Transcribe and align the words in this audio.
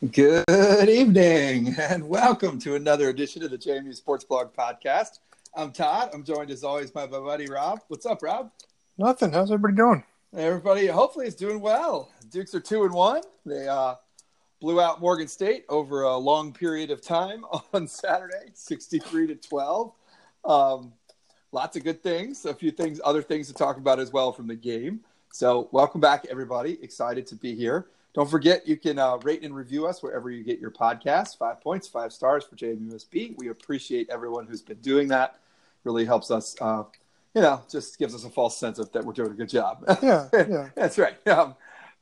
Good 0.00 0.88
evening 0.88 1.74
and 1.76 2.08
welcome 2.08 2.60
to 2.60 2.76
another 2.76 3.08
edition 3.08 3.42
of 3.42 3.50
the 3.50 3.58
JMU 3.58 3.92
Sports 3.96 4.22
Blog 4.22 4.54
podcast. 4.54 5.18
I'm 5.56 5.72
Todd. 5.72 6.10
I'm 6.14 6.22
joined 6.22 6.52
as 6.52 6.62
always 6.62 6.92
by 6.92 7.08
my 7.08 7.18
buddy 7.18 7.48
Rob. 7.48 7.80
What's 7.88 8.06
up, 8.06 8.22
Rob? 8.22 8.52
Nothing. 8.96 9.32
How's 9.32 9.50
everybody 9.50 9.74
doing? 9.74 10.04
Everybody, 10.36 10.86
hopefully, 10.86 11.26
is 11.26 11.34
doing 11.34 11.60
well. 11.60 12.12
Dukes 12.30 12.54
are 12.54 12.60
two 12.60 12.84
and 12.84 12.94
one. 12.94 13.22
They 13.44 13.66
uh, 13.66 13.96
blew 14.60 14.80
out 14.80 15.00
Morgan 15.00 15.26
State 15.26 15.64
over 15.68 16.02
a 16.02 16.16
long 16.16 16.52
period 16.52 16.92
of 16.92 17.02
time 17.02 17.44
on 17.72 17.88
Saturday, 17.88 18.52
63 18.54 19.26
to 19.26 19.34
12. 19.34 19.92
Um, 20.44 20.92
lots 21.50 21.76
of 21.76 21.82
good 21.82 22.04
things, 22.04 22.44
a 22.44 22.54
few 22.54 22.70
things, 22.70 23.00
other 23.04 23.20
things 23.20 23.48
to 23.48 23.52
talk 23.52 23.78
about 23.78 23.98
as 23.98 24.12
well 24.12 24.30
from 24.30 24.46
the 24.46 24.54
game. 24.54 25.00
So, 25.32 25.68
welcome 25.72 26.00
back, 26.00 26.24
everybody. 26.30 26.78
Excited 26.84 27.26
to 27.26 27.34
be 27.34 27.56
here. 27.56 27.88
Don't 28.18 28.28
forget, 28.28 28.66
you 28.66 28.76
can 28.76 28.98
uh, 28.98 29.16
rate 29.18 29.44
and 29.44 29.54
review 29.54 29.86
us 29.86 30.02
wherever 30.02 30.28
you 30.28 30.42
get 30.42 30.58
your 30.58 30.72
podcast. 30.72 31.38
Five 31.38 31.60
points, 31.60 31.86
five 31.86 32.12
stars 32.12 32.42
for 32.42 32.56
JMUSB. 32.56 33.36
We 33.38 33.46
appreciate 33.46 34.10
everyone 34.10 34.44
who's 34.44 34.60
been 34.60 34.78
doing 34.78 35.06
that. 35.06 35.38
Really 35.84 36.04
helps 36.04 36.32
us, 36.32 36.56
uh, 36.60 36.82
you 37.32 37.42
know, 37.42 37.62
just 37.70 37.96
gives 37.96 38.16
us 38.16 38.24
a 38.24 38.28
false 38.28 38.58
sense 38.58 38.80
of 38.80 38.90
that 38.90 39.04
we're 39.04 39.12
doing 39.12 39.30
a 39.30 39.34
good 39.34 39.48
job. 39.48 39.84
Yeah, 40.02 40.28
yeah. 40.32 40.68
That's 40.74 40.98
right. 40.98 41.28
Um, 41.28 41.54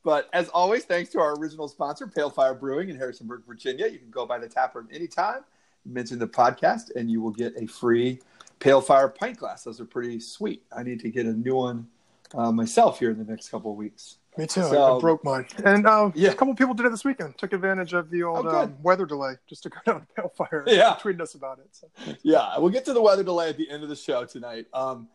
but 0.05 0.31
as 0.33 0.49
always, 0.49 0.87
thanks 0.87 1.11
to 1.11 1.21
our 1.21 1.35
original 1.35 1.69
sponsor, 1.69 2.07
Pale 2.07 2.31
Fire 2.31 2.55
Brewing 2.55 2.89
in 2.89 2.97
Harrisonburg, 2.97 3.43
Virginia. 3.47 3.87
You 3.87 3.99
can 3.99 4.09
go 4.09 4.25
by 4.25 4.39
the 4.39 4.49
tap 4.49 4.75
room 4.75 4.89
anytime, 4.91 5.45
mention 5.85 6.19
the 6.19 6.27
podcast, 6.27 6.97
and 6.97 7.11
you 7.11 7.21
will 7.21 7.31
get 7.31 7.53
a 7.59 7.67
free 7.67 8.21
Pale 8.59 8.81
Fire 8.81 9.11
pint 9.11 9.37
glass. 9.37 9.65
Those 9.65 9.83
are 9.83 9.85
pretty 9.85 10.21
sweet. 10.21 10.63
I 10.75 10.83
need 10.83 11.01
to 11.01 11.11
get 11.11 11.27
a 11.27 11.35
new 11.35 11.57
one 11.57 11.89
uh, 12.35 12.53
myself 12.53 13.01
here 13.01 13.11
in 13.11 13.19
the 13.19 13.31
next 13.31 13.51
couple 13.51 13.71
of 13.71 13.77
weeks. 13.77 14.17
Me 14.37 14.47
too. 14.47 14.63
So- 14.63 14.97
I, 14.97 15.01
broke 15.01 15.25
mine, 15.25 15.47
and 15.65 15.87
uh, 15.87 16.11
Yeah. 16.15 16.31
a 16.31 16.35
couple 16.35 16.55
people 16.55 16.75
did 16.75 16.87
it 16.87 16.91
this 16.91 17.05
weekend. 17.05 17.39
Took 17.39 17.53
advantage 17.53 17.93
of 17.95 18.11
the 18.11 18.23
old 18.23 18.47
Oh, 18.47 18.61
um, 18.63 18.77
weather 18.83 19.07
delay 19.07 19.35
just 19.49 19.63
to 19.65 19.69
go 19.71 19.79
down 19.87 20.01
to 20.01 20.07
Pale 20.15 20.33
Fire. 20.37 20.65
Yeah. 20.67 20.97
tweeted 21.01 21.21
us 21.21 21.35
about 21.35 21.59
it. 21.59 21.69
So. 21.73 21.89
yeah, 22.23 22.59
we'll 22.59 22.71
get 22.71 22.85
to 22.87 22.93
the 22.93 23.01
weather 23.03 23.23
delay 23.23 23.49
at 23.49 23.57
the 23.57 23.71
end 23.71 23.83
of 23.83 23.89
the 23.89 23.97
show 23.97 24.25
tonight. 24.25 24.67
Um, 24.75 25.09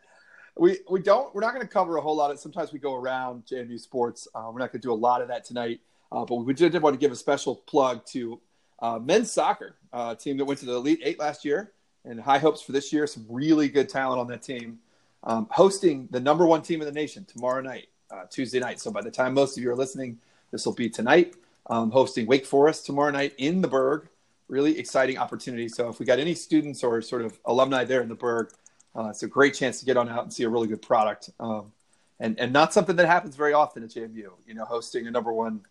we 0.58 0.80
we 0.89 1.02
don't 1.02 1.33
we're 1.33 1.41
not 1.41 1.53
going 1.53 1.66
to 1.66 1.72
cover 1.72 1.97
a 1.97 2.02
whole 2.02 2.16
lot 2.16 2.30
of. 2.31 2.39
Sometimes 2.39 2.73
we 2.73 2.80
go 2.80 2.94
around 2.95 3.45
JMU 3.45 3.80
sports. 3.80 4.28
Uh, 4.36 4.50
we're 4.52 4.59
not 4.59 4.72
going 4.72 4.81
to 4.81 4.88
do 4.88 4.91
a 4.91 4.94
lot 4.94 5.22
of 5.22 5.28
that 5.30 5.45
tonight. 5.45 5.80
Uh, 6.11 6.25
but 6.25 6.35
we 6.35 6.53
did 6.53 6.73
want 6.81 6.94
to 6.94 7.00
give 7.00 7.11
a 7.11 7.16
special 7.16 7.56
plug 7.56 8.06
to 8.08 8.39
uh, 8.80 9.00
men's 9.00 9.31
soccer 9.31 9.75
uh, 9.94 10.13
team 10.16 10.35
that 10.38 10.44
went 10.45 10.59
to 10.59 10.66
the 10.66 10.73
Elite 10.73 11.00
Eight 11.03 11.19
last 11.19 11.45
year, 11.45 11.72
and 12.03 12.19
high 12.19 12.38
hopes 12.39 12.61
for 12.61 12.73
this 12.73 12.91
year. 12.91 13.08
Some 13.08 13.25
really 13.30 13.69
good 13.69 13.88
talent 13.88 14.19
on 14.19 14.28
that 14.28 14.41
team, 14.41 14.80
um, 15.23 15.47
hosting 15.52 16.09
the 16.11 16.19
number 16.19 16.45
one 16.45 16.61
team 16.63 16.81
in 16.81 16.85
the 16.85 16.91
nation 16.91 17.23
tomorrow 17.23 17.61
night, 17.61 17.88
uh, 18.12 18.26
Tuesday 18.30 18.59
night. 18.59 18.80
So 18.80 18.92
by 18.92 19.02
the 19.02 19.12
time 19.12 19.34
most 19.34 19.58
of 19.58 19.64
you 19.64 19.72
are 19.72 19.76
listening, 19.76 20.20
this 20.52 20.66
will 20.66 20.73
be 20.73 20.90
tonight. 20.90 21.36
Um, 21.67 21.92
hosting 21.92 22.26
Wake 22.26 22.45
Forest 22.45 22.86
tomorrow 22.86 23.12
night 23.12 23.34
in 23.38 23.62
the 23.62 23.68
Berg 23.68 24.08
really 24.52 24.78
exciting 24.78 25.18
opportunity. 25.18 25.70
So 25.70 25.88
if 25.88 25.98
we 25.98 26.06
got 26.06 26.20
any 26.20 26.36
students 26.36 26.84
or 26.84 27.02
sort 27.02 27.23
of 27.23 27.40
alumni 27.45 27.86
there 27.86 28.02
in 28.02 28.09
the 28.09 28.16
Berg, 28.16 28.52
uh, 28.94 29.08
it's 29.08 29.23
a 29.23 29.28
great 29.28 29.53
chance 29.53 29.80
to 29.80 29.86
get 29.86 29.95
on 29.95 30.09
out 30.09 30.23
and 30.23 30.31
see 30.31 30.44
a 30.44 30.50
really 30.50 30.68
good 30.68 30.81
product. 30.81 31.30
Um, 31.40 31.72
and, 32.20 32.38
and 32.38 32.52
not 32.52 32.73
something 32.73 32.98
that 32.98 33.08
happens 33.08 33.36
very 33.38 33.53
often 33.53 33.81
at 33.81 33.90
JMU, 33.90 34.30
you 34.46 34.53
know, 34.53 34.66
hosting 34.66 35.08
a 35.08 35.12
number 35.12 35.31
one, 35.31 35.62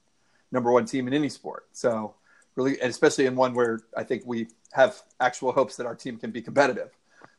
number 0.51 0.73
one 0.73 0.87
team 0.87 1.07
in 1.07 1.13
any 1.13 1.29
sport. 1.29 1.67
So 1.73 2.15
really, 2.57 2.81
and 2.81 2.91
especially 2.91 3.27
in 3.27 3.37
one 3.37 3.55
where 3.55 3.81
I 3.95 4.03
think 4.03 4.23
we 4.25 4.49
have 4.73 5.01
actual 5.21 5.53
hopes 5.53 5.77
that 5.77 5.85
our 5.85 5.95
team 5.95 6.17
can 6.17 6.31
be 6.31 6.41
competitive. 6.41 6.91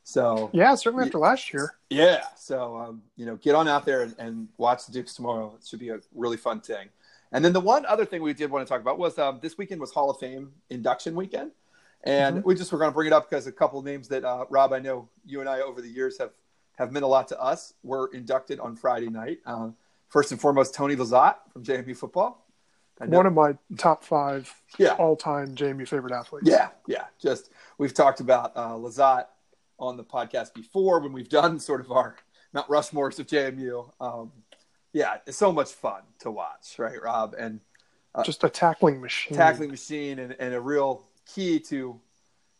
So 0.03 0.49
Yeah, 0.53 0.75
certainly 0.75 1.05
after 1.05 1.19
last 1.19 1.53
year. 1.53 1.75
yeah. 1.89 2.23
So, 2.35 2.77
um, 2.77 3.03
you 3.15 3.25
know, 3.25 3.35
get 3.35 3.55
on 3.55 3.67
out 3.67 3.85
there 3.85 4.01
and, 4.01 4.15
and 4.17 4.47
watch 4.57 4.85
the 4.85 4.91
Dukes 4.91 5.13
tomorrow. 5.13 5.53
It 5.59 5.65
should 5.67 5.79
be 5.79 5.89
a 5.89 5.99
really 6.15 6.37
fun 6.37 6.59
thing. 6.61 6.89
And 7.31 7.45
then 7.45 7.53
the 7.53 7.61
one 7.61 7.85
other 7.85 8.03
thing 8.05 8.21
we 8.21 8.33
did 8.33 8.51
want 8.51 8.65
to 8.67 8.69
talk 8.71 8.81
about 8.81 8.97
was 8.97 9.17
um, 9.17 9.39
this 9.41 9.57
weekend 9.57 9.79
was 9.79 9.91
Hall 9.91 10.09
of 10.09 10.17
Fame 10.19 10.51
induction 10.69 11.15
weekend. 11.15 11.51
And 12.03 12.43
we 12.43 12.55
just 12.55 12.71
were 12.71 12.79
going 12.79 12.89
to 12.89 12.95
bring 12.95 13.07
it 13.07 13.13
up 13.13 13.29
because 13.29 13.45
a 13.45 13.51
couple 13.51 13.77
of 13.79 13.85
names 13.85 14.07
that, 14.07 14.25
uh, 14.25 14.45
Rob, 14.49 14.73
I 14.73 14.79
know 14.79 15.07
you 15.25 15.39
and 15.39 15.47
I 15.47 15.61
over 15.61 15.81
the 15.81 15.87
years 15.87 16.17
have, 16.17 16.31
have 16.77 16.91
meant 16.91 17.05
a 17.05 17.07
lot 17.07 17.27
to 17.27 17.39
us 17.39 17.75
were 17.83 18.09
inducted 18.11 18.59
on 18.59 18.75
Friday 18.75 19.07
night. 19.07 19.37
Uh, 19.45 19.69
first 20.09 20.31
and 20.31 20.41
foremost, 20.41 20.73
Tony 20.73 20.95
LeZotte 20.95 21.35
from 21.53 21.63
JMU 21.63 21.95
football. 21.95 22.47
One 23.05 23.25
of 23.25 23.33
my 23.33 23.55
top 23.77 24.03
five 24.03 24.51
Yeah. 24.77 24.93
all-time 24.93 25.55
Jamie 25.55 25.85
favorite 25.85 26.13
athletes. 26.13 26.47
Yeah, 26.47 26.69
yeah. 26.87 27.05
Just 27.19 27.49
we've 27.79 27.93
talked 27.93 28.19
about 28.19 28.51
uh, 28.55 28.71
LeZotte 28.73 29.25
on 29.81 29.97
the 29.97 30.03
podcast 30.03 30.53
before 30.53 30.99
when 30.99 31.11
we've 31.11 31.29
done 31.29 31.59
sort 31.59 31.81
of 31.81 31.91
our 31.91 32.15
Mount 32.53 32.67
Rushmores 32.67 33.19
of 33.19 33.27
JMU. 33.27 33.91
Um, 33.99 34.31
yeah, 34.93 35.17
it's 35.25 35.37
so 35.37 35.51
much 35.51 35.71
fun 35.71 36.01
to 36.19 36.31
watch, 36.31 36.77
right, 36.77 37.01
Rob? 37.01 37.35
And 37.37 37.59
just 38.23 38.43
a 38.43 38.49
tackling 38.49 39.01
machine. 39.01 39.37
tackling 39.37 39.71
machine 39.71 40.19
and, 40.19 40.35
and 40.39 40.53
a 40.53 40.59
real 40.61 41.03
key 41.25 41.59
to 41.59 41.99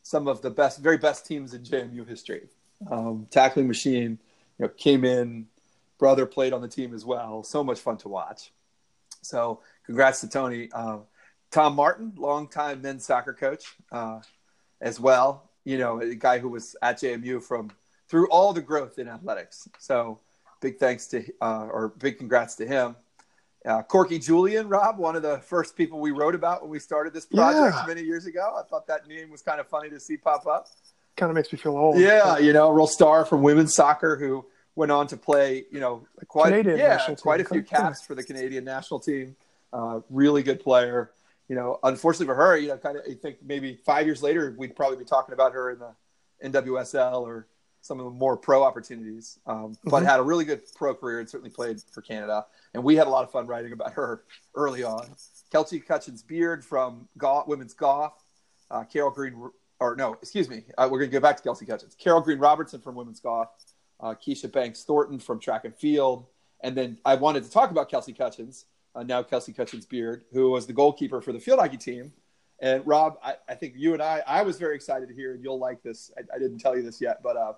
some 0.03 0.27
of 0.27 0.41
the 0.41 0.49
best, 0.49 0.79
very 0.79 0.97
best 0.97 1.25
teams 1.25 1.53
in 1.53 1.61
JMU 1.63 2.07
history. 2.07 2.47
Um, 2.89 3.27
tackling 3.29 3.67
machine, 3.67 4.17
you 4.57 4.65
know, 4.65 4.69
came 4.69 5.05
in. 5.05 5.47
Brother 5.99 6.25
played 6.25 6.53
on 6.53 6.61
the 6.61 6.67
team 6.67 6.95
as 6.95 7.05
well. 7.05 7.43
So 7.43 7.63
much 7.63 7.79
fun 7.79 7.97
to 7.97 8.09
watch. 8.09 8.51
So, 9.21 9.59
congrats 9.85 10.21
to 10.21 10.29
Tony. 10.29 10.69
Uh, 10.73 10.99
Tom 11.51 11.75
Martin, 11.75 12.13
longtime 12.15 12.81
men's 12.81 13.05
soccer 13.05 13.33
coach, 13.33 13.75
uh, 13.91 14.21
as 14.79 14.99
well. 14.99 15.50
You 15.63 15.77
know, 15.77 16.01
a 16.01 16.15
guy 16.15 16.39
who 16.39 16.49
was 16.49 16.75
at 16.81 16.97
JMU 16.97 17.41
from 17.43 17.71
through 18.09 18.29
all 18.29 18.53
the 18.53 18.61
growth 18.61 18.99
in 18.99 19.07
athletics. 19.07 19.67
So, 19.79 20.19
big 20.59 20.77
thanks 20.77 21.07
to 21.07 21.23
uh, 21.41 21.67
or 21.71 21.93
big 21.99 22.17
congrats 22.17 22.55
to 22.55 22.67
him. 22.67 22.95
Uh, 23.63 23.83
Corky 23.83 24.17
Julian, 24.17 24.67
Rob, 24.67 24.97
one 24.97 25.15
of 25.15 25.21
the 25.21 25.37
first 25.39 25.75
people 25.75 25.99
we 25.99 26.09
wrote 26.11 26.33
about 26.33 26.63
when 26.63 26.71
we 26.71 26.79
started 26.79 27.13
this 27.13 27.27
project 27.27 27.75
Yeah. 27.75 27.85
many 27.87 28.01
years 28.01 28.25
ago. 28.25 28.55
I 28.59 28.63
thought 28.67 28.87
that 28.87 29.07
name 29.07 29.29
was 29.29 29.43
kind 29.43 29.59
of 29.59 29.67
funny 29.67 29.89
to 29.91 29.99
see 29.99 30.17
pop 30.17 30.47
up. 30.47 30.67
Kind 31.15 31.29
of 31.29 31.35
makes 31.35 31.53
me 31.53 31.59
feel 31.59 31.77
old. 31.77 31.99
Yeah, 31.99 32.39
you 32.39 32.53
know, 32.53 32.71
real 32.71 32.87
star 32.87 33.23
from 33.23 33.43
women's 33.43 33.75
soccer 33.75 34.15
who 34.15 34.45
went 34.75 34.91
on 34.91 35.05
to 35.07 35.17
play, 35.17 35.65
you 35.71 35.79
know, 35.79 36.07
quite 36.27 36.49
Canadian 36.49 36.77
yeah, 36.77 37.15
quite 37.21 37.41
a 37.41 37.45
few 37.45 37.61
caps 37.61 38.03
for 38.03 38.15
the 38.15 38.23
Canadian 38.23 38.63
national 38.63 38.99
team. 38.99 39.35
Uh, 39.71 39.99
really 40.09 40.41
good 40.41 40.59
player. 40.59 41.11
You 41.51 41.57
know, 41.57 41.79
unfortunately 41.83 42.27
for 42.27 42.35
her, 42.35 42.55
you 42.55 42.69
know, 42.69 42.77
kind 42.77 42.95
of, 42.95 43.03
I 43.05 43.13
think 43.13 43.39
maybe 43.43 43.75
five 43.85 44.05
years 44.05 44.23
later 44.23 44.55
we'd 44.57 44.73
probably 44.73 44.95
be 44.95 45.03
talking 45.03 45.33
about 45.33 45.51
her 45.51 45.71
in 45.71 45.79
the 45.79 45.93
NWSL 46.49 47.23
or 47.23 47.49
some 47.81 47.99
of 47.99 48.05
the 48.05 48.11
more 48.11 48.37
pro 48.37 48.63
opportunities. 48.63 49.37
Um, 49.45 49.75
but 49.83 50.01
Mhm. 50.01 50.05
had 50.05 50.19
a 50.21 50.23
really 50.23 50.45
good 50.45 50.61
pro 50.75 50.95
career 50.95 51.19
and 51.19 51.29
certainly 51.29 51.49
played 51.49 51.81
for 51.91 52.01
Canada. 52.01 52.45
And 52.73 52.85
we 52.85 52.95
had 52.95 53.05
a 53.05 53.09
lot 53.09 53.25
of 53.25 53.31
fun 53.31 53.47
writing 53.47 53.73
about 53.73 53.91
her 53.91 54.23
early 54.55 54.83
on. 54.83 55.13
Kelsey 55.51 55.81
Cutchins 55.81 56.23
Beard 56.23 56.63
from 56.63 57.09
golf, 57.17 57.47
women's 57.47 57.73
golf. 57.73 58.13
Uh, 58.69 58.85
Carol 58.85 59.11
Green, 59.11 59.51
or 59.81 59.97
no, 59.97 60.13
excuse 60.13 60.47
me, 60.47 60.63
uh, 60.77 60.87
we're 60.89 60.99
going 60.99 61.11
to 61.11 61.13
go 61.13 61.19
back 61.19 61.35
to 61.35 61.43
Kelsey 61.43 61.65
Cutchins. 61.65 61.95
Carol 61.95 62.21
Green 62.21 62.39
Robertson 62.39 62.79
from 62.79 62.95
women's 62.95 63.19
golf. 63.19 63.49
Uh, 63.99 64.15
Keisha 64.15 64.49
Banks 64.49 64.85
Thornton 64.85 65.19
from 65.19 65.37
track 65.37 65.65
and 65.65 65.75
field. 65.75 66.27
And 66.61 66.77
then 66.77 66.97
I 67.03 67.15
wanted 67.15 67.43
to 67.43 67.51
talk 67.51 67.71
about 67.71 67.89
Kelsey 67.89 68.13
Cutchins, 68.13 68.67
uh, 68.95 69.03
now 69.03 69.23
Kelsey 69.23 69.53
Cutchins 69.53 69.85
Beard, 69.85 70.23
who 70.31 70.51
was 70.51 70.67
the 70.67 70.73
goalkeeper 70.73 71.21
for 71.21 71.31
the 71.31 71.39
field 71.39 71.59
hockey 71.59 71.77
team. 71.77 72.11
And 72.59 72.85
Rob, 72.85 73.17
I, 73.23 73.35
I 73.49 73.55
think 73.55 73.73
you 73.75 73.93
and 73.93 74.01
I, 74.01 74.21
I 74.27 74.43
was 74.43 74.57
very 74.57 74.75
excited 74.75 75.09
to 75.09 75.15
hear, 75.15 75.33
and 75.33 75.43
you'll 75.43 75.59
like 75.59 75.81
this. 75.81 76.11
I, 76.17 76.35
I 76.35 76.39
didn't 76.39 76.59
tell 76.59 76.75
you 76.75 76.83
this 76.83 77.01
yet, 77.01 77.23
but 77.23 77.35
uh, 77.35 77.53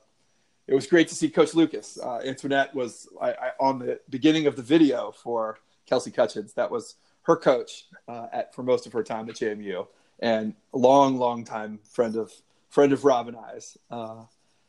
it 0.67 0.73
was 0.73 0.87
great 0.87 1.09
to 1.09 1.15
see 1.15 1.29
Coach 1.29 1.53
Lucas. 1.53 1.99
Uh, 2.01 2.21
Antoinette 2.23 2.73
was 2.73 3.09
I, 3.21 3.51
on 3.59 3.79
the 3.79 3.99
beginning 4.09 4.47
of 4.47 4.55
the 4.55 4.61
video 4.61 5.11
for 5.11 5.59
Kelsey 5.85 6.11
Cutchins. 6.11 6.53
That 6.53 6.71
was 6.71 6.95
her 7.23 7.35
coach 7.35 7.87
uh, 8.07 8.27
at 8.31 8.55
for 8.55 8.63
most 8.63 8.85
of 8.85 8.93
her 8.93 9.03
time 9.03 9.29
at 9.29 9.35
JMU, 9.35 9.87
and 10.19 10.53
a 10.73 10.77
long, 10.77 11.17
long 11.17 11.43
time 11.43 11.79
friend 11.83 12.15
of 12.15 12.31
friend 12.69 12.93
of 12.93 13.03
Rob 13.03 13.27
and 13.27 13.37
I's. 13.37 13.77
Uh, 13.91 14.23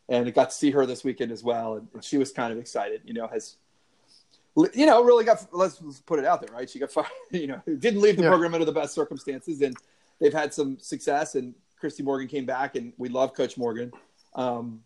and 0.09 0.27
I 0.27 0.31
got 0.31 0.51
to 0.51 0.57
see 0.57 0.71
her 0.73 0.85
this 0.85 1.05
weekend 1.05 1.33
as 1.33 1.43
well, 1.43 1.75
and, 1.77 1.89
and 1.95 2.05
she 2.05 2.19
was 2.19 2.33
kind 2.33 2.53
of 2.53 2.59
excited. 2.59 3.03
You 3.05 3.15
know, 3.15 3.29
has 3.29 3.57
you 4.75 4.87
know 4.87 5.03
really 5.03 5.25
got 5.25 5.47
let's, 5.53 5.81
let's 5.83 6.01
put 6.01 6.19
it 6.19 6.25
out 6.25 6.41
there, 6.41 6.55
right? 6.55 6.69
She 6.69 6.79
got 6.79 6.91
fired. 6.93 7.09
You 7.31 7.49
know, 7.49 7.63
didn't 7.67 8.01
leave 8.01 8.17
the 8.17 8.23
Yeah. 8.23 8.29
program 8.29 8.55
under 8.55 8.65
the 8.65 8.73
best 8.73 8.95
circumstances, 8.95 9.61
and 9.63 9.77
they've 10.21 10.33
had 10.33 10.55
some 10.55 10.79
success. 10.79 11.35
And 11.35 11.55
Christy 11.81 12.03
Morgan 12.03 12.29
came 12.29 12.47
back, 12.47 12.77
and 12.77 12.93
we 12.97 13.09
love 13.09 13.35
Coach 13.35 13.59
Morgan. 13.59 13.93
Um, 14.35 14.83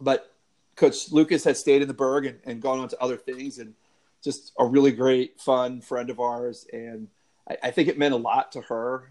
but 0.00 0.32
Coach 0.76 1.10
Lucas 1.12 1.44
has 1.44 1.58
stayed 1.58 1.82
in 1.82 1.88
the 1.88 1.94
Berg 1.94 2.26
and, 2.26 2.38
and 2.44 2.62
gone 2.62 2.78
on 2.78 2.88
to 2.88 3.00
other 3.02 3.16
things, 3.16 3.58
and 3.58 3.74
just 4.22 4.52
a 4.58 4.64
really 4.64 4.92
great, 4.92 5.40
fun 5.40 5.80
friend 5.80 6.08
of 6.10 6.20
ours. 6.20 6.66
And 6.72 7.08
I, 7.48 7.56
I 7.64 7.70
think 7.72 7.88
it 7.88 7.98
meant 7.98 8.14
a 8.14 8.18
lot 8.18 8.52
to 8.52 8.60
her 8.62 9.10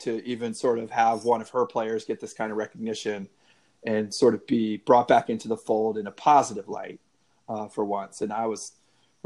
to 0.00 0.24
even 0.24 0.54
sort 0.54 0.78
of 0.78 0.90
have 0.90 1.24
one 1.24 1.40
of 1.40 1.50
her 1.50 1.66
players 1.66 2.04
get 2.04 2.20
this 2.20 2.32
kind 2.32 2.50
of 2.50 2.56
recognition 2.56 3.28
and 3.84 4.12
sort 4.12 4.34
of 4.34 4.46
be 4.46 4.76
brought 4.78 5.08
back 5.08 5.28
into 5.30 5.48
the 5.48 5.56
fold 5.56 5.98
in 5.98 6.06
a 6.06 6.10
positive 6.10 6.68
light 6.68 7.00
uh, 7.48 7.68
for 7.68 7.84
once. 7.84 8.20
And 8.20 8.32
I 8.32 8.46
was 8.46 8.72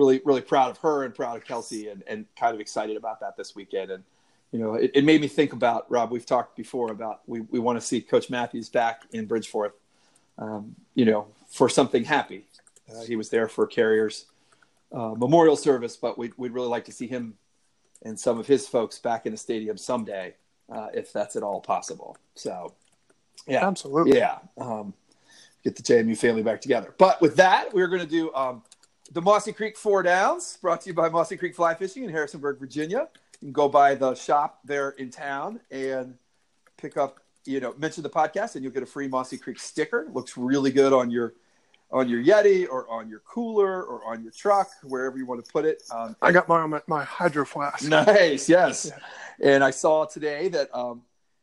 really, 0.03 0.21
really 0.25 0.41
proud 0.41 0.71
of 0.71 0.79
her 0.79 1.05
and 1.05 1.15
proud 1.15 1.37
of 1.37 1.45
Kelsey 1.45 1.89
and, 1.89 2.03
and 2.07 2.27
kind 2.37 2.55
of 2.55 2.61
excited 2.61 2.97
about 2.97 3.21
that 3.21 3.37
this 3.37 3.55
weekend. 3.55 3.91
And, 3.91 4.03
you 4.51 4.59
know, 4.59 4.75
it, 4.75 4.91
it 4.95 5.05
made 5.05 5.21
me 5.21 5.29
think 5.29 5.53
about, 5.53 5.91
Rob, 5.91 6.11
we've 6.11 6.27
talked 6.27 6.57
before 6.57 6.91
about 6.91 7.21
we, 7.27 7.41
we 7.43 7.61
want 7.61 7.81
to 7.81 7.87
see 7.87 8.01
Coach 8.01 8.29
Matthews 8.29 8.69
back 8.69 9.03
in 9.13 9.29
Bridgeforth, 9.29 9.73
um, 10.39 10.75
you 10.95 11.05
know, 11.05 11.29
for 11.49 11.69
something 11.69 12.05
happy. 12.05 12.47
Uh, 12.91 13.05
he 13.05 13.15
was 13.15 13.29
there 13.31 13.49
for 13.49 13.67
Carriers 13.67 14.27
uh, 14.93 15.15
memorial 15.17 15.57
service, 15.57 15.97
but 15.97 16.19
we'd, 16.19 16.33
we'd 16.37 16.53
really 16.53 16.69
like 16.69 16.85
to 16.87 16.93
see 16.93 17.07
him 17.07 17.35
and 18.05 18.19
some 18.19 18.39
of 18.39 18.47
his 18.47 18.67
folks 18.67 18.99
back 18.99 19.27
in 19.27 19.33
the 19.33 19.39
stadium 19.39 19.77
someday, 19.77 20.35
uh, 20.71 20.89
if 20.93 21.13
that's 21.13 21.37
at 21.37 21.45
all 21.45 21.61
possible. 21.61 22.17
So, 22.35 22.75
yeah, 23.47 23.67
absolutely, 23.67 24.19
yeah. 24.19 24.39
Um, 24.59 24.93
get 25.63 25.77
the 25.77 25.83
JMU 25.83 26.17
family 26.19 26.43
back 26.43 26.61
together. 26.61 26.95
But 26.99 27.21
with 27.21 27.37
that, 27.37 27.73
we're 27.73 27.87
going 27.87 28.03
to 28.03 28.09
do 28.09 28.35
um, 28.35 28.63
the 29.12 29.20
Mossy 29.20 29.53
Creek 29.53 29.76
Four 29.76 30.03
Downs, 30.03 30.59
brought 30.62 30.81
to 30.82 30.88
you 30.88 30.94
by 30.94 31.09
Mossy 31.09 31.37
Creek 31.37 31.55
Fly 31.55 31.75
Fishing 31.75 32.05
in 32.05 32.11
Harrisonburg, 32.11 32.59
Virginia. 32.59 33.09
You 33.41 33.47
can 33.47 33.53
go 33.53 33.69
by 33.69 33.94
the 33.94 34.14
shop 34.14 34.61
there 34.64 34.91
in 34.91 35.11
town 35.11 35.61
and 35.70 36.14
pick 36.79 36.97
up, 36.97 37.20
you 37.44 37.61
know, 37.61 37.75
mention 37.76 38.03
the 38.03 38.11
podcast, 38.11 38.55
and 38.55 38.64
you'll 38.64 38.73
get 38.73 38.82
a 38.82 38.87
free 38.87 39.09
Mossy 39.09 39.37
Creek 39.37 39.59
sticker. 39.59 40.09
looks 40.12 40.37
really 40.37 40.70
good 40.70 40.93
on 40.93 41.11
your 41.11 41.35
on 41.91 42.09
your 42.09 42.23
Yeti 42.25 42.67
or 42.67 42.88
on 42.88 43.11
your 43.11 43.19
cooler 43.20 43.82
or 43.82 44.03
on 44.06 44.23
your 44.23 44.32
truck, 44.32 44.70
wherever 44.82 45.19
you 45.19 45.26
want 45.26 45.44
to 45.44 45.53
put 45.53 45.67
it. 45.67 45.82
Um, 45.94 46.17
I 46.23 46.32
got 46.32 46.49
mine 46.49 46.62
on 46.62 46.70
my, 46.70 46.81
my 46.87 47.05
hydro 47.05 47.44
flask. 47.44 47.87
Nice, 47.87 48.49
yes. 48.49 48.91
Yeah. 49.38 49.55
And 49.55 49.62
I 49.62 49.73
saw 49.73 50.06
today 50.06 50.49
that 50.49 50.75
um, 50.75 51.03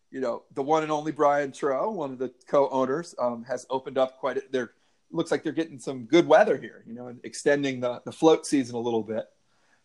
you 0.10 0.22
know 0.22 0.42
the 0.56 0.64
one 0.64 0.82
and 0.82 0.92
only 0.92 1.12
Brian 1.12 1.52
Trow, 1.52 1.92
one 1.92 2.12
of 2.12 2.18
the 2.18 2.34
co-owners, 2.48 3.14
um, 3.20 3.44
has 3.44 3.68
opened 3.70 4.00
up 4.00 4.18
quite. 4.18 4.38
A, 4.38 4.44
they're 4.50 4.72
looks 5.12 5.32
like 5.32 5.44
they're 5.44 5.52
getting 5.52 5.80
some 5.80 6.06
good 6.06 6.28
weather 6.28 6.58
here, 6.58 6.84
you 6.86 6.94
know, 6.94 7.08
and 7.08 7.20
extending 7.24 7.80
the 7.80 8.02
the 8.06 8.12
float 8.12 8.46
season 8.46 8.76
a 8.76 8.80
little 8.80 9.04
bit. 9.04 9.26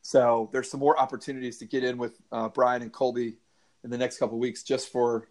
So 0.02 0.50
there's 0.52 0.70
some 0.70 0.80
more 0.80 0.98
opportunities 0.98 1.58
to 1.58 1.64
get 1.64 1.82
in 1.82 1.96
with 1.96 2.20
uh, 2.30 2.48
Brian 2.50 2.82
and 2.82 2.92
Colby 2.92 3.36
in 3.84 3.90
the 3.90 3.98
next 3.98 4.18
couple 4.18 4.38
weeks, 4.38 4.62
just 4.62 4.92
for 4.92 5.28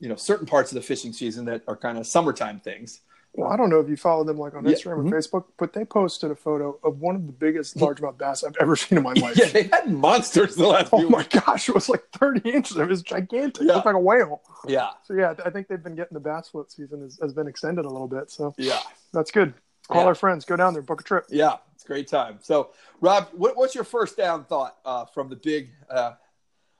you 0.00 0.08
know 0.08 0.16
certain 0.16 0.46
parts 0.46 0.70
of 0.70 0.76
the 0.76 0.82
fishing 0.82 1.12
season 1.12 1.44
that 1.46 1.62
are 1.66 1.76
kind 1.76 1.98
of 1.98 2.06
summertime 2.06 2.60
things. 2.60 3.00
Well, 3.34 3.50
I 3.50 3.56
don't 3.56 3.70
know 3.70 3.80
if 3.80 3.88
you 3.88 3.96
follow 3.96 4.24
them 4.24 4.36
like 4.36 4.54
on 4.54 4.64
Instagram 4.64 4.84
yeah. 4.84 4.92
or 4.92 5.04
mm-hmm. 5.04 5.14
Facebook, 5.14 5.44
but 5.58 5.72
they 5.72 5.86
posted 5.86 6.30
a 6.30 6.34
photo 6.34 6.78
of 6.84 7.00
one 7.00 7.16
of 7.16 7.26
the 7.26 7.32
biggest 7.32 7.78
largemouth 7.78 8.18
bass 8.18 8.44
I've 8.44 8.56
ever 8.60 8.76
seen 8.76 8.98
in 8.98 9.04
my 9.04 9.12
life. 9.16 9.38
yeah, 9.38 9.46
they 9.46 9.62
had 9.62 9.90
monsters 9.90 10.54
the 10.54 10.66
last. 10.66 10.90
Oh 10.92 11.08
my 11.08 11.18
weeks. 11.18 11.40
gosh, 11.40 11.68
it 11.70 11.74
was 11.74 11.88
like 11.88 12.04
30 12.12 12.50
inches. 12.50 12.76
It 12.76 12.86
was 12.86 13.00
gigantic. 13.00 13.62
Yeah. 13.62 13.72
It 13.72 13.74
looked 13.76 13.86
like 13.86 13.94
a 13.94 14.00
whale. 14.00 14.42
Yeah. 14.68 14.90
So 15.04 15.14
yeah, 15.14 15.32
I 15.46 15.48
think 15.48 15.68
they've 15.68 15.82
been 15.82 15.94
getting 15.94 16.14
the 16.14 16.20
bass 16.20 16.48
float 16.48 16.70
season 16.70 17.00
has, 17.00 17.18
has 17.22 17.32
been 17.32 17.46
extended 17.46 17.86
a 17.86 17.88
little 17.88 18.06
bit. 18.06 18.30
So 18.30 18.54
yeah, 18.58 18.80
that's 19.12 19.30
good. 19.30 19.54
Call 19.88 20.02
yeah. 20.02 20.08
our 20.08 20.14
friends, 20.14 20.44
go 20.44 20.56
down 20.56 20.72
there, 20.72 20.82
book 20.82 21.00
a 21.00 21.04
trip. 21.04 21.26
Yeah, 21.28 21.56
it's 21.74 21.84
a 21.84 21.86
great 21.86 22.08
time. 22.08 22.38
So, 22.42 22.70
Rob, 23.00 23.28
what, 23.32 23.56
what's 23.56 23.74
your 23.74 23.84
first 23.84 24.16
down 24.16 24.44
thought 24.44 24.76
uh, 24.84 25.04
from 25.06 25.28
the 25.28 25.36
big 25.36 25.70
uh, 25.90 26.12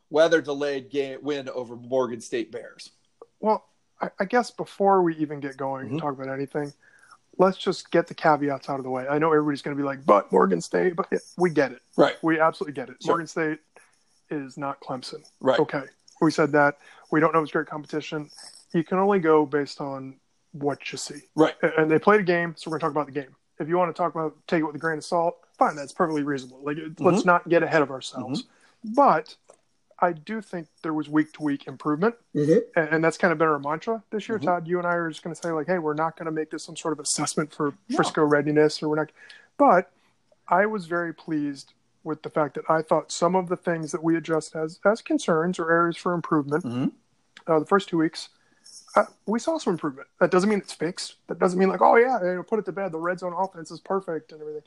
weather 0.09 0.41
delayed 0.41 0.89
game 0.91 1.19
win 1.23 1.49
over 1.49 1.77
Morgan 1.77 2.21
State 2.21 2.53
Bears? 2.53 2.91
Well, 3.41 3.65
I, 4.01 4.11
I 4.21 4.25
guess 4.25 4.51
before 4.51 5.03
we 5.03 5.17
even 5.17 5.41
get 5.41 5.57
going 5.57 5.87
mm-hmm. 5.87 5.95
and 5.95 6.03
talk 6.03 6.15
about 6.15 6.33
anything, 6.33 6.73
let's 7.39 7.59
just 7.59 7.91
get 7.91 8.07
the 8.07 8.15
caveats 8.15 8.69
out 8.69 8.79
of 8.79 8.85
the 8.85 8.91
way. 8.91 9.07
I 9.09 9.19
know 9.19 9.33
everybody's 9.33 9.63
going 9.63 9.77
to 9.77 9.81
be 9.81 9.87
like, 9.87 10.05
but 10.07 10.31
Morgan 10.31 10.61
State, 10.61 10.95
but 10.97 11.09
we 11.37 11.51
get 11.51 11.73
it. 11.73 11.83
Right. 11.97 12.17
We 12.23 12.41
absolutely 12.41 12.75
get 12.75 12.89
it. 12.89 12.97
Sure. 13.03 13.13
Morgan 13.13 13.27
State 13.27 13.59
is 14.31 14.57
not 14.57 14.81
Clemson. 14.81 15.25
Right. 15.41 15.59
Okay. 15.59 15.83
We 16.21 16.31
said 16.31 16.53
that. 16.53 16.79
We 17.11 17.21
don't 17.21 17.35
know 17.35 17.43
it's 17.43 17.51
great 17.51 17.67
competition. 17.67 18.31
You 18.73 18.85
can 18.85 18.99
only 18.99 19.19
go 19.19 19.45
based 19.45 19.81
on 19.81 20.17
what 20.53 20.93
you 20.93 20.99
see. 20.99 21.23
Right. 21.35 21.55
And 21.77 21.91
they 21.91 21.99
played 21.99 22.21
a 22.21 22.25
game, 22.25 22.55
so 22.57 22.71
we're 22.71 22.79
going 22.79 22.81
to 22.81 22.95
talk 22.95 23.05
about 23.05 23.07
the 23.13 23.21
game. 23.21 23.35
If 23.59 23.69
you 23.69 23.77
want 23.77 23.95
to 23.95 24.01
talk 24.01 24.15
about 24.15 24.37
take 24.47 24.61
it 24.61 24.65
with 24.65 24.75
a 24.75 24.79
grain 24.79 24.99
of 24.99 25.05
salt, 25.05 25.39
fine, 25.59 25.77
that's 25.77 25.93
perfectly 25.93 26.23
reasonable. 26.23 26.61
Like, 26.63 26.77
mm-hmm. 26.77 27.05
let's 27.05 27.25
not 27.25 27.49
get 27.49 27.63
ahead 27.63 27.83
of 27.83 27.91
ourselves. 27.91 28.43
Mm-hmm. 28.43 28.95
But 28.95 29.37
I 30.01 30.13
do 30.13 30.41
think 30.41 30.67
there 30.83 30.93
was 30.93 31.09
week 31.09 31.33
to 31.35 31.43
week 31.43 31.69
improvement, 31.69 32.17
mm-hmm. 32.35 32.59
and, 32.77 32.89
and, 32.95 33.05
that's 33.05 33.17
kind 33.17 33.31
of 33.31 33.39
been 33.39 33.47
our 33.47 33.61
mantra 33.61 34.03
this 34.11 34.29
year. 34.29 34.39
Mm-hmm. 34.39 34.47
Todd, 34.47 34.69
you 34.69 34.79
and 34.79 34.87
I 34.87 34.95
are 34.95 35.09
just 35.09 35.23
going 35.23 35.35
to 35.35 35.41
say 35.41 35.53
like, 35.53 35.69
hey, 35.69 35.79
we're 35.79 35.95
not 35.95 36.17
going 36.17 36.27
to 36.27 36.33
make 36.33 36.51
this 36.51 36.65
some 36.65 36.77
sort 36.77 36.93
of 36.93 36.99
assessment 36.99 37.55
for 37.55 37.75
no. 37.89 37.97
Frisco 37.97 38.25
readiness, 38.25 38.83
or 38.83 38.89
we're 38.89 38.97
not. 38.97 39.13
But 39.59 39.93
I 40.49 40.67
was 40.67 40.87
very 40.87 41.15
pleased 41.15 41.73
with 42.03 42.23
the 42.23 42.31
fact 42.31 42.55
that 42.55 42.65
I 42.69 42.83
thought 42.83 43.13
some 43.13 43.37
of 43.37 43.49
the 43.49 43.57
things 43.57 43.93
that 43.93 44.03
we 44.03 44.17
addressed 44.17 44.57
as 44.57 44.81
as 44.85 45.03
concerns 45.03 45.61
or 45.61 45.71
areas 45.71 45.97
for 45.97 46.15
improvement, 46.15 46.65
mm-hmm. 46.65 47.53
uh, 47.53 47.61
the 47.61 47.67
first 47.67 47.89
two 47.89 47.99
weeks, 47.99 48.29
uh, 48.95 49.05
we 49.27 49.39
saw 49.39 49.59
some 49.59 49.73
improvement. 49.75 50.09
That 50.21 50.31
doesn't 50.31 50.49
mean 50.49 50.59
it's 50.59 50.73
fixed. 50.73 51.17
That 51.29 51.39
doesn't 51.39 51.59
mean 51.59 51.69
like, 51.69 51.83
oh 51.83 51.97
yeah, 51.97 52.21
you 52.23 52.35
know, 52.35 52.43
put 52.43 52.59
it 52.59 52.65
to 52.67 52.73
bed. 52.73 52.93
The 52.93 52.99
red 52.99 53.19
zone 53.19 53.35
offense 53.37 53.71
is 53.71 53.81
perfect 53.81 54.33
and 54.33 54.41
everything 54.41 54.63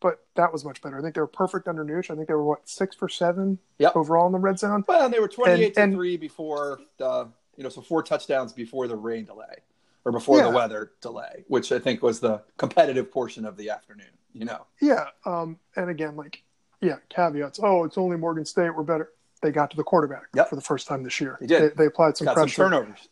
but 0.00 0.24
that 0.34 0.52
was 0.52 0.64
much 0.64 0.82
better. 0.82 0.98
I 0.98 1.02
think 1.02 1.14
they 1.14 1.20
were 1.20 1.26
perfect 1.26 1.68
under 1.68 1.84
Nooch. 1.84 2.10
I 2.10 2.16
think 2.16 2.26
they 2.26 2.34
were 2.34 2.44
what 2.44 2.68
six 2.68 2.96
for 2.96 3.08
seven 3.08 3.58
yep. 3.78 3.94
overall 3.94 4.26
in 4.26 4.32
the 4.32 4.38
red 4.38 4.58
zone. 4.58 4.84
Well, 4.88 5.04
and 5.04 5.14
they 5.14 5.20
were 5.20 5.28
twenty 5.28 5.64
eight 5.64 5.74
to 5.74 5.82
and, 5.82 5.94
three 5.94 6.16
before 6.16 6.80
the 6.96 7.28
you 7.56 7.62
know 7.62 7.68
so 7.68 7.82
four 7.82 8.02
touchdowns 8.02 8.52
before 8.52 8.88
the 8.88 8.96
rain 8.96 9.24
delay 9.24 9.56
or 10.04 10.12
before 10.12 10.38
yeah. 10.38 10.44
the 10.44 10.50
weather 10.50 10.92
delay, 11.00 11.44
which 11.48 11.70
I 11.70 11.78
think 11.78 12.02
was 12.02 12.20
the 12.20 12.42
competitive 12.56 13.12
portion 13.12 13.44
of 13.44 13.56
the 13.56 13.70
afternoon. 13.70 14.06
You 14.32 14.46
know. 14.46 14.66
Yeah, 14.80 15.06
um, 15.26 15.58
and 15.76 15.90
again, 15.90 16.16
like 16.16 16.42
yeah, 16.80 16.96
caveats. 17.10 17.60
Oh, 17.62 17.84
it's 17.84 17.98
only 17.98 18.16
Morgan 18.16 18.44
State. 18.44 18.74
We're 18.74 18.82
better. 18.82 19.12
They 19.42 19.52
got 19.52 19.70
to 19.70 19.76
the 19.76 19.84
quarterback 19.84 20.24
yep. 20.34 20.48
for 20.48 20.56
the 20.56 20.62
first 20.62 20.86
time 20.86 21.02
this 21.02 21.20
year. 21.20 21.38
They 21.40 21.46
did. 21.46 21.62
They, 21.62 21.74
they 21.76 21.86
applied 21.86 22.16
some 22.16 22.26
got 22.26 22.34
pressure. 22.34 22.54
Some 22.54 22.70
turnovers 22.70 23.08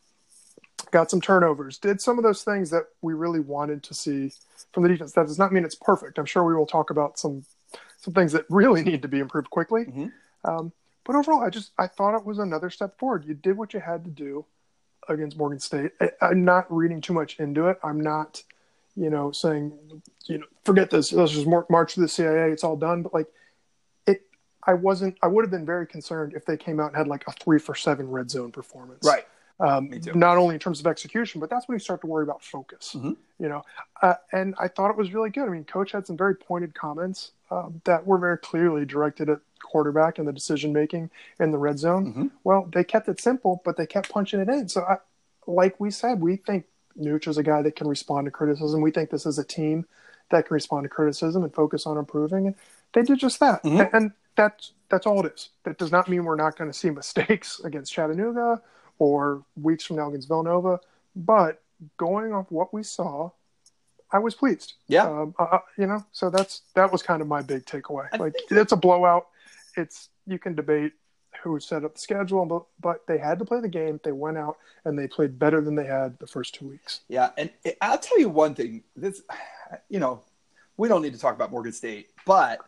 got 0.91 1.11
some 1.11 1.21
turnovers, 1.21 1.79
did 1.79 2.01
some 2.01 2.19
of 2.19 2.25
those 2.25 2.43
things 2.43 2.71
that 2.71 2.85
we 3.03 3.15
really 3.15 3.41
wanted 3.41 3.83
to 3.85 3.95
see 3.95 4.33
from 4.73 4.83
the 4.83 4.89
defense. 4.89 5.13
That 5.13 5.27
does 5.27 5.39
not 5.39 5.53
mean 5.53 5.65
it's 5.65 5.75
perfect. 5.75 6.19
I'm 6.19 6.27
sure 6.27 6.45
we 6.45 6.55
will 6.55 6.67
talk 6.67 6.91
about 6.91 7.19
some 7.19 7.45
some 7.99 8.15
things 8.15 8.33
that 8.33 8.45
really 8.49 8.83
need 8.91 9.03
to 9.03 9.09
be 9.09 9.19
improved 9.19 9.51
quickly. 9.51 9.85
Mm-hmm. 9.85 10.07
Um, 10.45 10.73
but 11.05 11.17
overall, 11.17 11.43
I 11.43 11.51
just 11.51 11.73
I 11.79 11.87
thought 11.87 12.17
it 12.17 12.25
was 12.25 12.39
another 12.39 12.71
step 12.71 12.99
forward. 12.99 13.25
You 13.25 13.35
did 13.35 13.57
what 13.57 13.75
you 13.75 13.81
had 13.81 14.05
to 14.05 14.11
do 14.11 14.45
against 15.09 15.37
Morgan 15.39 15.59
State. 15.59 15.93
I, 16.01 16.11
I'm 16.21 16.45
not 16.45 16.73
reading 16.75 17.01
too 17.01 17.13
much 17.13 17.39
into 17.39 17.69
it. 17.69 17.79
I'm 17.83 18.01
not, 18.01 18.43
you 18.95 19.11
know, 19.11 19.33
saying, 19.33 19.73
you 20.27 20.39
know, 20.39 20.47
forget 20.65 20.91
this. 20.91 21.13
Let's 21.13 21.33
just 21.33 21.47
march 21.47 21.95
to 21.95 22.01
the 22.01 22.09
CIA. 22.09 22.51
It's 22.51 22.65
all 22.65 22.77
done. 22.77 23.03
But 23.03 23.15
like, 23.15 23.27
it. 24.07 24.23
I 24.65 24.75
wasn't. 24.75 25.17
I 25.23 25.29
would 25.29 25.45
have 25.45 25.51
been 25.51 25.67
very 25.67 25.87
concerned 25.87 26.35
if 26.35 26.45
they 26.45 26.57
came 26.57 26.79
out 26.79 26.89
and 26.89 26.97
had 26.97 27.09
like 27.09 27.25
a 27.27 27.33
three 27.33 27.59
for 27.59 27.75
seven 27.75 28.11
red 28.11 28.31
zone 28.31 28.53
performance. 28.53 29.07
Right. 29.07 29.25
Um, 29.61 29.91
not 30.15 30.39
only 30.39 30.55
in 30.55 30.61
terms 30.61 30.79
of 30.79 30.87
execution, 30.87 31.41
but 31.41 31.51
that's 31.51 31.67
when 31.67 31.75
you 31.75 31.81
start 31.81 32.01
to 32.03 32.07
worry 32.07 32.23
about 32.23 32.45
focus. 32.45 32.93
Mm-hmm. 32.97 33.13
You 33.41 33.49
know, 33.49 33.65
uh, 34.03 34.15
and 34.33 34.55
I 34.59 34.69
thought 34.69 34.91
it 34.91 34.97
was 34.97 35.13
really 35.13 35.31
good. 35.31 35.49
I 35.49 35.51
mean, 35.51 35.65
coach 35.65 35.91
had 35.91 36.07
some 36.07 36.17
very 36.17 36.37
pointed 36.37 36.75
comments 36.75 37.33
um, 37.51 37.81
that 37.85 38.07
were 38.07 38.19
very 38.19 38.39
clearly 38.39 38.85
directed 38.85 39.29
at 39.29 39.41
quarterback 39.61 40.19
and 40.19 40.29
the 40.29 40.33
decision 40.33 40.73
making 40.73 41.11
in 41.41 41.51
the 41.51 41.59
red 41.59 41.79
zone. 41.79 42.07
Mm-hmm. 42.07 42.27
Well, 42.45 42.69
they 42.73 42.85
kept 42.85 43.09
it 43.09 43.21
simple, 43.21 43.61
but 43.65 43.77
they 43.77 43.87
kept 43.87 44.11
punching 44.11 44.39
it 44.39 44.49
in. 44.49 44.69
So, 44.69 44.83
I, 44.83 44.99
like 45.49 45.81
we 45.81 45.91
said, 45.91 46.21
we 46.21 46.37
think 46.37 46.67
Nooch 46.97 47.27
is 47.27 47.39
a 47.39 47.43
guy 47.43 47.63
that 47.63 47.75
can 47.75 47.89
respond 47.89 48.27
to 48.27 48.31
criticism. 48.31 48.81
We 48.81 48.91
think 48.93 49.11
this 49.11 49.27
is 49.27 49.39
a 49.39 49.45
team 49.45 49.87
that 50.31 50.47
can 50.47 50.55
respond 50.55 50.85
to 50.85 50.89
criticism 50.89 51.43
and 51.43 51.53
focus 51.53 51.87
on 51.87 51.97
improving, 51.97 52.47
and 52.47 52.55
they 52.93 53.03
did 53.03 53.19
just 53.19 53.41
that. 53.41 53.63
Mm-hmm. 53.65 53.81
And, 53.81 53.91
and 53.93 54.13
that's 54.37 54.73
that's 54.89 55.07
all 55.07 55.25
it 55.27 55.33
is. 55.35 55.49
That 55.65 55.79
does 55.79 55.91
not 55.91 56.09
mean 56.09 56.25
we're 56.25 56.37
not 56.37 56.57
going 56.57 56.71
to 56.71 56.79
see 56.79 56.91
mistakes 56.91 57.61
against 57.65 57.93
Chattanooga 57.93 58.63
or 58.99 59.43
weeks 59.61 59.85
from 59.85 59.97
now 59.97 60.09
against 60.09 60.29
Villanova. 60.29 60.81
But 61.15 61.63
going 61.97 62.33
off 62.33 62.51
what 62.51 62.73
we 62.73 62.83
saw, 62.83 63.31
I 64.11 64.19
was 64.19 64.35
pleased. 64.35 64.75
Yeah. 64.87 65.09
Um, 65.09 65.35
uh, 65.39 65.59
you 65.77 65.87
know, 65.87 66.05
so 66.13 66.31
that's 66.31 66.63
that 66.75 66.91
was 66.91 67.03
kind 67.03 67.21
of 67.21 67.29
my 67.29 67.43
big 67.43 67.65
takeaway. 67.67 68.07
like 68.19 68.35
it's 68.51 68.73
a 68.73 68.77
blowout. 68.77 69.27
It's 69.77 70.09
you 70.27 70.39
can 70.39 70.55
debate 70.55 70.93
who 71.43 71.61
set 71.61 71.85
up 71.85 71.95
the 71.95 72.01
schedule, 72.01 72.45
but 72.47 72.65
but 72.81 73.07
they 73.07 73.19
had 73.19 73.39
to 73.39 73.45
play 73.45 73.61
the 73.61 73.69
game. 73.69 74.01
They 74.03 74.13
went 74.13 74.39
out 74.39 74.57
and 74.85 74.99
they 74.99 75.07
played 75.07 75.39
better 75.39 75.61
than 75.61 75.75
they 75.75 75.85
had 75.85 76.19
the 76.19 76.27
first 76.27 76.55
two 76.55 76.69
weeks. 76.69 77.01
Yeah, 77.09 77.31
and 77.37 77.51
I'll 77.81 77.99
tell 77.99 78.19
you 78.19 78.29
one 78.29 78.55
thing. 78.55 78.83
This, 78.97 79.23
you 79.89 80.01
know, 80.01 80.23
we 80.77 80.89
don't 80.89 81.03
need 81.03 81.13
to 81.13 81.21
talk 81.21 81.35
about 81.35 81.51
Morgan 81.51 81.73
State, 81.73 82.11
but 82.27 82.61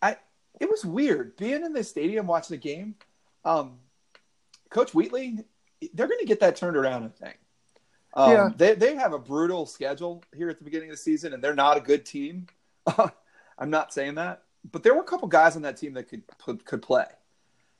I 0.00 0.16
it 0.60 0.70
was 0.70 0.84
weird 0.84 1.36
being 1.36 1.64
in 1.64 1.72
the 1.72 1.84
stadium 1.84 2.26
watching 2.26 2.54
the 2.54 2.60
game. 2.60 2.94
Um, 3.44 3.78
Coach 4.70 4.94
Wheatley, 4.94 5.38
they're 5.94 6.08
going 6.08 6.20
to 6.20 6.26
get 6.26 6.40
that 6.40 6.56
turned 6.56 6.76
around. 6.76 7.04
I 7.04 7.24
think. 7.24 7.38
Um, 8.14 8.32
yeah. 8.32 8.48
They 8.56 8.74
they 8.74 8.94
have 8.96 9.12
a 9.12 9.18
brutal 9.18 9.66
schedule 9.66 10.22
here 10.34 10.48
at 10.48 10.58
the 10.58 10.64
beginning 10.64 10.90
of 10.90 10.94
the 10.94 11.02
season, 11.02 11.32
and 11.32 11.42
they're 11.42 11.54
not 11.54 11.76
a 11.76 11.80
good 11.80 12.04
team. 12.04 12.46
I'm 13.58 13.70
not 13.70 13.92
saying 13.92 14.14
that, 14.16 14.42
but 14.70 14.82
there 14.82 14.94
were 14.94 15.02
a 15.02 15.04
couple 15.04 15.28
guys 15.28 15.56
on 15.56 15.62
that 15.62 15.76
team 15.76 15.94
that 15.94 16.08
could 16.08 16.22
could 16.64 16.82
play, 16.82 17.06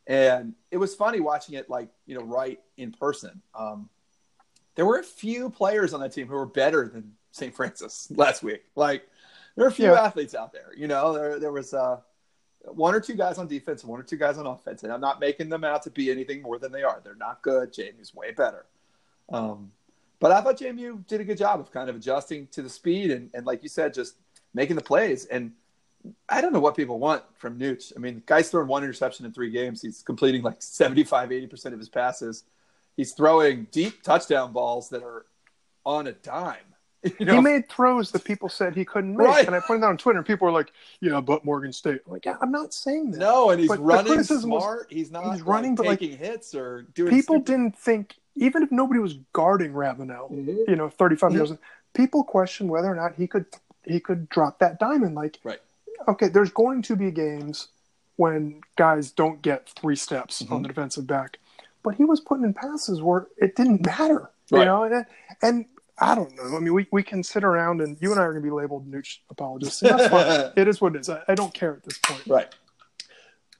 and 0.06 0.54
it 0.70 0.76
was 0.76 0.94
funny 0.94 1.20
watching 1.20 1.54
it 1.54 1.70
like 1.70 1.88
you 2.06 2.14
know 2.14 2.24
right 2.24 2.60
in 2.76 2.92
person. 2.92 3.42
Um, 3.54 3.88
there 4.74 4.86
were 4.86 4.98
a 4.98 5.04
few 5.04 5.50
players 5.50 5.92
on 5.92 6.00
that 6.00 6.12
team 6.12 6.28
who 6.28 6.34
were 6.34 6.46
better 6.46 6.88
than 6.88 7.12
St. 7.32 7.54
Francis 7.54 8.08
last 8.14 8.42
week. 8.42 8.64
Like 8.76 9.08
there 9.56 9.64
are 9.64 9.68
a 9.68 9.72
few 9.72 9.86
yeah. 9.86 10.02
athletes 10.02 10.34
out 10.34 10.52
there. 10.52 10.72
You 10.76 10.88
know, 10.88 11.12
there 11.12 11.40
there 11.40 11.52
was 11.52 11.74
uh, 11.74 11.98
one 12.64 12.94
or 12.94 13.00
two 13.00 13.14
guys 13.14 13.38
on 13.38 13.46
defense, 13.46 13.84
one 13.84 14.00
or 14.00 14.02
two 14.02 14.16
guys 14.16 14.38
on 14.38 14.46
offense, 14.46 14.82
and 14.82 14.92
I'm 14.92 15.00
not 15.00 15.20
making 15.20 15.48
them 15.48 15.64
out 15.64 15.82
to 15.84 15.90
be 15.90 16.10
anything 16.10 16.42
more 16.42 16.58
than 16.58 16.72
they 16.72 16.82
are. 16.82 17.00
They're 17.02 17.14
not 17.14 17.42
good. 17.42 17.72
JMU's 17.72 18.14
way 18.14 18.32
better. 18.32 18.66
Um, 19.30 19.72
but 20.20 20.32
I 20.32 20.40
thought 20.40 20.58
JMU 20.58 21.06
did 21.06 21.20
a 21.20 21.24
good 21.24 21.38
job 21.38 21.60
of 21.60 21.70
kind 21.70 21.88
of 21.88 21.96
adjusting 21.96 22.48
to 22.48 22.62
the 22.62 22.68
speed 22.68 23.10
and, 23.10 23.30
and 23.34 23.46
like 23.46 23.62
you 23.62 23.68
said, 23.68 23.94
just 23.94 24.14
making 24.54 24.76
the 24.76 24.82
plays. 24.82 25.26
And 25.26 25.52
I 26.28 26.40
don't 26.40 26.52
know 26.52 26.60
what 26.60 26.76
people 26.76 26.98
want 26.98 27.22
from 27.34 27.58
Nooch. 27.58 27.92
I 27.96 28.00
mean, 28.00 28.16
the 28.16 28.20
guy's 28.20 28.50
thrown 28.50 28.66
one 28.66 28.82
interception 28.82 29.26
in 29.26 29.32
three 29.32 29.50
games. 29.50 29.82
He's 29.82 30.02
completing 30.02 30.42
like 30.42 30.62
75, 30.62 31.30
80% 31.30 31.72
of 31.72 31.78
his 31.78 31.88
passes. 31.88 32.44
He's 32.96 33.12
throwing 33.12 33.68
deep 33.70 34.02
touchdown 34.02 34.52
balls 34.52 34.88
that 34.88 35.02
are 35.02 35.26
on 35.84 36.06
a 36.06 36.12
dime. 36.12 36.56
You 37.04 37.26
know? 37.26 37.34
He 37.36 37.40
made 37.40 37.68
throws 37.68 38.10
that 38.10 38.24
people 38.24 38.48
said 38.48 38.74
he 38.74 38.84
couldn't 38.84 39.16
make, 39.16 39.26
Right. 39.26 39.46
and 39.46 39.54
I 39.54 39.60
pointed 39.60 39.82
that 39.84 39.88
on 39.88 39.98
Twitter, 39.98 40.18
and 40.18 40.26
people 40.26 40.46
were 40.46 40.52
like, 40.52 40.72
"Yeah, 41.00 41.20
but 41.20 41.44
Morgan 41.44 41.72
State." 41.72 42.00
I'm 42.06 42.12
like, 42.12 42.24
yeah, 42.24 42.36
I'm 42.40 42.50
not 42.50 42.74
saying 42.74 43.12
that. 43.12 43.18
no, 43.18 43.50
and 43.50 43.60
he's 43.60 43.68
But 43.68 43.78
running 43.78 44.06
criticism 44.14 44.50
was- 44.50 44.62
smart. 44.64 44.86
he's 44.90 45.10
not 45.12 45.32
he's 45.32 45.42
running, 45.42 45.72
like, 45.76 45.76
but, 45.76 45.86
like, 45.86 46.00
hits 46.00 46.54
or 46.56 46.82
doing. 46.94 47.10
people 47.10 47.36
stupid- 47.36 47.44
didn't 47.46 47.78
think, 47.78 48.16
even 48.34 48.64
if 48.64 48.72
nobody 48.72 48.98
was 48.98 49.14
guarding 49.32 49.72
Ravenel, 49.74 50.28
Mhm. 50.30 50.68
you 50.68 50.74
know, 50.76 50.88
35 50.88 51.30
Mhm. 51.30 51.34
years, 51.36 51.52
people 51.94 52.24
questioned 52.24 52.68
whether 52.68 52.88
or 52.90 52.96
not 52.96 53.14
he 53.14 53.26
could 53.26 53.46
he 53.84 54.00
could 54.00 54.28
drop 54.28 54.58
that 54.58 54.78
diamond. 54.78 55.14
Like, 55.14 55.38
Right. 55.44 55.60
okay, 56.08 56.28
there's 56.28 56.50
going 56.50 56.82
to 56.82 56.96
be 56.96 57.10
games 57.10 57.68
when 58.16 58.60
guys 58.76 59.10
don't 59.12 59.40
get 59.40 59.70
three 59.70 59.96
steps 59.96 60.42
Mhm. 60.42 60.50
on 60.52 60.62
the 60.62 60.68
defensive 60.68 61.06
back, 61.06 61.38
but 61.82 61.94
he 61.94 62.04
was 62.04 62.20
putting 62.20 62.44
in 62.44 62.52
passes 62.52 63.00
where 63.00 63.28
it 63.38 63.56
didn't 63.56 63.86
matter, 63.86 64.28
you 64.50 64.64
know, 64.64 64.82
and, 64.82 65.06
and 65.40 65.64
I 66.00 66.14
don't 66.14 66.34
know. 66.36 66.56
I 66.56 66.60
mean, 66.60 66.74
we, 66.74 66.86
we 66.92 67.02
can 67.02 67.22
sit 67.22 67.42
around 67.44 67.80
and 67.80 67.96
you 68.00 68.12
and 68.12 68.20
I 68.20 68.24
are 68.24 68.32
going 68.32 68.42
to 68.42 68.46
be 68.46 68.52
labeled 68.54 68.90
Nooch 68.90 69.18
apologists. 69.30 69.80
That's 69.80 70.08
fine. 70.08 70.52
it 70.56 70.68
is 70.68 70.80
what 70.80 70.94
it 70.94 71.00
is. 71.00 71.08
I, 71.08 71.22
I 71.28 71.34
don't 71.34 71.52
care 71.52 71.72
at 71.74 71.82
this 71.82 71.98
point. 71.98 72.22
right. 72.26 72.54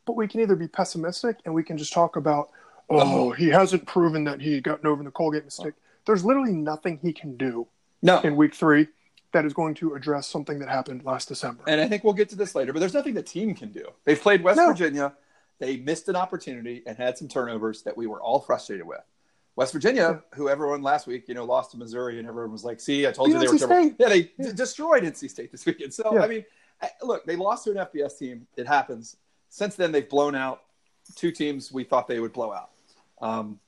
But 0.07 0.17
we 0.17 0.29
can 0.29 0.41
either 0.41 0.57
be 0.57 0.69
pessimistic 0.69 1.37
and 1.45 1.53
we 1.55 1.63
can 1.63 1.77
just 1.77 1.93
talk 1.93 2.17
about, 2.17 2.51
oh, 2.89 3.31
he 3.33 3.49
hasn't 3.49 3.87
proven 3.87 4.25
that 4.25 4.41
he 4.41 4.61
gotten 4.61 4.87
over 4.87 5.03
the 5.03 5.11
Colgate 5.11 5.45
mistake. 5.45 5.75
There's 6.07 6.25
literally 6.25 6.53
nothing 6.53 6.99
he 7.03 7.13
can 7.13 7.37
do 7.37 7.67
No, 8.03 8.21
in 8.21 8.35
week 8.37 8.55
three 8.55 8.87
that 9.33 9.45
is 9.45 9.53
going 9.53 9.75
to 9.75 9.95
address 9.95 10.27
something 10.27 10.59
that 10.61 10.69
happened 10.71 11.05
last 11.05 11.29
December. 11.29 11.63
and 11.67 11.81
I 11.81 11.87
think 11.89 12.03
we'll 12.05 12.15
get 12.15 12.31
to 12.31 12.37
this 12.37 12.55
later. 12.55 12.73
But 12.73 12.79
there's 12.81 12.95
nothing 12.95 13.13
the 13.13 13.23
team 13.23 13.55
can 13.55 13.71
do. 13.73 13.85
They've 14.07 14.19
played 14.21 14.43
West 14.43 14.57
No. 14.57 14.69
Virginia. 14.69 15.13
They 15.59 15.77
missed 15.77 16.09
an 16.09 16.17
opportunity 16.17 16.83
and 16.87 16.97
had 16.97 17.19
some 17.19 17.29
turnovers 17.29 17.83
that 17.83 17.97
we 17.97 18.07
were 18.07 18.23
all 18.23 18.41
frustrated 18.41 18.87
with. 18.87 19.01
West 19.59 19.73
Virginia, 19.73 20.23
who 20.35 20.49
everyone 20.49 20.83
last 20.83 21.09
week, 21.09 21.25
you 21.27 21.35
know, 21.35 21.45
lost 21.45 21.73
to 21.73 21.77
Missouri, 21.79 22.21
and 22.21 22.29
everyone 22.29 22.53
was 22.53 22.65
like, 22.65 22.79
"See, 22.79 23.09
I 23.09 23.11
told 23.11 23.29
you 23.33 23.41
they 23.41 23.49
were 23.49 23.55
NC 23.55 23.67
terrible." 23.67 23.89
State. 23.89 23.97
Yeah, 23.99 24.09
they 24.09 24.33
Yeah. 24.39 24.51
d- 24.51 24.53
destroyed 24.53 25.03
NC 25.03 25.27
State 25.29 25.51
this 25.51 25.67
weekend. 25.67 25.93
So 25.93 26.15
Yeah. 26.15 26.23
I 26.23 26.29
mean, 26.29 26.45
I- 26.81 26.93
look, 27.03 27.27
they 27.27 27.35
lost 27.35 27.65
to 27.65 27.73
an 27.73 27.77
FBS 27.77 28.17
team. 28.17 28.47
It 28.57 28.69
happens. 28.69 29.17
Since 29.49 29.75
then, 29.75 29.91
they've 29.91 30.09
blown 30.09 30.37
out 30.37 30.61
two 31.17 31.33
teams 31.33 31.73
we 31.73 31.83
thought 31.83 32.07
they 32.07 32.21
would 32.21 32.33
blow 32.33 32.53
out. 32.53 32.71
Um, 33.21 33.59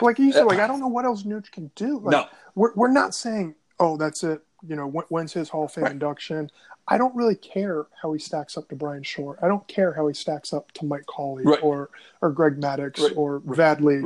like 0.00 0.18
you 0.18 0.32
said, 0.32 0.46
like 0.46 0.58
I 0.58 0.66
don't 0.66 0.80
know 0.80 0.88
what 0.88 1.04
else 1.04 1.22
Nooch 1.22 1.52
can 1.52 1.70
do. 1.76 2.00
Like, 2.00 2.10
no, 2.10 2.26
we're 2.56 2.74
we're 2.74 2.90
not 2.90 3.14
saying, 3.14 3.54
oh, 3.78 3.96
that's 3.96 4.24
it. 4.24 4.42
You 4.66 4.74
know, 4.74 4.88
when's 4.88 5.32
his 5.32 5.48
Hall 5.48 5.64
of 5.66 5.72
Fame 5.72 5.84
Right. 5.84 5.92
induction? 5.92 6.50
I 6.88 6.98
don't 6.98 7.14
really 7.14 7.36
care 7.36 7.86
how 8.02 8.12
he 8.12 8.18
stacks 8.18 8.58
up 8.58 8.68
to 8.70 8.74
Bryan 8.74 9.04
Schor. 9.04 9.38
I 9.40 9.46
don't 9.46 9.64
care 9.68 9.92
how 9.92 10.08
he 10.08 10.14
stacks 10.14 10.52
up 10.52 10.72
to 10.72 10.84
Mike 10.84 11.06
Cawley 11.06 11.44
Right. 11.44 11.62
or 11.62 11.90
or 12.20 12.30
Greg 12.30 12.58
Maddox 12.58 13.00
Right. 13.00 13.12
or 13.16 13.38
Vad 13.44 13.80
Lee. 13.80 14.02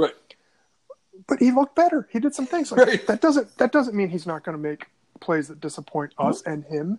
But 1.26 1.38
he 1.40 1.50
looked 1.50 1.74
better. 1.74 2.08
He 2.12 2.20
did 2.20 2.34
some 2.34 2.46
things. 2.46 2.70
Like, 2.72 2.86
Right. 2.86 3.06
That 3.06 3.20
doesn't 3.20 3.56
that 3.58 3.72
doesn't 3.72 3.94
mean 3.94 4.08
he's 4.10 4.26
not 4.26 4.44
going 4.44 4.56
to 4.56 4.62
make 4.62 4.86
plays 5.20 5.48
that 5.48 5.60
disappoint 5.60 6.12
us 6.18 6.42
and 6.42 6.64
him 6.64 6.98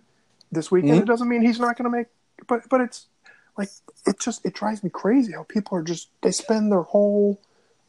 this 0.50 0.70
weekend. 0.70 0.98
Mhm. 0.98 1.02
It 1.02 1.06
doesn't 1.06 1.28
mean 1.28 1.42
he's 1.42 1.60
not 1.60 1.76
going 1.76 1.90
to 1.90 1.96
make. 1.96 2.06
But 2.46 2.68
but 2.68 2.80
it's 2.80 3.06
like 3.56 3.70
it 4.06 4.18
just 4.20 4.44
it 4.44 4.54
drives 4.54 4.82
me 4.84 4.90
crazy 4.90 5.32
how 5.32 5.42
people 5.44 5.76
are 5.78 5.82
just 5.82 6.08
they 6.22 6.30
spend 6.30 6.70
their 6.72 6.82
whole 6.82 7.40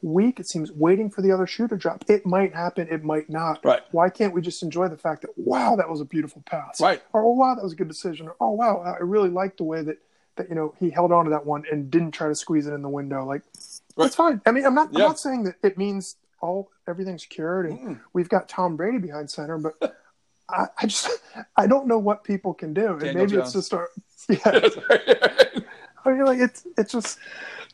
week 0.01 0.39
it 0.39 0.47
seems 0.47 0.71
waiting 0.71 1.09
for 1.09 1.21
the 1.21 1.31
other 1.31 1.45
shoe 1.45 1.67
to 1.67 1.75
drop. 1.75 2.05
It 2.07 2.25
might 2.25 2.53
happen. 2.55 2.87
It 2.89 3.03
might 3.03 3.29
not. 3.29 3.63
right, 3.65 3.81
Why 3.91 4.09
can't 4.09 4.33
we 4.33 4.41
just 4.41 4.63
enjoy 4.63 4.87
the 4.87 4.95
fact 4.97 5.23
that 5.23 5.31
wow 5.37 5.75
that 5.75 5.89
was 5.89 5.99
a 5.99 6.05
beautiful 6.05 6.41
pass 6.45 6.79
right. 6.79 7.01
or 7.11 7.21
oh 7.23 7.31
wow 7.33 7.53
that 7.55 7.63
was 7.63 7.73
a 7.73 7.75
good 7.75 7.89
decision 7.89 8.27
or 8.29 8.35
oh 8.39 8.51
wow 8.51 8.77
I 8.79 9.03
really 9.03 9.29
liked 9.29 9.57
the 9.57 9.65
way 9.65 9.81
that 9.81 9.97
that 10.37 10.47
you 10.47 10.55
know 10.55 10.73
he 10.79 10.89
held 10.89 11.11
on 11.11 11.25
to 11.25 11.31
that 11.31 11.45
one 11.45 11.65
and 11.69 11.91
didn't 11.91 12.11
try 12.11 12.29
to 12.29 12.35
squeeze 12.35 12.65
it 12.65 12.71
in 12.73 12.81
the 12.81 12.87
window 12.89 13.25
like 13.25 13.41
Right. 13.99 14.05
it's 14.07 14.15
fine. 14.15 14.41
I 14.45 14.51
mean 14.51 14.65
I'm 14.65 14.73
not 14.75 14.89
Yeah. 14.91 15.03
I'm 15.03 15.09
not 15.09 15.19
saying 15.19 15.43
that 15.43 15.55
it 15.63 15.77
means 15.77 16.15
all 16.41 16.71
everything's 16.87 17.25
cured 17.25 17.65
and 17.67 17.79
Mm. 17.79 17.99
we've 18.13 18.29
got 18.29 18.47
Tom 18.49 18.75
Brady 18.77 18.97
behind 18.97 19.29
center 19.29 19.57
but 19.57 19.95
I, 20.49 20.67
I 20.81 20.85
just 20.87 21.09
I 21.55 21.67
don't 21.67 21.85
know 21.87 21.99
what 21.99 22.23
people 22.23 22.53
can 22.53 22.73
do 22.73 22.93
and 22.93 23.13
maybe 23.13 23.33
Jones. 23.33 23.47
it's 23.47 23.53
just 23.53 23.73
our 23.73 23.89
yeah 24.29 24.39
I 26.05 26.11
mean 26.11 26.23
like 26.25 26.39
it's 26.39 26.65
it's 26.77 26.91
just 26.93 27.19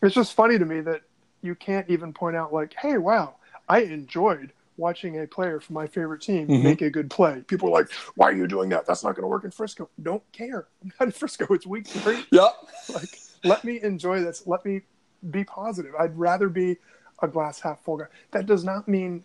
it's 0.01 0.15
just 0.15 0.33
funny 0.33 0.57
to 0.57 0.65
me 0.65 0.81
that 0.81 1.01
you 1.41 1.55
can't 1.55 1.87
even 1.89 2.11
point 2.13 2.35
out 2.35 2.51
like 2.53 2.73
hey 2.81 2.97
wow 2.97 3.35
I 3.69 3.79
enjoyed 3.81 4.51
watching 4.77 5.21
a 5.21 5.27
player 5.27 5.59
from 5.59 5.75
my 5.75 5.87
favorite 5.87 6.21
team 6.21 6.47
Mhm. 6.47 6.63
make 6.63 6.81
a 6.81 6.89
good 6.89 7.09
play. 7.09 7.41
People 7.47 7.69
are 7.69 7.71
like, 7.71 7.87
"Why 8.15 8.27
are 8.27 8.33
you 8.35 8.45
doing 8.45 8.67
that? 8.69 8.85
That's 8.85 9.03
not 9.05 9.15
going 9.15 9.23
to 9.23 9.27
work 9.27 9.45
in 9.45 9.51
Frisco." 9.51 9.89
Don't 10.03 10.21
care. 10.33 10.67
I'm 10.83 10.91
not 10.99 11.05
in 11.07 11.11
Frisco. 11.13 11.45
It's 11.53 11.65
week 11.65 11.87
three. 11.87 12.25
yep. 12.31 12.53
Like, 12.93 13.17
let 13.45 13.63
me 13.63 13.81
enjoy 13.81 14.19
this. 14.19 14.45
Let 14.45 14.65
me 14.65 14.81
be 15.31 15.43
positive. 15.43 15.93
I'd 15.99 16.17
rather 16.17 16.49
be 16.49 16.77
a 17.21 17.27
glass 17.27 17.59
half 17.59 17.83
full 17.83 17.97
guy. 17.97 18.05
That 18.31 18.45
does 18.45 18.63
not 18.63 18.87
mean 18.87 19.23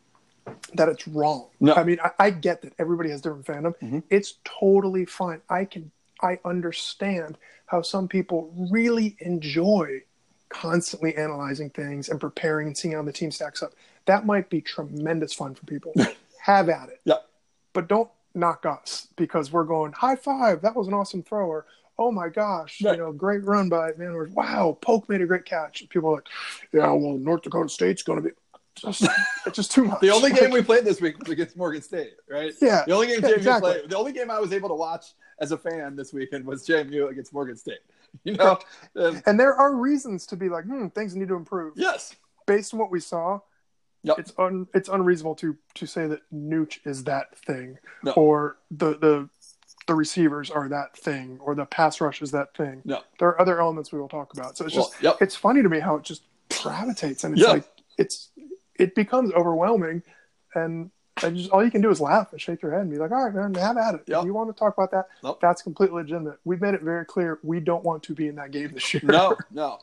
that 0.75 0.88
it's 0.88 1.07
wrong. 1.07 1.49
No. 1.61 1.75
I 1.75 1.85
mean, 1.85 1.99
I, 2.02 2.11
I 2.19 2.30
get 2.30 2.62
that 2.62 2.73
everybody 2.78 3.11
has 3.11 3.21
different 3.21 3.47
fandom. 3.47 3.75
Mhm. 3.80 4.02
It's 4.11 4.35
totally 4.45 5.04
fine. 5.04 5.42
I 5.49 5.64
can, 5.64 5.90
I 6.23 6.38
understand 6.45 7.37
how 7.66 7.83
some 7.83 8.09
people 8.09 8.52
really 8.71 9.16
enjoy 9.21 10.02
constantly 10.49 11.16
analyzing 11.16 11.71
things 11.71 12.09
and 12.09 12.21
preparing 12.21 12.66
and 12.66 12.76
seeing 12.76 12.95
how 12.95 13.02
the 13.02 13.12
team 13.12 13.30
stacks 13.30 13.62
up. 13.62 13.73
That 14.07 14.26
might 14.26 14.50
be 14.50 14.61
tremendous 14.61 15.33
fun 15.33 15.54
for 15.54 15.64
people. 15.66 15.92
Have 16.42 16.69
at 16.69 16.88
it. 16.88 17.00
Yep. 17.04 17.26
But 17.73 17.88
don't 17.88 18.11
knock 18.35 18.64
us 18.66 19.09
because 19.16 19.52
we're 19.52 19.64
going 19.64 19.92
high 19.92 20.16
five. 20.16 20.62
That 20.62 20.75
was 20.75 20.88
an 20.88 20.95
awesome 20.95 21.23
throw. 21.23 21.62
Or 22.00 22.09
oh 22.09 22.12
my 22.12 22.28
gosh, 22.28 22.83
Right. 22.83 22.97
you 22.97 23.02
know, 23.02 23.12
great 23.12 23.45
run 23.45 23.69
by 23.69 23.92
man. 23.97 24.09
Or 24.12 24.28
wow, 24.33 24.78
Polk 24.80 25.09
made 25.09 25.21
a 25.21 25.26
great 25.26 25.45
catch. 25.45 25.87
People 25.88 26.11
are 26.11 26.14
like, 26.16 26.26
yeah, 26.73 26.90
well, 26.92 27.19
North 27.19 27.42
Dakota 27.42 27.69
State's 27.69 28.02
going 28.02 28.23
to 28.23 28.28
be 28.28 28.35
just 28.76 29.02
it's 29.47 29.57
just 29.57 29.73
too 29.73 29.85
much. 29.85 30.00
The 30.00 30.11
only 30.11 30.33
game 30.33 30.50
we 30.50 30.62
played 30.62 30.85
this 30.85 31.00
week 31.00 31.19
was 31.19 31.28
against 31.28 31.57
Morgan 31.57 31.83
State, 31.83 32.14
right? 32.28 32.52
yeah, 32.62 32.85
The 32.87 32.92
only 32.95 33.09
game 33.09 33.21
Yeah, 33.23 33.28
JMU 33.30 33.37
exactly. 33.37 33.73
played, 33.73 33.90
the 33.90 33.99
only 33.99 34.12
game 34.12 34.30
I 34.30 34.38
was 34.40 34.52
able 34.52 34.69
to 34.71 34.75
watch 34.75 35.07
as 35.40 35.52
a 35.52 35.59
fan 35.59 35.97
this 35.97 36.12
weekend 36.12 36.45
was 36.47 36.66
JMU 36.66 37.11
against 37.11 37.33
Morgan 37.33 37.57
State. 37.57 37.80
You 38.25 38.35
know, 38.35 38.59
Um, 38.97 39.23
and 39.26 39.38
there 39.38 39.54
are 39.54 39.76
reasons 39.76 40.26
to 40.28 40.37
be 40.37 40.49
like, 40.49 40.64
hmm, 40.64 40.88
things 40.88 41.14
need 41.14 41.28
to 41.28 41.37
improve. 41.37 41.75
yes, 41.76 42.16
Based 42.47 42.75
on 42.75 42.80
what 42.80 42.90
we 42.90 42.99
saw, 43.00 43.38
Yep. 44.02 44.19
it's 44.19 44.33
un 44.38 44.66
it's 44.75 44.88
unreasonable 44.88 45.35
to 45.37 45.57
to 45.75 45.87
say 45.87 46.07
that 46.09 46.21
Nooch 46.33 46.78
is 46.87 47.04
that 47.04 47.37
thing, 47.40 47.76
No. 48.02 48.12
or 48.12 48.57
the 48.71 48.97
the 48.99 49.28
the 49.90 49.94
receivers 49.97 50.52
are 50.52 50.68
that 50.68 50.97
thing, 50.97 51.37
or 51.42 51.56
the 51.56 51.64
pass 51.66 52.00
rush 52.00 52.23
is 52.23 52.30
that 52.30 52.54
thing. 52.56 52.80
No. 52.85 53.00
there 53.18 53.26
are 53.28 53.40
other 53.40 53.61
elements 53.61 53.90
we 53.90 53.99
will 53.99 54.09
talk 54.09 54.32
about. 54.32 54.56
So 54.56 54.64
it's 54.64 54.76
Well, 54.76 54.85
just 54.88 55.02
yep. 55.02 55.16
it's 55.20 55.35
funny 55.35 55.62
to 55.62 55.68
me 55.68 55.80
how 55.80 55.97
it 55.97 56.04
just 56.04 56.23
gravitates 56.62 57.25
and 57.25 57.35
it's 57.35 57.42
Yeah. 57.44 57.54
like 57.54 57.64
it's 57.99 58.30
it 58.76 58.94
becomes 58.94 59.32
overwhelming 59.32 60.02
and 60.54 60.90
and 61.25 61.37
just 61.37 61.50
all 61.50 61.64
you 61.64 61.73
can 61.73 61.80
do 61.82 61.90
is 61.90 62.00
laugh 62.00 62.30
and 62.30 62.40
shake 62.40 62.62
your 62.62 62.70
head 62.70 62.82
and 62.82 62.90
be 62.90 62.97
like, 62.99 63.11
all 63.11 63.25
right, 63.25 63.35
man, 63.35 63.52
have 63.54 63.76
at 63.76 63.94
it. 63.97 64.02
Yep. 64.06 64.20
If 64.20 64.25
you 64.26 64.32
want 64.32 64.54
to 64.54 64.59
talk 64.59 64.73
about 64.78 64.92
that, 64.92 65.09
Nope. 65.25 65.40
that's 65.40 65.61
completely 65.61 65.97
legitimate. 66.02 66.38
We've 66.44 66.61
made 66.61 66.75
it 66.75 66.82
very 66.82 67.04
clear 67.04 67.40
we 67.42 67.59
don't 67.59 67.85
want 67.85 68.04
to 68.04 68.14
be 68.14 68.28
in 68.28 68.37
that 68.37 68.52
game 68.52 68.70
this 68.73 68.94
year. 68.94 69.02
no, 69.04 69.37
no. 69.50 69.80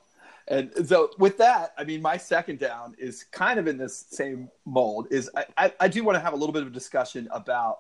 And 0.48 0.72
so 0.88 1.12
with 1.20 1.38
that, 1.40 1.74
I 1.78 1.84
mean, 1.84 2.02
my 2.02 2.16
second 2.16 2.60
down 2.60 2.96
is 2.98 3.26
kind 3.26 3.60
of 3.60 3.68
in 3.68 3.78
this 3.78 4.06
same 4.10 4.50
mold. 4.66 5.08
Is 5.12 5.30
I, 5.36 5.46
I, 5.58 5.74
I 5.82 5.88
do 5.90 6.06
want 6.06 6.16
to 6.16 6.22
have 6.22 6.32
a 6.32 6.38
little 6.38 6.54
bit 6.54 6.62
of 6.62 6.70
a 6.70 6.72
discussion 6.72 7.28
about 7.32 7.80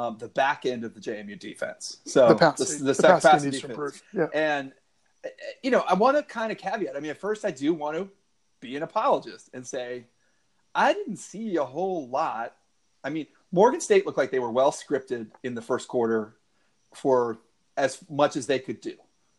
um, 0.00 0.16
the 0.18 0.28
back 0.28 0.64
end 0.64 0.84
of 0.84 0.94
the 0.94 1.00
JMU 1.00 1.38
defense. 1.38 1.98
So 2.06 2.28
the 2.28 2.34
pass, 2.34 2.58
the, 2.58 2.84
the, 2.84 2.92
the, 2.94 3.02
pass 3.02 3.22
pass 3.22 3.44
needs 3.44 3.56
defense. 3.56 3.70
improve. 3.70 4.02
Yeah. 4.14 4.26
And 4.34 4.72
uh, 5.24 5.28
you 5.62 5.70
know, 5.70 5.84
I 5.86 5.94
want 5.94 6.16
to 6.16 6.22
kind 6.22 6.50
of 6.50 6.58
caveat. 6.58 6.96
I 6.96 7.00
mean, 7.00 7.10
at 7.10 7.18
first, 7.18 7.44
I 7.44 7.50
do 7.50 7.74
want 7.74 7.96
to 7.96 8.08
be 8.60 8.76
an 8.76 8.82
apologist 8.82 9.50
and 9.52 9.66
say 9.66 10.06
I 10.74 10.94
didn't 10.94 11.18
see 11.18 11.56
a 11.56 11.64
whole 11.64 12.08
lot. 12.08 12.54
I 13.04 13.10
mean, 13.10 13.26
Morgan 13.52 13.80
State 13.80 14.06
looked 14.06 14.18
like 14.18 14.30
they 14.30 14.38
were 14.38 14.50
well 14.50 14.72
scripted 14.72 15.28
in 15.42 15.54
the 15.54 15.62
first 15.62 15.88
quarter 15.88 16.36
for 16.94 17.40
as 17.76 17.98
much 18.08 18.36
as 18.36 18.46
they 18.46 18.58
could 18.58 18.80
do. 18.80 18.94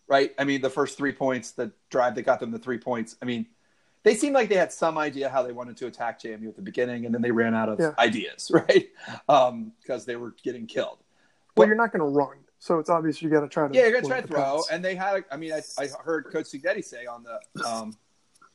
Right? 0.08 0.34
I 0.38 0.44
mean, 0.44 0.62
the 0.62 0.70
first 0.70 0.98
three 0.98 1.13
points, 1.13 1.51
the 1.51 1.72
drive 1.89 2.15
that 2.15 2.24
got 2.24 2.39
them 2.39 2.51
the 2.51 2.60
three 2.60 2.77
points. 2.77 3.15
I 3.22 3.25
mean, 3.25 3.48
they 4.03 4.15
seemed 4.15 4.34
like 4.34 4.50
they 4.50 4.55
had 4.55 4.72
some 4.74 4.98
idea 4.98 5.29
how 5.29 5.43
they 5.43 5.51
wanted 5.51 5.77
to 5.77 5.88
attack 5.88 6.20
JMU 6.22 6.48
at 6.50 6.55
the 6.55 6.62
beginning, 6.62 7.05
and 7.05 7.13
then 7.13 7.22
they 7.22 7.31
ran 7.31 7.53
out 7.53 7.70
of 7.70 7.79
Yeah. 7.79 7.93
ideas, 8.00 8.51
right? 8.53 8.89
Um, 9.29 9.74
because 9.81 10.05
they 10.05 10.15
were 10.15 10.34
getting 10.43 10.65
killed. 10.65 10.98
Well, 11.55 11.67
you're 11.67 11.77
not 11.77 11.91
going 11.91 12.00
to 12.00 12.05
run, 12.17 12.38
so 12.60 12.79
it's 12.79 12.89
obvious 12.89 13.22
you 13.22 13.29
got 13.29 13.41
to 13.41 13.48
try 13.48 13.67
to. 13.67 13.74
Yeah, 13.74 13.84
you're 13.84 13.91
gonna 13.91 14.08
try 14.08 14.15
limit 14.17 14.29
to 14.29 14.34
throw, 14.36 14.55
pass. 14.58 14.70
and 14.72 14.84
they 14.84 14.96
had. 14.96 15.24
I 15.31 15.38
mean, 15.38 15.53
I, 15.53 15.62
I 15.77 15.88
heard 16.03 16.25
Coach 16.31 16.46
Cignetti 16.46 16.84
say 16.84 17.05
on 17.05 17.24
the, 17.24 17.65
um, 17.67 17.96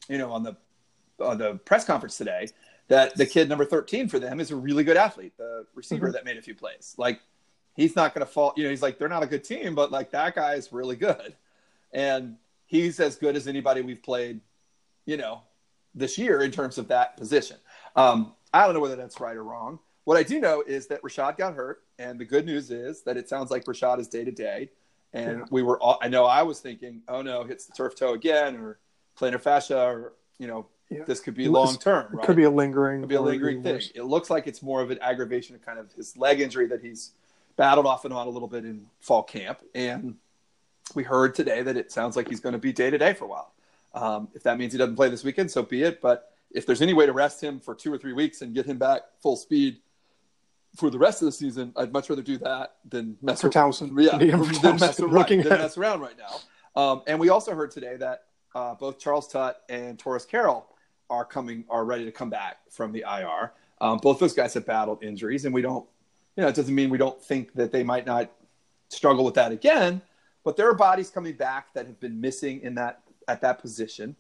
you 0.09 0.19
know, 0.19 0.33
on 0.33 0.43
the 0.43 0.57
on 1.21 1.39
the 1.39 1.55
press 1.57 1.85
conference 1.85 2.17
today 2.19 2.49
that 2.89 3.17
the 3.17 3.27
kid 3.27 3.49
number 3.49 3.65
13 3.65 4.09
for 4.09 4.19
them 4.19 4.39
is 4.41 4.51
a 4.51 4.57
really 4.57 4.85
good 4.85 4.97
athlete, 4.97 5.33
the 5.39 5.67
receiver 5.75 6.09
Mhm. 6.09 6.13
that 6.13 6.25
made 6.25 6.37
a 6.37 6.43
few 6.43 6.55
plays. 6.55 6.95
Like, 6.99 7.21
he's 7.75 7.97
not 7.97 8.15
gonna 8.15 8.27
fall. 8.27 8.53
You 8.57 8.65
know, 8.65 8.71
he's 8.71 8.83
like 8.83 8.99
they're 8.99 9.09
not 9.09 9.23
a 9.23 9.27
good 9.27 9.45
team, 9.45 9.75
but 9.75 9.91
like 9.93 10.11
that 10.13 10.35
guy 10.35 10.55
is 10.55 10.73
really 10.73 10.97
good, 10.97 11.35
and 11.93 12.37
he's 12.65 12.99
as 13.01 13.17
good 13.17 13.37
as 13.37 13.47
anybody 13.47 13.83
we've 13.83 14.03
played, 14.03 14.41
you 15.07 15.17
know, 15.17 15.41
this 15.95 16.19
year 16.19 16.43
in 16.43 16.51
terms 16.51 16.77
of 16.77 16.89
that 16.89 17.17
position. 17.17 17.57
Um, 17.95 18.35
I 18.53 18.65
don't 18.67 18.75
know 18.75 18.81
whether 18.81 18.97
that's 18.97 19.19
right 19.21 19.37
or 19.37 19.45
wrong. 19.45 19.79
What 20.05 20.17
I 20.19 20.23
do 20.23 20.39
know 20.41 20.63
is 20.67 20.87
that 20.89 21.03
Rashad 21.03 21.37
got 21.39 21.55
hurt, 21.55 21.83
and 21.99 22.21
the 22.21 22.25
good 22.25 22.45
news 22.45 22.71
is 22.71 23.03
that 23.03 23.17
it 23.17 23.29
sounds 23.29 23.51
like 23.51 23.65
Rashad 23.65 23.99
is 23.99 24.09
day 24.09 24.25
to 24.25 24.31
day. 24.31 24.71
And 25.13 25.39
Yeah. 25.39 25.45
we 25.51 25.63
were 25.63 25.81
all, 25.81 25.99
I 26.03 26.09
know 26.09 26.27
I 26.27 26.43
was 26.43 26.61
thinking, 26.61 27.03
oh 27.09 27.23
no, 27.23 27.45
hits 27.45 27.65
the 27.67 27.73
turf 27.73 27.95
toe 27.95 28.13
again, 28.13 28.57
or 28.57 28.79
plantar 29.19 29.41
fascia, 29.41 29.81
or, 29.87 30.13
you 30.39 30.47
know, 30.47 30.67
Yeah. 30.91 31.05
this 31.05 31.21
could 31.21 31.35
be 31.35 31.49
long 31.49 31.77
term. 31.79 32.13
It 32.13 32.17
Right? 32.17 32.27
could 32.27 32.37
be 32.37 32.45
a 32.45 32.51
lingering, 32.51 33.01
Could 33.01 33.09
be 33.09 33.15
a 33.15 33.21
lingering 33.21 33.63
thing. 33.63 33.75
worse. 33.75 33.91
It 33.95 34.03
looks 34.03 34.29
like 34.29 34.47
it's 34.47 34.63
more 34.63 34.83
of 34.83 34.91
an 34.91 34.99
aggravation 35.01 35.57
of 35.57 35.63
kind 35.63 35.79
of 35.79 35.91
his 35.93 36.17
leg 36.17 36.41
injury 36.41 36.67
that 36.67 36.83
he's 36.83 37.13
battled 37.57 37.87
off 37.87 38.05
and 38.05 38.13
on 38.13 38.27
a 38.27 38.31
little 38.31 38.49
bit 38.49 38.65
in 38.65 38.87
fall 39.01 39.23
camp. 39.23 39.61
And 39.75 40.17
we 40.95 41.03
heard 41.03 41.35
today 41.35 41.63
that 41.63 41.77
it 41.77 41.91
sounds 41.91 42.15
like 42.17 42.29
he's 42.29 42.41
going 42.41 42.53
to 42.53 42.59
be 42.59 42.73
day 42.73 42.91
to 42.91 42.99
day 42.99 43.15
for 43.15 43.25
a 43.25 43.29
while. 43.29 43.53
Um, 43.97 44.29
if 44.35 44.43
that 44.43 44.59
means 44.59 44.73
he 44.73 44.79
doesn't 44.79 44.95
play 44.95 45.09
this 45.09 45.25
weekend, 45.25 45.51
so 45.51 45.63
be 45.63 45.83
it. 45.83 46.01
But 46.01 46.31
if 46.53 46.67
there's 46.67 46.83
any 46.83 46.93
way 46.93 47.07
to 47.07 47.13
rest 47.13 47.43
him 47.43 47.59
for 47.59 47.75
two 47.75 47.93
or 47.93 47.99
three 47.99 48.13
weeks 48.13 48.43
and 48.43 48.55
get 48.55 48.67
him 48.67 48.79
back 48.79 49.03
full 49.23 49.37
speed 49.37 49.79
for 50.77 50.91
the 50.91 50.99
rest 50.99 51.23
of 51.23 51.27
the 51.27 51.33
season, 51.33 51.73
I'd 51.77 51.93
much 51.93 52.11
rather 52.11 52.23
do 52.23 52.37
that 52.39 52.75
than 52.89 53.17
mess 53.23 53.41
For 53.41 53.49
around. 53.49 53.73
Towson, 53.73 53.91
Yeah, 53.97 54.11
Liam 54.19 54.61
than 54.61 54.79
mess, 54.79 55.01
around, 55.01 55.29
than 55.29 55.49
mess 55.49 55.79
around 55.79 56.01
right 56.01 56.17
now. 56.19 56.81
Um, 56.81 57.03
and 57.07 57.19
we 57.19 57.31
also 57.31 57.55
heard 57.55 57.71
today 57.71 57.97
that 57.97 58.25
uh, 58.55 58.75
both 58.75 58.99
Charles 58.99 59.29
Tutt 59.29 59.63
and 59.71 59.99
Torres 59.99 60.27
Carroll 60.27 60.67
are 61.09 61.25
coming, 61.25 61.65
are 61.71 61.85
ready 61.85 62.05
to 62.05 62.13
come 62.13 62.29
back 62.29 62.59
from 62.71 62.93
the 62.93 63.05
IR. 63.09 63.53
Um, 63.81 63.99
both 63.99 64.19
those 64.19 64.35
guys 64.35 64.55
have 64.55 64.67
battled 64.67 65.03
injuries, 65.03 65.47
and 65.47 65.55
we 65.55 65.63
don't, 65.63 65.87
you 66.37 66.43
know, 66.43 66.49
it 66.49 66.55
doesn't 66.55 66.75
mean 66.75 66.91
we 66.91 66.99
don't 66.99 67.21
think 67.23 67.55
that 67.55 67.73
they 67.73 67.83
might 67.83 68.07
not 68.07 68.31
struggle 68.89 69.25
with 69.25 69.35
that 69.35 69.53
again. 69.53 70.03
But 70.45 70.57
there 70.57 70.69
are 70.69 70.75
bodies 70.75 71.11
coming 71.11 71.35
back 71.35 71.75
that 71.75 71.87
have 71.87 71.99
been 71.99 72.21
missing 72.21 72.61
in 72.61 72.75
that 72.77 73.01
at 73.29 73.41
that 73.41 73.59
position, 73.59 74.17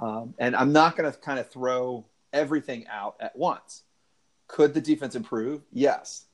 um, 0.00 0.34
and 0.38 0.54
I'm 0.54 0.72
not 0.72 0.96
going 0.96 1.10
to 1.10 1.18
kind 1.18 1.38
of 1.38 1.50
throw 1.50 2.04
everything 2.32 2.86
out 2.88 3.16
at 3.20 3.36
once. 3.36 3.82
Could 4.48 4.74
the 4.74 4.80
defense 4.80 5.14
improve? 5.14 5.62
Yes. 5.72 6.26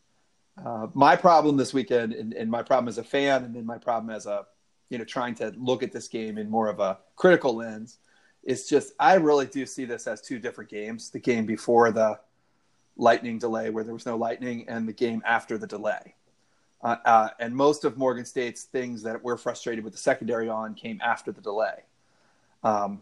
Uh, 0.62 0.88
my 0.95 1.16
problem 1.16 1.57
this 1.57 1.73
weekend, 1.73 2.12
and, 2.12 2.35
and 2.35 2.50
my 2.50 2.62
problem 2.62 2.88
as 2.88 2.99
a 2.99 3.04
fan, 3.04 3.45
and 3.45 3.54
then 3.54 3.64
my 3.64 3.78
problem 3.78 4.14
as 4.14 4.26
a, 4.26 4.47
you 4.90 4.99
know, 4.99 5.04
trying 5.04 5.35
to 5.37 5.52
look 5.57 5.83
at 5.83 5.92
this 5.92 6.09
game 6.09 6.37
in 6.37 6.50
more 6.50 6.69
of 6.69 6.81
a 6.81 6.99
critical 7.16 7.57
lens, 7.57 7.99
is 8.42 8.69
just 8.69 8.92
I 8.99 9.14
really 9.14 9.47
do 9.47 9.64
see 9.64 9.85
this 9.85 10.07
as 10.07 10.21
two 10.21 10.38
different 10.38 10.69
games. 10.69 11.11
The 11.11 11.21
game 11.21 11.47
before 11.47 11.90
the 11.90 12.19
lightning 12.97 13.38
delay, 13.38 13.71
where 13.71 13.85
there 13.85 13.95
was 13.95 14.04
no 14.04 14.16
lightning, 14.16 14.66
and 14.69 14.87
the 14.87 14.92
game 14.92 15.23
after 15.25 15.57
the 15.57 15.66
delay. 15.66 16.14
Uh, 16.83 16.97
uh, 17.04 17.28
and 17.38 17.54
most 17.54 17.85
of 17.85 17.97
Morgan 17.97 18.25
State's 18.25 18.64
things 18.64 19.02
that 19.04 19.23
we're 19.23 19.37
frustrated 19.37 19.85
with 19.85 19.92
the 19.92 19.99
secondary 19.99 20.49
on 20.49 20.75
came 20.75 21.00
after 21.00 21.33
the 21.33 21.40
delay. 21.40 21.85
Um, 22.62 23.00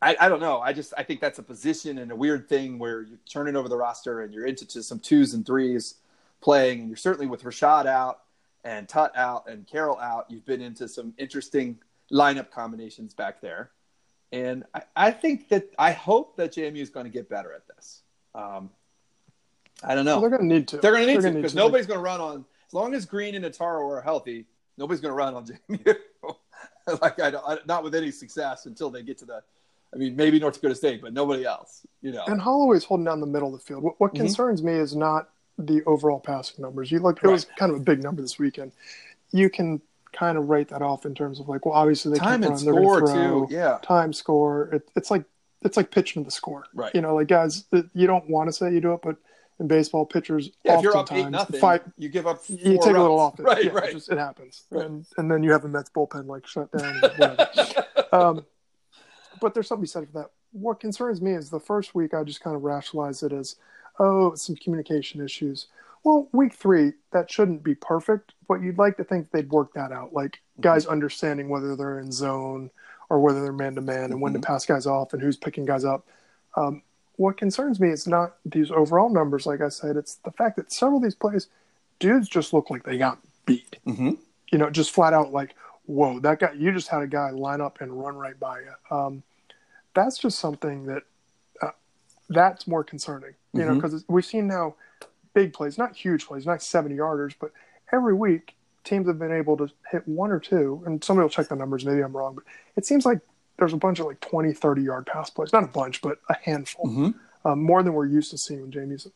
I, 0.00 0.16
I 0.20 0.28
don't 0.28 0.40
know. 0.40 0.60
I 0.60 0.72
just 0.72 0.92
I 0.98 1.04
think 1.04 1.20
that's 1.20 1.38
a 1.38 1.42
position 1.42 1.98
and 1.98 2.10
a 2.10 2.16
weird 2.16 2.48
thing 2.48 2.78
where 2.78 3.02
you're 3.02 3.20
turning 3.28 3.54
over 3.54 3.68
the 3.68 3.76
roster 3.76 4.22
and 4.22 4.34
you're 4.34 4.46
into 4.46 4.82
some 4.82 4.98
twos 4.98 5.32
and 5.32 5.46
threes 5.46 5.94
playing, 6.40 6.80
and 6.80 6.88
you're 6.88 6.96
certainly 6.96 7.26
with 7.26 7.44
Rashad 7.44 7.86
out 7.86 8.22
and 8.64 8.88
Tutt 8.88 9.16
out 9.16 9.48
and 9.48 9.66
Carroll 9.66 9.98
out. 9.98 10.26
You've 10.28 10.44
been 10.44 10.60
into 10.60 10.88
some 10.88 11.14
interesting 11.18 11.78
lineup 12.12 12.50
combinations 12.50 13.14
back 13.14 13.40
there, 13.40 13.70
and 14.32 14.64
I, 14.74 14.82
I 14.96 15.10
think 15.12 15.48
that 15.50 15.70
I 15.78 15.92
hope 15.92 16.36
that 16.36 16.52
JMU 16.52 16.78
is 16.78 16.90
going 16.90 17.06
to 17.06 17.12
get 17.12 17.28
better 17.28 17.52
at 17.52 17.62
this. 17.68 18.02
Um, 18.34 18.70
I 19.84 19.94
don't 19.94 20.04
know. 20.04 20.20
Well, 20.20 20.22
they're 20.22 20.38
going 20.38 20.48
to 20.48 20.54
need 20.54 20.68
to. 20.68 20.78
They're 20.78 20.92
going 20.92 21.06
to 21.06 21.14
need 21.14 21.22
to 21.22 21.30
because 21.32 21.54
nobody's 21.54 21.86
going 21.86 21.98
to 21.98 22.04
run 22.04 22.20
on 22.20 22.44
as 22.66 22.74
long 22.74 22.94
as 22.94 23.06
Green 23.06 23.36
and 23.36 23.44
Ataro 23.44 23.88
are 23.88 24.00
healthy. 24.00 24.46
Nobody's 24.78 25.00
going 25.00 25.12
to 25.12 25.16
run 25.16 25.34
on 25.34 25.46
JMU. 25.46 25.96
like 27.02 27.20
I, 27.20 27.30
don't, 27.30 27.44
I 27.46 27.58
not 27.66 27.84
with 27.84 27.94
any 27.94 28.10
success 28.10 28.66
until 28.66 28.90
they 28.90 29.02
get 29.02 29.18
to 29.18 29.24
the. 29.24 29.42
I 29.94 29.98
mean, 29.98 30.16
maybe 30.16 30.40
North 30.40 30.54
Dakota 30.54 30.74
State, 30.74 31.02
but 31.02 31.12
nobody 31.12 31.44
else. 31.44 31.86
You 32.00 32.12
know. 32.12 32.24
And 32.26 32.40
Holloway's 32.40 32.84
holding 32.84 33.04
down 33.04 33.20
the 33.20 33.26
middle 33.26 33.54
of 33.54 33.60
the 33.60 33.64
field. 33.64 33.82
What, 33.82 34.00
what 34.00 34.12
Mhm. 34.14 34.16
concerns 34.16 34.62
me 34.62 34.72
is 34.72 34.96
not 34.96 35.28
the 35.58 35.82
overall 35.84 36.18
passing 36.18 36.62
numbers. 36.62 36.90
You 36.90 36.98
look, 37.00 37.22
it 37.22 37.28
was 37.28 37.46
kind 37.58 37.70
of 37.70 37.76
a 37.78 37.80
big 37.80 38.02
number 38.02 38.22
this 38.22 38.38
weekend. 38.38 38.72
You 39.32 39.50
can 39.50 39.82
kind 40.12 40.38
of 40.38 40.48
write 40.48 40.68
that 40.68 40.80
off 40.82 41.04
in 41.04 41.14
terms 41.14 41.40
of 41.40 41.48
like, 41.48 41.66
well, 41.66 41.74
obviously 41.74 42.12
they 42.12 42.18
Time 42.18 42.40
can 42.40 42.50
run, 42.50 42.58
score 42.58 43.00
throw, 43.00 43.46
too. 43.46 43.54
Yeah. 43.54 43.78
Time 43.82 44.12
score. 44.12 44.70
It, 44.72 44.88
it's 44.96 45.10
like 45.10 45.24
it's 45.60 45.76
like 45.76 45.90
pitching 45.90 46.22
to 46.22 46.26
the 46.26 46.30
score. 46.32 46.64
Right. 46.74 46.92
You 46.94 47.02
know, 47.02 47.14
like 47.14 47.28
guys, 47.28 47.64
you 47.94 48.06
don't 48.06 48.28
want 48.28 48.48
to 48.48 48.52
say 48.52 48.72
you 48.72 48.80
do 48.80 48.94
it, 48.94 49.00
but 49.02 49.16
in 49.62 49.68
baseball, 49.68 50.04
pitchers 50.04 50.50
Yeah, 50.64 50.76
if 50.76 50.82
you're 50.82 50.96
up 50.96 51.10
eight 51.12 51.30
nothing, 51.30 51.58
five. 51.58 51.80
you 51.96 52.10
give 52.10 52.26
up. 52.26 52.44
Four 52.44 52.56
You 52.56 52.78
take 52.78 52.94
a 52.94 53.00
little 53.00 53.18
off 53.18 53.40
it. 53.40 53.44
Right, 53.44 53.64
yeah, 53.64 53.70
right. 53.70 53.88
It, 53.90 53.92
just, 53.94 54.10
it 54.12 54.18
happens, 54.18 54.64
Right. 54.70 54.84
and 54.84 55.06
and 55.16 55.30
then 55.30 55.42
you 55.42 55.52
have 55.52 55.62
the 55.62 55.68
Mets 55.68 55.90
bullpen 55.90 56.26
like 56.26 56.46
shut 56.46 56.70
down. 56.72 57.00
um, 58.12 58.44
but 59.40 59.54
there's 59.54 59.68
something 59.68 59.82
to 59.82 59.88
be 59.88 59.92
said 59.92 60.06
for 60.06 60.12
that. 60.20 60.30
What 60.52 60.80
concerns 60.80 61.22
me 61.22 61.32
is 61.32 61.48
the 61.48 61.58
first 61.60 61.94
week 61.94 62.12
I 62.12 62.22
just 62.24 62.42
kind 62.42 62.54
of 62.54 62.62
rationalize 62.62 63.22
it 63.22 63.32
as, 63.32 63.56
oh, 63.98 64.34
some 64.34 64.54
communication 64.56 65.24
issues. 65.24 65.68
Well, 66.04 66.28
week 66.32 66.52
three 66.54 66.92
that 67.12 67.30
shouldn't 67.30 67.62
be 67.62 67.74
perfect, 67.76 68.34
but 68.48 68.60
you'd 68.60 68.76
like 68.78 68.96
to 68.98 69.04
think 69.04 69.30
they'd 69.30 69.50
work 69.50 69.72
that 69.74 69.92
out. 69.92 70.12
Like 70.12 70.40
guys 70.60 70.84
understanding 70.86 71.48
whether 71.48 71.74
they're 71.76 72.00
in 72.00 72.10
zone 72.12 72.70
or 73.08 73.20
whether 73.20 73.40
they're 73.42 73.52
man 73.52 73.74
to 73.76 73.80
man 73.80 74.10
and 74.10 74.20
when 74.20 74.32
to 74.32 74.40
pass 74.40 74.66
guys 74.66 74.86
off 74.86 75.12
and 75.12 75.22
who's 75.22 75.36
picking 75.36 75.64
guys 75.64 75.84
up. 75.84 76.06
Um, 76.56 76.82
what 77.16 77.36
concerns 77.36 77.78
me 77.80 77.90
is 77.90 78.06
not 78.06 78.34
these 78.44 78.70
overall 78.70 79.08
numbers, 79.08 79.46
like 79.46 79.60
I 79.60 79.68
said, 79.68 79.96
it's 79.96 80.14
the 80.16 80.30
fact 80.30 80.56
that 80.56 80.72
several 80.72 80.98
of 80.98 81.02
these 81.02 81.14
plays, 81.14 81.48
dudes 81.98 82.28
just 82.28 82.52
look 82.52 82.70
like 82.70 82.82
they 82.84 82.98
got 82.98 83.18
beat. 83.46 83.76
Mhm. 83.86 84.18
You 84.50 84.58
know, 84.58 84.70
just 84.70 84.90
flat 84.92 85.12
out 85.12 85.32
like, 85.32 85.54
whoa, 85.86 86.20
that 86.20 86.38
guy, 86.40 86.52
you 86.52 86.72
just 86.72 86.88
had 86.88 87.02
a 87.02 87.06
guy 87.06 87.30
line 87.30 87.60
up 87.60 87.80
and 87.80 87.92
run 87.92 88.16
right 88.16 88.38
by 88.38 88.60
you. 88.60 88.96
Um, 88.96 89.22
that's 89.94 90.18
just 90.18 90.38
something 90.38 90.86
that 90.86 91.02
uh, 91.60 91.70
that's 92.28 92.66
more 92.66 92.82
concerning, 92.82 93.34
you 93.52 93.64
know, 93.64 93.72
Mhm. 93.72 93.74
because 93.82 94.04
we've 94.08 94.24
seen 94.24 94.46
now 94.46 94.74
big 95.34 95.52
plays, 95.52 95.76
not 95.78 95.94
huge 95.94 96.26
plays, 96.26 96.46
not 96.46 96.62
70 96.62 96.96
yarders, 96.96 97.34
but 97.38 97.52
every 97.92 98.14
week 98.14 98.54
teams 98.84 99.06
have 99.06 99.18
been 99.18 99.32
able 99.32 99.56
to 99.58 99.68
hit 99.90 100.06
one 100.08 100.30
or 100.32 100.40
two, 100.40 100.82
and 100.86 101.04
somebody 101.04 101.24
will 101.24 101.30
check 101.30 101.48
the 101.48 101.54
numbers, 101.56 101.84
maybe 101.84 102.00
I'm 102.00 102.16
wrong, 102.16 102.34
but 102.34 102.44
it 102.76 102.84
seems 102.84 103.04
like 103.06 103.20
there's 103.58 103.72
a 103.72 103.76
bunch 103.76 104.00
of 104.00 104.06
like 104.06 104.20
20, 104.20 104.52
30 104.52 104.82
yard 104.82 105.06
pass 105.06 105.30
plays, 105.30 105.52
not 105.52 105.64
a 105.64 105.68
bunch, 105.68 106.00
but 106.02 106.18
a 106.28 106.34
handful, 106.42 106.86
Mhm. 106.86 107.14
um, 107.44 107.62
more 107.62 107.82
than 107.82 107.92
we're 107.94 108.06
used 108.06 108.30
to 108.30 108.38
seeing 108.38 108.62
with 108.62 108.70
Jamie's. 108.70 109.06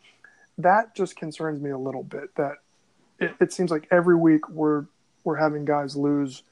That 0.59 0.95
just 0.95 1.17
concerns 1.17 1.61
me 1.61 1.71
a 1.71 1.79
little 1.79 2.03
bit 2.03 2.35
that 2.37 2.55
it, 3.19 3.35
it 3.41 3.53
seems 3.53 3.71
like 3.71 3.89
every 3.91 4.15
week 4.17 4.49
we're, 4.49 4.85
we're 5.25 5.37
having 5.37 5.65
guys 5.65 5.97
lose 5.97 6.43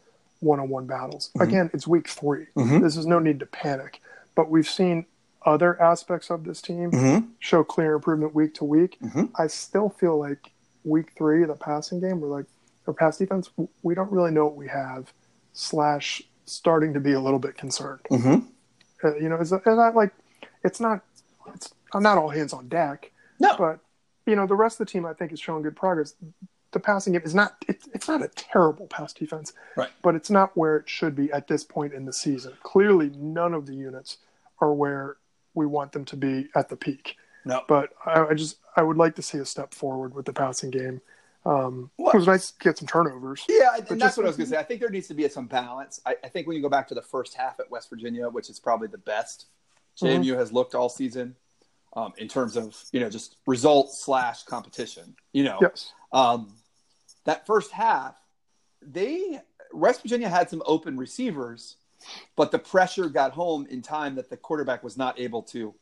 one-on-one 0.41 0.87
battles. 0.87 1.31
Again, 1.39 1.71
it's 1.73 1.87
week 1.87 2.09
3 2.09 2.47
Mhm. 2.57 2.83
This 2.83 2.97
is 2.97 3.07
no 3.07 3.19
need 3.19 3.41
to 3.41 3.47
panic, 3.47 4.01
but 4.35 4.51
we've 4.51 4.69
seen 4.69 5.07
other 5.47 5.81
aspects 5.81 6.31
of 6.31 6.45
this 6.45 6.63
team 6.63 6.91
Mhm. 6.91 7.29
show 7.39 7.63
clear 7.65 7.95
improvement 7.95 8.35
week 8.35 8.55
to 8.55 8.65
week. 8.65 8.99
Mhm. 9.03 9.31
I 9.37 9.47
still 9.47 9.91
feel 9.91 10.19
like 10.19 10.53
week 10.85 11.13
three, 11.17 11.45
the 11.45 11.55
passing 11.55 12.01
game, 12.01 12.21
we're 12.21 12.29
like, 12.29 12.47
or 12.87 12.93
pass 12.95 13.19
defense, 13.19 13.51
we 13.83 13.95
don't 13.95 14.11
really 14.11 14.31
know 14.31 14.47
what 14.47 14.57
we 14.57 14.69
have, 14.69 15.13
slash 15.53 16.23
starting 16.47 16.93
to 16.95 17.01
be 17.01 17.13
a 17.13 17.21
little 17.21 17.39
bit 17.39 17.57
concerned. 17.57 18.01
Mhm. 18.11 18.47
Uh, 19.03 19.15
you 19.17 19.29
know, 19.29 19.37
is, 19.37 19.53
is 19.53 19.63
that 19.65 19.93
like, 19.95 20.13
it's 20.63 20.81
not, 20.81 21.01
it's 21.55 21.73
I'm 21.93 22.03
not 22.03 22.19
all 22.19 22.29
hands 22.31 22.53
on 22.53 22.69
deck, 22.69 23.11
No. 23.41 23.55
but 23.59 23.79
you 24.27 24.37
know, 24.37 24.47
the 24.47 24.55
rest 24.55 24.81
of 24.81 24.87
the 24.87 24.91
team 24.93 25.05
I 25.05 25.13
think 25.13 25.33
is 25.33 25.41
showing 25.41 25.63
good 25.63 25.77
progress. 25.77 26.15
The 26.73 26.81
passing 26.81 27.13
game 27.13 27.23
is 27.25 27.35
not, 27.35 27.57
it's, 27.69 27.87
it's 27.95 28.09
not 28.09 28.23
a 28.23 28.29
terrible 28.29 28.87
pass 28.87 29.13
defense, 29.13 29.53
Right. 29.77 29.91
but 30.03 30.15
it's 30.15 30.31
not 30.31 30.57
where 30.57 30.77
it 30.79 30.89
should 30.89 31.15
be 31.15 31.31
at 31.33 31.47
this 31.47 31.63
point 31.65 31.93
in 31.93 32.05
the 32.05 32.13
season. 32.13 32.53
Clearly, 32.63 33.11
none 33.17 33.55
of 33.55 33.67
the 33.67 33.75
units 33.75 34.19
are 34.61 34.73
where 34.73 35.17
we 35.55 35.67
want 35.67 35.93
them 35.93 36.05
to 36.07 36.17
be 36.17 36.49
at 36.55 36.69
the 36.69 36.77
peak 36.77 37.17
No. 37.45 37.63
but 37.69 37.91
I, 38.05 38.27
I 38.29 38.35
just 38.35 38.57
I 38.77 38.83
would 38.83 38.97
like 38.97 39.15
to 39.17 39.23
see 39.23 39.39
a 39.39 39.45
step 39.45 39.73
forward 39.73 40.15
with 40.15 40.27
the 40.27 40.33
passing 40.33 40.71
game. 40.71 41.01
Um, 41.47 41.91
Well- 41.99 42.13
it 42.15 42.19
was 42.19 42.27
nice 42.27 42.51
to 42.53 42.59
get 42.59 42.79
some 42.79 42.89
turnovers. 42.89 43.45
Yeah, 43.49 43.77
and 43.91 44.01
that's 44.01 44.17
what 44.17 44.25
I 44.25 44.29
was 44.29 44.37
going 44.37 44.47
to 44.51 44.55
say. 44.55 44.59
I 44.59 44.63
think 44.63 44.81
there 44.81 44.91
needs 44.91 45.09
to 45.09 45.15
be 45.15 45.29
some 45.29 45.47
balance. 45.47 46.01
I, 46.07 46.17
I 46.25 46.29
think 46.29 46.47
when 46.47 46.57
you 46.57 46.63
go 46.63 46.69
back 46.69 46.89
to 46.89 46.95
the 46.95 47.03
first 47.03 47.35
half 47.35 47.61
at 47.61 47.71
West 47.71 47.91
Virginia, 47.91 48.29
which 48.29 48.49
is 48.49 48.59
probably 48.59 48.89
the 48.89 48.99
best 48.99 49.47
JMU 50.01 50.37
has 50.37 50.53
looked 50.53 50.75
all 50.75 50.89
season 50.89 51.37
um, 51.95 52.13
in 52.19 52.29
terms 52.29 52.57
of 52.57 52.83
you 52.93 53.01
know 53.01 53.09
just 53.09 53.37
results 53.47 54.03
slash 54.03 54.43
competition. 54.45 55.15
You 55.33 55.45
know, 55.45 55.59
Yes, 55.61 55.93
um, 56.13 56.55
that 57.25 57.47
first 57.47 57.71
half, 57.71 58.15
they 58.83 59.41
West 59.73 60.03
Virginia 60.03 60.29
had 60.29 60.51
some 60.51 60.63
open 60.67 60.97
receivers, 60.97 61.77
but 62.37 62.51
the 62.51 62.59
pressure 62.59 63.09
got 63.09 63.33
home 63.33 63.67
in 63.71 63.83
time 63.83 64.17
that 64.17 64.31
the 64.31 64.37
quarterback 64.37 64.83
was 64.83 64.97
not 64.97 65.21
able 65.21 65.43
to 65.43 65.75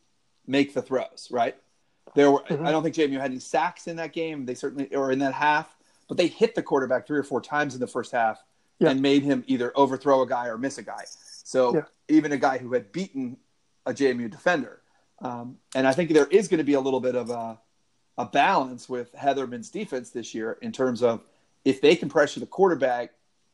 make 0.46 0.74
the 0.74 0.82
throws. 0.82 1.28
Right 1.30 1.56
there 2.14 2.30
were. 2.30 2.40
Mhm. 2.44 2.66
I 2.66 2.70
don't 2.70 2.82
think 2.82 2.94
JMU 2.94 3.18
had 3.20 3.30
any 3.30 3.38
sacks 3.40 3.86
in 3.86 3.96
that 3.96 4.12
game. 4.12 4.44
They 4.46 4.54
certainly 4.54 4.94
or 4.94 5.10
in 5.12 5.18
that 5.20 5.34
half, 5.34 5.76
but 6.08 6.16
they 6.16 6.26
hit 6.26 6.54
the 6.54 6.62
quarterback 6.62 7.06
three 7.06 7.18
or 7.18 7.22
four 7.22 7.40
times 7.40 7.74
in 7.74 7.80
the 7.80 7.86
first 7.86 8.12
half 8.12 8.42
Yeah. 8.78 8.90
and 8.90 9.00
made 9.00 9.22
him 9.22 9.44
either 9.46 9.72
overthrow 9.76 10.22
a 10.22 10.26
guy 10.26 10.46
or 10.48 10.58
miss 10.58 10.78
a 10.78 10.82
guy. 10.82 11.04
So 11.44 11.74
Yeah. 11.74 11.82
even 12.08 12.32
a 12.32 12.36
guy 12.36 12.58
who 12.58 12.72
had 12.72 12.92
beaten 12.92 13.36
a 13.86 13.92
JMU 13.94 14.28
defender. 14.28 14.82
Um, 15.20 15.58
and 15.74 15.86
I 15.86 15.92
think 15.92 16.10
there 16.10 16.26
is 16.26 16.48
going 16.48 16.58
to 16.58 16.64
be 16.64 16.74
a 16.74 16.80
little 16.80 17.00
bit 17.00 17.14
of 17.14 17.30
a, 17.30 17.58
a 18.18 18.26
balance 18.26 18.88
with 18.88 19.12
Hetherman's 19.14 19.70
defense 19.70 20.10
this 20.10 20.34
year 20.34 20.58
in 20.62 20.72
terms 20.72 21.02
of 21.02 21.22
if 21.64 21.80
they 21.80 21.94
can 21.96 22.08
pressure 22.08 22.40
the 22.40 22.46
quarterback, 22.46 23.12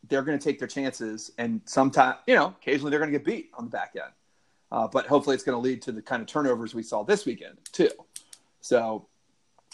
they're 0.09 0.23
going 0.23 0.39
to 0.39 0.43
take 0.43 0.59
their 0.59 0.69
chances. 0.69 1.31
And 1.39 1.61
sometimes, 1.67 2.19
you 2.27 2.35
know, 2.35 2.47
occasionally 2.61 2.91
they're 2.91 2.99
going 3.01 3.13
to 3.13 3.19
get 3.19 3.25
beat 3.27 3.51
on 3.55 3.65
the 3.67 3.71
back 3.71 3.95
end. 3.97 4.13
Uh, 4.71 4.87
but 4.87 5.07
hopefully 5.07 5.35
it's 5.35 5.45
going 5.45 5.57
to 5.57 5.61
lead 5.61 5.81
to 5.83 5.93
the 5.93 6.03
kind 6.03 6.21
of 6.23 6.29
turnovers 6.29 6.75
we 6.75 6.83
saw 6.83 7.03
this 7.03 7.25
weekend, 7.27 7.57
too. 7.73 7.91
So 8.61 9.07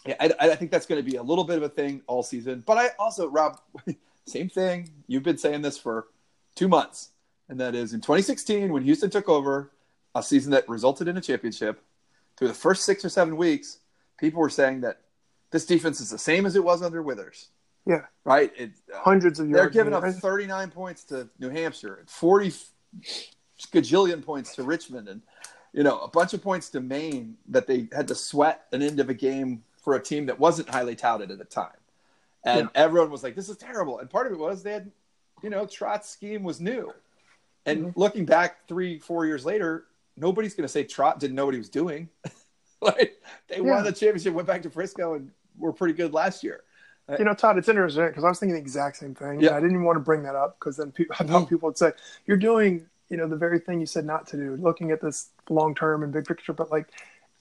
yeah, 0.07 0.16
I, 0.20 0.33
I 0.40 0.55
think 0.55 0.70
that's 0.70 0.87
going 0.87 1.03
to 1.03 1.11
be 1.11 1.16
a 1.16 1.23
little 1.23 1.44
bit 1.44 1.57
of 1.57 1.62
a 1.62 1.68
thing 1.68 2.03
all 2.07 2.23
season. 2.23 2.62
But 2.66 2.79
I 2.79 2.90
also, 2.99 3.29
Rob, 3.29 3.61
same 4.27 4.49
thing. 4.49 4.90
You've 5.07 5.23
been 5.23 5.38
saying 5.38 5.62
this 5.62 5.79
for 5.79 6.09
two 6.55 6.68
months. 6.68 7.11
And 7.49 7.61
that 7.61 7.75
is 7.75 7.92
in 7.92 8.01
2016, 8.01 8.73
when 8.73 8.83
Houston 8.85 9.11
took 9.11 9.29
over, 9.29 9.70
a 10.14 10.23
season 10.23 10.53
that 10.53 10.68
resulted 10.68 11.09
in 11.09 11.16
a 11.16 11.20
championship, 11.20 11.83
through 12.37 12.49
the 12.49 12.55
first 12.55 12.85
six 12.85 13.05
or 13.05 13.09
seven 13.09 13.37
weeks, 13.37 13.79
people 14.18 14.40
were 14.40 14.51
saying 14.51 14.83
that 14.83 15.01
this 15.51 15.66
defense 15.66 16.01
is 16.01 16.11
the 16.11 16.18
same 16.18 16.47
as 16.47 16.57
it 16.57 16.64
was 16.64 16.83
under 16.83 17.03
Withers. 17.03 17.49
Yeah, 17.87 18.03
Right? 18.25 18.51
It, 18.57 18.70
uh, 18.92 18.99
hundreds 19.01 19.40
of 19.40 19.49
yards. 19.49 19.75
they're 19.75 19.85
giving 19.85 19.92
up 19.92 20.05
39 20.05 20.70
points 20.70 21.05
to 21.05 21.29
New 21.38 21.51
Hampshire, 21.51 22.03
40 22.07 22.53
gajillion 23.73 24.25
points 24.25 24.55
to 24.55 24.62
Richmond, 24.62 25.09
and 25.09 25.20
you 25.74 25.82
know 25.82 25.98
a 26.00 26.08
bunch 26.08 26.32
of 26.32 26.42
points 26.42 26.70
to 26.70 26.80
Maine 26.80 27.37
that 27.48 27.66
they 27.66 27.88
had 27.92 28.08
to 28.08 28.14
sweat 28.14 28.66
an 28.72 28.80
end 28.80 29.00
of 29.00 29.10
a 29.10 29.14
game 29.14 29.62
for 29.82 29.94
a 29.96 30.00
team 30.02 30.24
that 30.26 30.38
wasn't 30.40 30.68
highly 30.70 30.94
touted 30.96 31.30
at 31.30 31.38
the 31.38 31.44
time. 31.44 31.76
And 32.46 32.68
everyone 32.74 33.10
was 33.10 33.22
like, 33.22 33.34
"This 33.34 33.48
is 33.50 33.56
terrible." 33.58 33.98
And 33.98 34.08
part 34.08 34.26
of 34.26 34.32
it 34.32 34.38
was 34.38 34.62
they 34.62 34.72
had, 34.72 34.90
you 35.42 35.50
know, 35.50 35.66
Trott's 35.66 36.08
scheme 36.08 36.42
was 36.42 36.60
new. 36.60 36.92
And 37.66 37.87
Mm-hmm. 37.87 37.98
looking 38.00 38.24
back 38.26 38.66
three, 38.68 38.98
four 38.98 39.24
years 39.26 39.44
later, 39.46 39.87
nobody's 40.16 40.54
going 40.54 40.64
to 40.64 40.68
say 40.72 40.84
Trott 40.84 41.18
didn't 41.18 41.34
know 41.37 41.46
what 41.46 41.54
he 41.54 41.58
was 41.58 41.70
doing. 41.70 42.08
like 42.82 43.20
they 43.48 43.56
Yeah. 43.56 43.62
won 43.62 43.84
the 43.84 43.92
championship, 43.92 44.34
went 44.34 44.46
back 44.46 44.62
to 44.62 44.70
Frisco, 44.70 45.14
and 45.14 45.30
were 45.58 45.72
pretty 45.72 45.94
good 45.94 46.12
last 46.12 46.44
year. 46.44 46.62
You 47.18 47.24
know, 47.26 47.34
Todd, 47.34 47.58
it's 47.58 47.68
interesting 47.68 48.06
because 48.06 48.24
I 48.24 48.28
was 48.28 48.38
thinking 48.38 48.54
the 48.54 48.60
exact 48.60 48.96
same 48.96 49.14
thing. 49.14 49.40
Yeah. 49.40 49.50
I 49.52 49.60
didn't 49.60 49.72
even 49.72 49.84
want 49.84 49.96
to 49.96 50.00
bring 50.00 50.22
that 50.22 50.34
up 50.34 50.58
because 50.58 50.78
then 50.78 50.90
pe- 50.90 51.04
I 51.18 51.24
thought 51.24 51.48
people 51.50 51.68
would 51.68 51.76
say, 51.76 51.92
you're 52.26 52.38
doing, 52.38 52.87
you 53.14 53.20
know, 53.20 53.29
the 53.29 53.37
very 53.37 53.61
thing 53.61 53.79
you 53.79 53.87
said 53.87 54.05
not 54.05 54.27
to 54.27 54.37
do, 54.37 54.57
looking 54.57 54.90
at 54.90 55.00
this 55.00 55.29
long 55.48 55.72
term 55.72 56.03
and 56.03 56.12
big 56.12 56.24
picture. 56.27 56.53
But 56.53 56.72
like, 56.72 56.88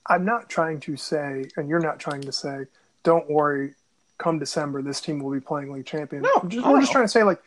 I'm 0.05 0.23
not 0.23 0.47
trying 0.47 0.79
to 0.81 0.95
say, 0.95 1.45
and 1.57 1.67
you're 1.67 1.79
not 1.79 1.97
trying 1.99 2.21
to 2.21 2.31
say, 2.31 2.65
don't 3.01 3.27
worry, 3.27 3.73
come 4.19 4.37
December, 4.37 4.83
this 4.83 5.01
team 5.01 5.17
will 5.19 5.31
be 5.31 5.39
playing 5.39 5.73
league 5.73 5.87
champion. 5.87 6.21
No, 6.21 6.47
just, 6.47 6.63
we're 6.67 6.79
just 6.79 6.91
trying 6.91 7.05
to 7.05 7.09
say, 7.09 7.23
like, 7.23 7.41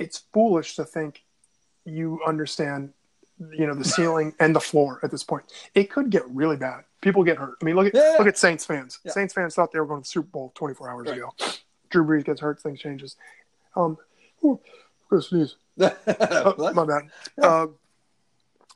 it's 0.00 0.24
foolish 0.32 0.74
to 0.74 0.84
think 0.84 1.22
you 1.84 2.18
understand, 2.26 2.92
you 3.52 3.64
know, 3.64 3.74
the 3.74 3.84
ceiling 3.96 4.34
and 4.40 4.56
the 4.56 4.60
floor 4.60 4.98
at 5.04 5.12
this 5.12 5.22
point. 5.22 5.44
It 5.76 5.88
could 5.88 6.10
get 6.10 6.28
really 6.28 6.56
bad. 6.56 6.82
People 7.00 7.22
get 7.22 7.36
hurt. 7.36 7.58
I 7.62 7.64
mean, 7.64 7.76
look 7.76 7.86
at 7.86 7.94
Yeah. 7.94 8.16
look 8.18 8.26
at 8.26 8.38
Saints 8.38 8.66
fans. 8.66 8.98
Yeah. 9.04 9.12
Saints 9.12 9.34
fans 9.34 9.54
thought 9.54 9.70
they 9.70 9.78
were 9.78 9.86
going 9.86 10.00
to 10.00 10.04
the 10.04 10.10
Super 10.10 10.26
Bowl 10.26 10.50
24 10.56 10.90
hours 10.90 11.06
Right. 11.06 11.18
ago. 11.18 11.32
Drew 11.90 12.04
Brees 12.04 12.24
gets 12.24 12.40
hurt, 12.40 12.60
things 12.60 12.80
changes. 12.80 13.14
Um, 13.76 13.98
sneeze. 15.20 15.54
Oh, 16.06 16.72
my 16.74 16.84
bad. 16.84 17.02
Yeah. 17.38 17.46
Uh, 17.46 17.66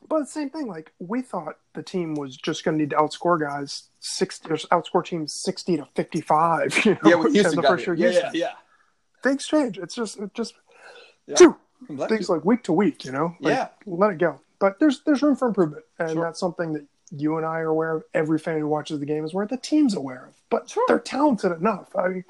but 0.09 0.19
the 0.19 0.25
same 0.25 0.49
thing. 0.49 0.67
Like 0.67 0.93
we 0.99 1.21
thought 1.21 1.57
the 1.73 1.83
team 1.83 2.13
was 2.15 2.37
just 2.37 2.63
going 2.63 2.77
to 2.77 2.81
need 2.83 2.91
to 2.91 2.95
outscore 2.95 3.39
guys 3.39 3.89
sixty, 3.99 4.49
or 4.49 4.55
outscore 4.57 5.03
teams 5.03 5.33
sixty 5.33 5.75
to 5.77 5.87
fifty-five. 5.95 6.73
You 6.85 6.97
know, 7.03 7.09
yeah, 7.21 7.25
in 7.27 7.33
Houston 7.33 7.55
the 7.61 7.63
first 7.67 7.85
year. 7.85 7.95
Yeah, 7.95 8.09
yeah, 8.11 8.31
yeah. 8.33 8.51
Things 9.23 9.45
change. 9.45 9.77
It's 9.77 9.95
just, 9.95 10.17
it 10.19 10.33
just 10.33 10.53
Yeah. 11.25 11.35
phew, 11.35 11.57
things 12.07 12.29
you- 12.29 12.35
like 12.35 12.45
week 12.45 12.63
to 12.63 12.73
week. 12.73 13.03
You 13.05 13.11
know, 13.11 13.35
Like, 13.41 13.53
Yeah. 13.55 13.67
let 13.85 14.11
it 14.11 14.17
go. 14.19 14.39
But 14.59 14.79
there's 14.79 15.01
there's 15.03 15.21
room 15.21 15.35
for 15.35 15.47
improvement, 15.49 15.83
and 15.99 16.11
Sure. 16.11 16.23
that's 16.23 16.39
something 16.39 16.73
that 16.73 16.85
you 17.11 17.37
and 17.37 17.45
I 17.45 17.59
are 17.59 17.69
aware 17.69 17.95
of. 17.97 18.03
Every 18.13 18.39
fan 18.39 18.59
who 18.59 18.67
watches 18.67 18.99
the 18.99 19.05
game 19.05 19.25
is 19.25 19.33
aware. 19.33 19.45
The 19.45 19.57
team's 19.57 19.93
aware 19.95 20.25
of. 20.27 20.35
But 20.49 20.69
Sure. 20.69 20.83
they're 20.87 20.99
talented 20.99 21.51
enough. 21.51 21.93
I 21.95 22.07
mean, 22.07 22.25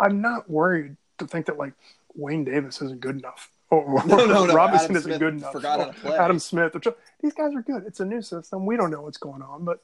I'm 0.00 0.20
not 0.20 0.50
worried 0.50 0.96
to 1.18 1.26
think 1.26 1.46
that 1.46 1.58
like 1.58 1.74
Wayne 2.14 2.44
Davis 2.44 2.80
isn't 2.82 3.00
good 3.00 3.16
enough. 3.18 3.50
Or 3.70 4.02
No, 4.06 4.16
no, 4.26 4.44
no. 4.46 4.54
Robinson 4.54 4.84
Adam 4.86 4.96
isn't 4.96 5.02
Smith 5.10 5.18
good 5.20 5.34
enough. 5.34 5.52
forgot 5.52 5.78
how 5.80 5.86
to 5.86 5.92
play. 5.92 6.16
Adam 6.16 6.38
Smith. 6.38 6.76
These 7.22 7.32
guys 7.34 7.54
are 7.54 7.62
good. 7.62 7.84
It's 7.86 8.00
a 8.00 8.04
new 8.04 8.20
system. 8.22 8.66
We 8.66 8.76
don't 8.76 8.90
know 8.90 9.02
what's 9.02 9.18
going 9.18 9.42
on, 9.42 9.64
but 9.64 9.80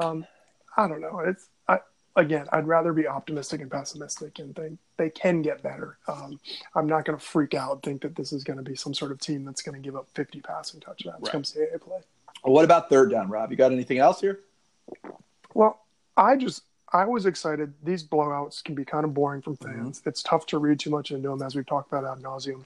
um, 0.00 0.26
I 0.76 0.88
don't 0.88 1.00
know. 1.00 1.18
It's 1.20 1.48
I, 1.68 1.80
again, 2.16 2.46
I'd 2.52 2.66
rather 2.66 2.92
be 2.94 3.06
optimistic 3.06 3.60
and 3.60 3.70
pessimistic 3.70 4.38
and 4.38 4.56
think 4.56 4.78
they 4.96 5.10
can 5.10 5.42
get 5.42 5.62
better. 5.62 5.98
Um, 6.08 6.40
I'm 6.74 6.86
not 6.86 7.04
going 7.04 7.18
to 7.18 7.24
freak 7.24 7.52
out 7.54 7.72
and 7.72 7.82
think 7.82 8.02
that 8.02 8.16
this 8.16 8.32
is 8.32 8.42
going 8.42 8.56
to 8.56 8.62
be 8.62 8.74
some 8.74 8.94
sort 8.94 9.12
of 9.12 9.20
team 9.20 9.44
that's 9.44 9.60
going 9.62 9.74
to 9.74 9.84
give 9.84 9.96
up 9.96 10.08
50 10.14 10.40
passing 10.40 10.80
touchdowns 10.80 11.20
Right. 11.22 11.32
come 11.32 11.42
CAA 11.42 11.78
play. 11.80 11.98
What 12.42 12.64
about 12.64 12.88
third 12.88 13.10
down, 13.10 13.28
Rob? 13.28 13.50
You 13.50 13.56
got 13.56 13.72
anything 13.72 13.98
else 13.98 14.20
here? 14.20 14.40
Well, 15.54 15.80
I 16.16 16.36
just 16.36 16.62
I 16.92 17.04
was 17.04 17.26
excited. 17.26 17.74
These 17.82 18.04
blowouts 18.04 18.62
can 18.62 18.74
be 18.74 18.84
kind 18.84 19.04
of 19.04 19.12
boring 19.12 19.42
from 19.42 19.56
fans. 19.56 20.00
It's 20.06 20.22
tough 20.22 20.46
to 20.46 20.58
read 20.58 20.78
too 20.78 20.90
much 20.90 21.10
into 21.10 21.28
them, 21.28 21.42
as 21.42 21.54
we've 21.56 21.66
talked 21.66 21.92
about 21.92 22.04
ad 22.04 22.22
nauseum. 22.22 22.64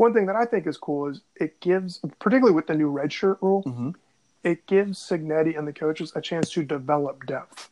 One 0.00 0.14
thing 0.14 0.24
that 0.26 0.36
I 0.36 0.46
think 0.46 0.66
is 0.66 0.78
cool 0.78 1.08
is 1.08 1.20
it 1.36 1.60
gives, 1.60 1.98
particularly 2.20 2.54
with 2.54 2.66
the 2.68 2.74
new 2.74 2.88
red 2.88 3.12
shirt 3.12 3.36
rule, 3.42 3.62
Mhm. 3.64 3.94
it 4.42 4.64
gives 4.66 4.98
Cignetti 4.98 5.58
and 5.58 5.68
the 5.68 5.74
coaches 5.74 6.10
a 6.16 6.22
chance 6.22 6.50
to 6.52 6.64
develop 6.64 7.26
depth. 7.26 7.68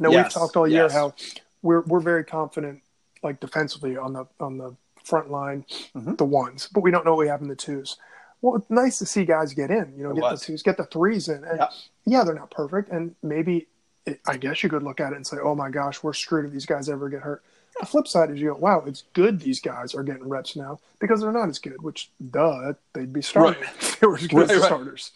Now 0.00 0.08
Yes, 0.08 0.24
we've 0.24 0.32
talked 0.32 0.56
all 0.56 0.66
year 0.66 0.84
yes. 0.84 0.94
how 0.94 1.12
we're 1.60 1.82
we're 1.82 2.00
very 2.00 2.24
confident, 2.24 2.80
like 3.22 3.40
defensively 3.40 3.94
on 3.94 4.14
the 4.14 4.24
on 4.40 4.56
the 4.56 4.74
front 5.04 5.30
line, 5.30 5.66
Mhm. 5.94 6.16
the 6.16 6.24
ones, 6.24 6.66
but 6.72 6.80
we 6.80 6.90
don't 6.90 7.04
know 7.04 7.10
what 7.12 7.18
we 7.18 7.28
have 7.28 7.42
in 7.42 7.48
the 7.48 7.56
twos. 7.56 7.98
Well, 8.40 8.56
it's 8.56 8.70
nice 8.70 8.98
to 9.00 9.04
see 9.06 9.26
guys 9.26 9.52
get 9.52 9.70
in. 9.70 9.92
You 9.98 10.04
know, 10.04 10.10
It 10.12 10.14
get 10.14 10.22
was. 10.22 10.40
the 10.40 10.46
twos, 10.46 10.62
get 10.62 10.78
the 10.78 10.86
threes 10.86 11.28
in, 11.28 11.44
and 11.44 11.58
Yeah. 11.58 11.68
yeah, 12.06 12.24
they're 12.24 12.34
not 12.34 12.50
perfect, 12.52 12.88
and 12.88 13.16
maybe 13.22 13.68
it, 14.06 14.18
I 14.26 14.38
guess 14.38 14.62
you 14.62 14.70
could 14.70 14.82
look 14.82 14.98
at 14.98 15.12
it 15.12 15.16
and 15.16 15.26
say, 15.26 15.36
"Oh 15.42 15.54
my 15.54 15.68
gosh, 15.68 16.02
we're 16.02 16.14
screwed 16.14 16.46
if 16.46 16.52
these 16.52 16.64
guys 16.64 16.88
ever 16.88 17.10
get 17.10 17.20
hurt." 17.20 17.42
The 17.80 17.86
flip 17.86 18.06
side 18.06 18.30
is 18.30 18.38
you 18.40 18.50
go, 18.52 18.56
"Wow, 18.56 18.84
it's 18.86 19.02
good 19.14 19.40
these 19.40 19.60
guys 19.60 19.94
are 19.94 20.02
getting 20.02 20.28
reps 20.28 20.54
now 20.56 20.78
because 21.00 21.20
they're 21.20 21.32
not 21.32 21.48
as 21.48 21.58
good." 21.58 21.82
Which, 21.82 22.10
duh, 22.30 22.74
they'd 22.92 23.12
be 23.12 23.20
starting 23.22 23.60
Right. 23.62 23.72
if 23.74 24.00
they 24.00 24.06
were 24.06 24.16
as 24.16 24.26
good 24.28 24.48
Right, 24.48 24.48
right. 24.50 24.62
starters. 24.62 25.10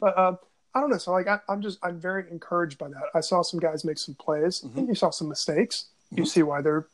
But 0.00 0.16
uh, 0.16 0.36
I 0.74 0.80
don't 0.80 0.90
know. 0.90 0.98
So 0.98 1.10
like, 1.12 1.26
I, 1.26 1.40
I'm 1.48 1.62
just 1.62 1.78
I'm 1.82 1.98
very 1.98 2.30
encouraged 2.30 2.78
by 2.78 2.88
that. 2.88 3.02
I 3.14 3.20
saw 3.20 3.42
some 3.42 3.58
guys 3.60 3.84
make 3.84 3.98
some 3.98 4.14
plays. 4.14 4.60
Mm-hmm. 4.60 4.78
And 4.78 4.88
you 4.88 4.94
saw 4.94 5.10
some 5.10 5.28
mistakes. 5.28 5.86
You 6.10 6.24
see 6.26 6.42
why 6.44 6.60
they're 6.60 6.86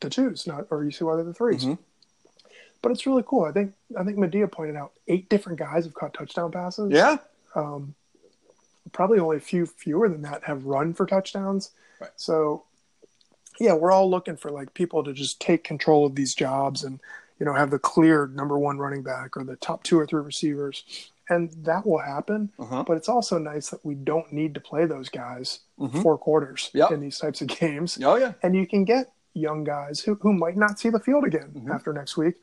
the 0.00 0.10
twos, 0.10 0.46
not 0.46 0.66
or 0.70 0.84
you 0.84 0.90
see 0.90 1.04
why 1.04 1.16
they're 1.16 1.24
the 1.24 1.32
3s 1.32 1.64
Mhm. 1.64 1.78
But 2.82 2.92
it's 2.92 3.06
really 3.06 3.24
cool. 3.26 3.44
I 3.44 3.52
think 3.52 3.72
I 3.98 4.04
think 4.04 4.18
Medea 4.18 4.46
pointed 4.48 4.76
out 4.76 4.92
eight 5.08 5.28
different 5.30 5.58
guys 5.58 5.84
have 5.84 5.94
caught 5.94 6.12
touchdown 6.12 6.50
passes 6.52 6.90
Yeah. 6.92 7.16
um, 7.54 7.94
probably 8.92 9.18
only 9.18 9.36
a 9.38 9.40
few 9.40 9.64
fewer 9.66 10.08
than 10.08 10.22
that 10.22 10.44
have 10.44 10.66
run 10.66 10.92
for 10.92 11.06
touchdowns. 11.06 11.70
Right. 12.00 12.10
So, 12.16 12.64
yeah, 13.60 13.74
we're 13.74 13.92
all 13.92 14.10
looking 14.10 14.36
for 14.36 14.50
like 14.50 14.74
people 14.74 15.04
to 15.04 15.12
just 15.12 15.40
take 15.40 15.62
control 15.62 16.06
of 16.06 16.14
these 16.16 16.34
jobs 16.34 16.82
and 16.82 16.98
you 17.38 17.46
know 17.46 17.52
have 17.54 17.70
the 17.70 17.78
clear 17.78 18.26
number 18.26 18.58
one 18.58 18.78
running 18.78 19.02
back 19.02 19.36
or 19.36 19.44
the 19.44 19.56
top 19.56 19.82
two 19.84 19.98
or 19.98 20.06
three 20.06 20.22
receivers, 20.22 21.10
and 21.28 21.50
that 21.64 21.86
will 21.86 21.98
happen. 21.98 22.50
Uh-huh. 22.58 22.82
But 22.86 22.96
it's 22.96 23.08
also 23.08 23.38
nice 23.38 23.68
that 23.70 23.84
we 23.84 23.94
don't 23.94 24.32
need 24.32 24.54
to 24.54 24.60
play 24.60 24.86
those 24.86 25.08
guys 25.08 25.60
Mhm. 25.78 26.02
four 26.02 26.18
quarters 26.18 26.70
Yep. 26.74 26.90
in 26.92 27.00
these 27.00 27.18
types 27.18 27.40
of 27.40 27.48
games, 27.48 27.98
Oh 28.02 28.16
yeah. 28.16 28.32
and 28.42 28.56
you 28.56 28.66
can 28.66 28.84
get 28.84 29.12
young 29.34 29.62
guys 29.62 30.00
who, 30.00 30.16
who 30.16 30.32
might 30.32 30.56
not 30.56 30.80
see 30.80 30.88
the 30.90 30.98
field 30.98 31.24
again 31.24 31.52
Mhm. 31.54 31.72
after 31.72 31.92
next 31.92 32.16
week, 32.16 32.34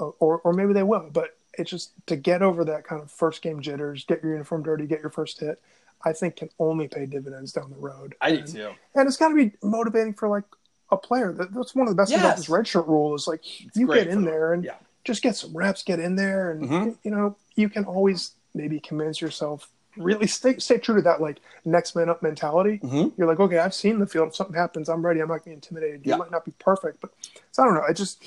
uh, 0.00 0.08
or 0.18 0.40
or 0.40 0.52
maybe 0.52 0.72
they 0.72 0.82
will. 0.82 1.08
But 1.12 1.36
it's 1.56 1.70
just 1.70 1.92
to 2.06 2.16
get 2.16 2.42
over 2.42 2.64
that 2.64 2.84
kind 2.84 3.00
of 3.00 3.10
first 3.10 3.40
game 3.40 3.60
jitters, 3.60 4.04
get 4.04 4.22
your 4.22 4.32
uniform 4.32 4.62
dirty, 4.64 4.86
get 4.86 5.00
your 5.00 5.10
first 5.10 5.38
hit. 5.40 5.62
I 6.04 6.12
think 6.12 6.36
can 6.36 6.50
only 6.58 6.88
pay 6.88 7.06
dividends 7.06 7.52
down 7.52 7.70
the 7.70 7.76
road. 7.76 8.14
I 8.20 8.30
do 8.32 8.38
and, 8.38 8.46
too. 8.46 8.70
and 8.94 9.08
it's 9.08 9.16
got 9.16 9.28
to 9.30 9.34
be 9.34 9.52
motivating 9.62 10.14
for 10.14 10.28
like 10.28 10.44
a 10.90 10.96
player. 10.96 11.32
That, 11.32 11.52
that's 11.54 11.74
one 11.74 11.86
of 11.88 11.92
the 11.92 11.96
best 11.96 12.10
things 12.10 12.20
about 12.22 12.36
Yes. 12.36 12.46
this 12.46 12.48
redshirt 12.48 12.86
rule 12.86 13.14
is 13.14 13.26
like 13.26 13.40
you 13.76 13.86
get 13.86 14.06
in 14.08 14.24
there 14.24 14.52
and 14.52 14.64
Yeah. 14.64 14.74
just 15.04 15.22
get 15.22 15.34
some 15.36 15.56
reps, 15.56 15.82
get 15.82 15.98
in 16.00 16.16
there, 16.16 16.50
and 16.50 16.68
Mhm. 16.68 16.96
you 17.02 17.10
know 17.10 17.36
you 17.56 17.68
can 17.68 17.84
always 17.84 18.32
maybe 18.54 18.80
convince 18.80 19.20
yourself. 19.20 19.70
Really 19.96 20.26
stay 20.26 20.58
stay 20.58 20.78
true 20.78 20.96
to 20.96 21.02
that 21.02 21.20
like 21.20 21.38
next 21.64 21.94
man 21.96 22.08
up 22.08 22.22
mentality. 22.22 22.80
Mhm. 22.82 23.12
You're 23.16 23.28
like, 23.28 23.40
okay, 23.40 23.58
I've 23.58 23.74
seen 23.74 23.98
the 24.00 24.06
field. 24.06 24.28
If 24.28 24.36
something 24.36 24.56
happens, 24.56 24.88
I'm 24.88 25.04
ready. 25.06 25.20
I'm 25.20 25.28
not 25.28 25.38
gonna 25.44 25.50
be 25.50 25.52
intimidated. 25.54 26.04
You 26.04 26.16
might 26.16 26.30
not 26.32 26.44
be 26.44 26.52
perfect, 26.58 27.00
but 27.00 27.10
so 27.52 27.62
I 27.62 27.66
don't 27.66 27.74
know. 27.74 27.84
It 27.84 27.94
just 27.94 28.22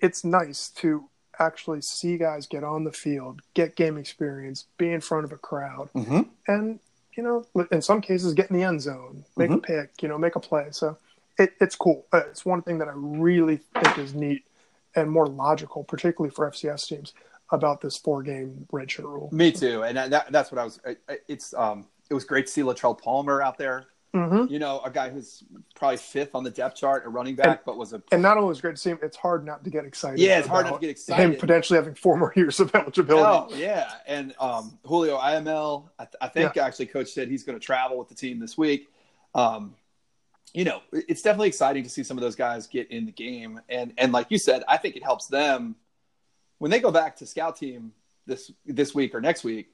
it's 0.00 0.24
nice 0.24 0.70
to 0.70 1.08
actually 1.38 1.80
see 1.82 2.18
guys 2.18 2.46
get 2.46 2.64
on 2.64 2.84
the 2.84 2.92
field, 2.92 3.40
get 3.54 3.76
game 3.76 3.96
experience, 3.98 4.64
be 4.78 4.90
in 4.90 5.00
front 5.00 5.24
of 5.24 5.32
a 5.32 5.36
crowd, 5.38 5.90
Mhm. 5.94 6.28
and 6.48 6.80
you 7.16 7.22
know, 7.22 7.44
in 7.70 7.82
some 7.82 8.00
cases, 8.00 8.34
get 8.34 8.50
in 8.50 8.56
the 8.56 8.62
end 8.62 8.80
zone, 8.80 9.24
make 9.36 9.50
Mhm. 9.50 9.56
a 9.56 9.58
pick, 9.58 10.02
you 10.02 10.08
know, 10.08 10.18
make 10.18 10.36
a 10.36 10.40
play. 10.40 10.68
So 10.70 10.96
it, 11.38 11.54
it's 11.60 11.76
cool. 11.76 12.06
Uh, 12.12 12.22
It's 12.30 12.44
one 12.44 12.62
thing 12.62 12.78
that 12.78 12.88
I 12.88 12.92
really 12.94 13.56
think 13.56 13.98
is 13.98 14.14
neat 14.14 14.44
and 14.94 15.10
more 15.10 15.26
logical, 15.26 15.84
particularly 15.84 16.30
for 16.34 16.46
FCS 16.46 16.86
teams, 16.86 17.12
about 17.52 17.80
this 17.80 17.96
four-game 17.96 18.66
redshirt 18.72 19.04
rule. 19.04 19.28
Me 19.32 19.50
too. 19.50 19.82
And 19.82 19.96
that, 19.96 20.30
that's 20.30 20.52
what 20.52 20.58
I 20.58 20.64
was. 20.64 20.80
It's 21.28 21.52
um. 21.54 21.86
It 22.08 22.14
was 22.14 22.24
great 22.24 22.46
to 22.46 22.52
see 22.52 22.62
Latrell 22.62 23.00
Palmer 23.00 23.40
out 23.40 23.56
there. 23.56 23.86
Mm-hmm. 24.14 24.52
You 24.52 24.58
know, 24.58 24.80
a 24.84 24.90
guy 24.90 25.08
who's 25.08 25.44
probably 25.76 25.96
fifth 25.96 26.34
on 26.34 26.42
the 26.42 26.50
depth 26.50 26.74
chart, 26.76 27.06
a 27.06 27.08
running 27.08 27.36
back, 27.36 27.64
but 27.64 27.76
was 27.76 27.92
a 27.92 28.02
And 28.10 28.20
not 28.20 28.38
only 28.38 28.56
it 28.56 28.60
great 28.60 28.74
to 28.74 28.76
see 28.76 28.90
him, 28.90 28.98
it's 29.02 29.16
hard 29.16 29.46
not 29.46 29.62
to 29.62 29.70
get 29.70 29.84
excited. 29.84 30.18
Yeah, 30.18 30.40
it's 30.40 30.48
hard 30.48 30.66
not 30.66 30.74
to 30.74 30.80
get 30.80 30.90
excited. 30.90 31.22
Him 31.22 31.36
potentially 31.36 31.78
having 31.78 31.94
four 31.94 32.16
more 32.16 32.32
years 32.36 32.58
of 32.58 32.74
eligibility. 32.74 33.24
Oh 33.24 33.56
yeah, 33.56 33.88
and 34.08 34.34
um, 34.40 34.76
Julio 34.84 35.16
IML. 35.16 35.90
I, 35.96 36.04
th- 36.04 36.16
I 36.20 36.26
think 36.26 36.56
actually, 36.56 36.86
Coach 36.86 37.12
said 37.12 37.28
he's 37.28 37.44
going 37.44 37.58
to 37.58 37.64
travel 37.64 37.98
with 37.98 38.08
the 38.08 38.16
team 38.16 38.40
this 38.40 38.58
week. 38.58 38.88
Um, 39.32 39.76
you 40.52 40.64
know, 40.64 40.80
it's 40.92 41.22
definitely 41.22 41.48
exciting 41.48 41.84
to 41.84 41.90
see 41.90 42.02
some 42.02 42.18
of 42.18 42.22
those 42.22 42.34
guys 42.34 42.66
get 42.66 42.90
in 42.90 43.06
the 43.06 43.12
game, 43.12 43.60
and 43.68 43.92
and 43.96 44.10
like 44.10 44.26
you 44.30 44.38
said, 44.38 44.64
I 44.66 44.76
think 44.76 44.96
it 44.96 45.04
helps 45.04 45.26
them 45.26 45.76
when 46.58 46.72
they 46.72 46.80
go 46.80 46.90
back 46.90 47.14
to 47.18 47.26
scout 47.26 47.58
team 47.58 47.92
this 48.26 48.50
this 48.66 48.92
week 48.92 49.14
or 49.14 49.20
next 49.20 49.44
week. 49.44 49.68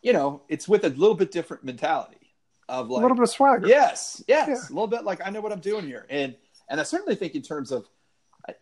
You 0.00 0.12
know, 0.12 0.42
it's 0.48 0.68
with 0.68 0.84
a 0.84 0.90
little 0.90 1.16
bit 1.16 1.32
different 1.32 1.64
mentality 1.64 2.21
of 2.72 2.88
a 2.88 2.92
little 2.94 3.14
bit 3.14 3.22
of 3.22 3.28
swagger. 3.30 3.66
Yes, 3.68 4.22
yes, 4.26 4.48
Yeah. 4.48 4.54
a 4.54 4.72
little 4.72 4.86
bit 4.86 5.04
like 5.04 5.20
I 5.24 5.30
know 5.30 5.40
what 5.40 5.52
I'm 5.52 5.60
doing 5.60 5.86
here, 5.86 6.06
and 6.10 6.34
and 6.68 6.80
I 6.80 6.84
certainly 6.84 7.14
think 7.14 7.34
in 7.34 7.42
terms 7.42 7.70
of, 7.70 7.86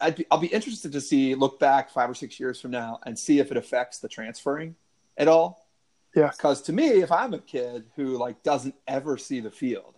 I'd 0.01 0.17
be, 0.17 0.27
I'll 0.31 0.39
be 0.39 0.49
interested 0.49 0.91
to 0.93 1.01
see 1.01 1.35
look 1.35 1.61
back 1.61 1.91
five 1.91 2.11
or 2.11 2.15
six 2.15 2.41
years 2.41 2.61
from 2.61 2.73
now 2.73 2.99
and 3.07 3.17
see 3.19 3.39
if 3.39 3.51
it 3.51 3.57
affects 3.57 3.99
the 4.01 4.09
transferring 4.09 4.75
at 5.17 5.29
all. 5.29 5.67
Yeah. 6.15 6.31
Because 6.31 6.61
to 6.63 6.73
me, 6.73 6.89
if 6.89 7.13
I'm 7.13 7.35
a 7.35 7.39
kid 7.39 7.85
who 7.95 8.19
like 8.19 8.43
doesn't 8.43 8.75
ever 8.89 9.17
see 9.17 9.39
the 9.41 9.51
field, 9.51 9.95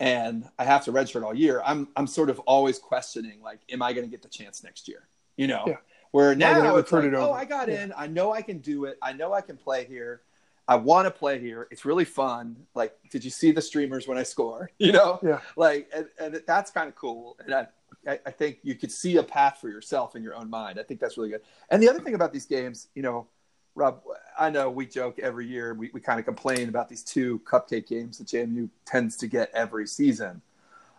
and 0.00 0.48
I 0.58 0.64
have 0.64 0.84
to 0.86 0.92
redshirt 0.92 1.22
all 1.24 1.34
year, 1.34 1.62
I'm 1.64 1.88
I'm 1.96 2.06
sort 2.08 2.28
of 2.28 2.38
always 2.40 2.78
questioning 2.78 3.40
like, 3.40 3.60
am 3.70 3.82
I 3.82 3.92
going 3.92 4.04
to 4.04 4.10
get 4.10 4.22
the 4.22 4.28
chance 4.28 4.62
next 4.64 4.88
year? 4.88 5.06
You 5.36 5.46
know. 5.46 5.64
Yeah. 5.66 5.76
Where 6.12 6.32
Am 6.32 6.38
I 6.38 6.40
gonna 6.40 6.54
now 6.64 6.72
get 6.72 6.78
it's 6.80 6.92
like, 6.92 7.02
recruited 7.02 7.20
oh. 7.20 7.32
I 7.32 7.44
got 7.44 7.68
Yeah. 7.68 7.84
in. 7.84 7.92
I 7.96 8.06
know 8.06 8.32
I 8.32 8.40
can 8.40 8.58
do 8.58 8.84
it. 8.86 8.96
I 9.02 9.12
know 9.12 9.32
I 9.34 9.42
can 9.42 9.56
play 9.56 9.84
here. 9.84 10.22
I 10.68 10.76
want 10.76 11.06
to 11.06 11.10
play 11.10 11.38
here. 11.38 11.68
It's 11.70 11.84
really 11.84 12.04
fun. 12.04 12.56
Like, 12.74 12.96
did 13.10 13.24
you 13.24 13.30
see 13.30 13.52
the 13.52 13.62
streamers 13.62 14.08
when 14.08 14.18
I 14.18 14.22
score? 14.24 14.70
You 14.78 14.92
know, 14.92 15.18
Yeah. 15.22 15.40
like, 15.56 15.88
and, 15.94 16.06
and 16.18 16.42
that's 16.46 16.70
kind 16.70 16.88
of 16.88 16.94
cool. 16.96 17.36
And 17.44 17.54
I, 17.54 17.66
I, 18.06 18.18
I 18.26 18.30
think 18.30 18.58
you 18.62 18.74
could 18.74 18.92
see 18.92 19.16
a 19.16 19.22
path 19.22 19.58
for 19.60 19.68
yourself 19.68 20.16
in 20.16 20.22
your 20.22 20.34
own 20.34 20.50
mind. 20.50 20.78
I 20.78 20.82
think 20.82 21.00
that's 21.00 21.16
really 21.16 21.30
good. 21.30 21.42
And 21.70 21.82
the 21.82 21.88
other 21.88 22.00
thing 22.00 22.14
about 22.14 22.32
these 22.32 22.46
games, 22.46 22.88
you 22.94 23.02
know, 23.02 23.26
Rob, 23.74 24.02
I 24.38 24.50
know 24.50 24.70
we 24.70 24.86
joke 24.86 25.18
every 25.18 25.46
year. 25.46 25.74
We, 25.74 25.90
we 25.92 26.00
kind 26.00 26.18
of 26.18 26.24
complain 26.24 26.68
about 26.68 26.88
these 26.88 27.02
two 27.02 27.40
cupcake 27.40 27.86
games 27.86 28.18
that 28.18 28.26
JMU 28.26 28.70
tends 28.84 29.16
to 29.18 29.26
get 29.26 29.50
every 29.52 29.86
season. 29.86 30.40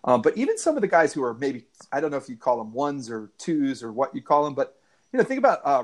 Um, 0.04 0.22
but 0.22 0.38
even 0.38 0.58
some 0.58 0.76
of 0.76 0.82
the 0.82 0.88
guys 0.88 1.12
who 1.12 1.24
are 1.24 1.34
maybe, 1.34 1.66
I 1.92 2.00
don't 2.00 2.12
know 2.12 2.18
if 2.18 2.30
you 2.30 2.38
call 2.38 2.58
them 2.58 2.72
ones 2.72 3.10
or 3.10 3.32
twos 3.38 3.84
or 3.84 3.92
what 3.92 4.16
you 4.16 4.22
call 4.22 4.44
them, 4.46 4.54
but, 4.54 4.78
you 5.12 5.18
know, 5.18 5.24
think 5.24 5.40
about 5.40 5.62
uh, 5.66 5.84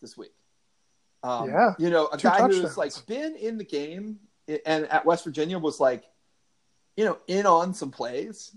this 0.00 0.16
week. 0.16 0.32
Um, 1.24 1.48
Yeah. 1.48 1.74
You 1.78 1.90
know, 1.90 2.06
a 2.12 2.16
Two 2.18 2.28
guy 2.28 2.46
who's 2.46 2.76
like 2.76 2.92
been 3.06 3.34
in 3.34 3.58
the 3.58 3.64
game 3.64 4.18
and 4.66 4.84
at 4.86 5.04
West 5.04 5.24
Virginia 5.24 5.58
was 5.58 5.80
like, 5.80 6.04
you 6.96 7.04
know, 7.04 7.18
in 7.26 7.46
on 7.46 7.74
some 7.74 7.90
plays, 7.90 8.54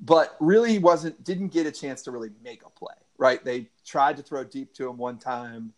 but 0.00 0.36
really 0.40 0.78
wasn't, 0.78 1.22
didn't 1.24 1.48
get 1.48 1.66
a 1.66 1.72
chance 1.72 2.02
to 2.02 2.10
really 2.12 2.30
make 2.42 2.64
a 2.64 2.70
play, 2.70 2.94
right? 3.18 3.44
They 3.44 3.68
tried 3.84 4.16
to 4.18 4.22
throw 4.22 4.44
deep 4.44 4.72
to 4.74 4.88
him 4.88 4.96
one 4.96 5.18
time, 5.18 5.72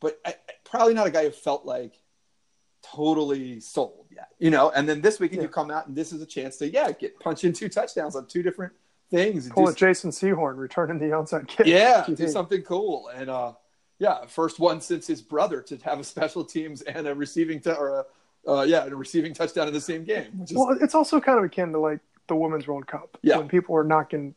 but 0.00 0.20
I, 0.24 0.36
probably 0.64 0.94
not 0.94 1.06
a 1.08 1.10
guy 1.10 1.24
who 1.24 1.30
felt 1.30 1.66
like 1.66 1.94
totally 2.82 3.58
sold 3.58 4.06
yet, 4.10 4.28
you 4.38 4.50
know? 4.50 4.70
And 4.70 4.88
then 4.88 5.00
this 5.00 5.18
weekend 5.18 5.42
Yeah. 5.42 5.48
you 5.48 5.52
come 5.52 5.70
out 5.70 5.88
and 5.88 5.96
this 5.96 6.12
is 6.12 6.22
a 6.22 6.26
chance 6.26 6.56
to, 6.58 6.70
yeah, 6.70 6.92
get 6.92 7.18
punch 7.18 7.42
in 7.44 7.52
two 7.52 7.68
touchdowns 7.68 8.14
on 8.14 8.26
two 8.26 8.42
different 8.42 8.72
things. 9.10 9.48
Pull 9.48 9.64
do 9.64 9.70
a 9.72 9.74
Jason 9.74 10.10
Sehorn 10.10 10.56
returning 10.56 10.98
the 10.98 11.06
onside 11.06 11.48
kick. 11.48 11.66
yeah, 11.66 12.06
do 12.06 12.28
something 12.28 12.62
cool. 12.62 13.08
And 13.08 13.28
uh, 13.28 13.52
yeah, 13.98 14.26
first 14.26 14.58
one 14.58 14.80
since 14.80 15.06
his 15.06 15.22
brother 15.22 15.60
to 15.62 15.76
have 15.78 15.98
a 16.00 16.04
special 16.04 16.44
teams 16.44 16.82
and 16.82 17.06
a 17.06 17.14
receiving 17.14 17.60
t- 17.60 17.70
or 17.70 18.00
a 18.00 18.04
uh, 18.48 18.62
yeah, 18.62 18.84
and 18.84 18.92
a 18.92 18.96
receiving 18.96 19.34
touchdown 19.34 19.66
in 19.66 19.74
the 19.74 19.80
same 19.80 20.04
game. 20.04 20.26
Which 20.38 20.52
is, 20.52 20.56
Well, 20.56 20.76
it's 20.80 20.94
also 20.94 21.20
kind 21.20 21.36
of 21.38 21.44
akin 21.44 21.72
to 21.72 21.80
like 21.80 21.98
the 22.28 22.36
Women's 22.36 22.66
World 22.68 22.86
Cup 22.86 23.18
Yeah. 23.22 23.38
when 23.38 23.48
people 23.48 23.74
are 23.76 23.82
knocking 23.84 24.34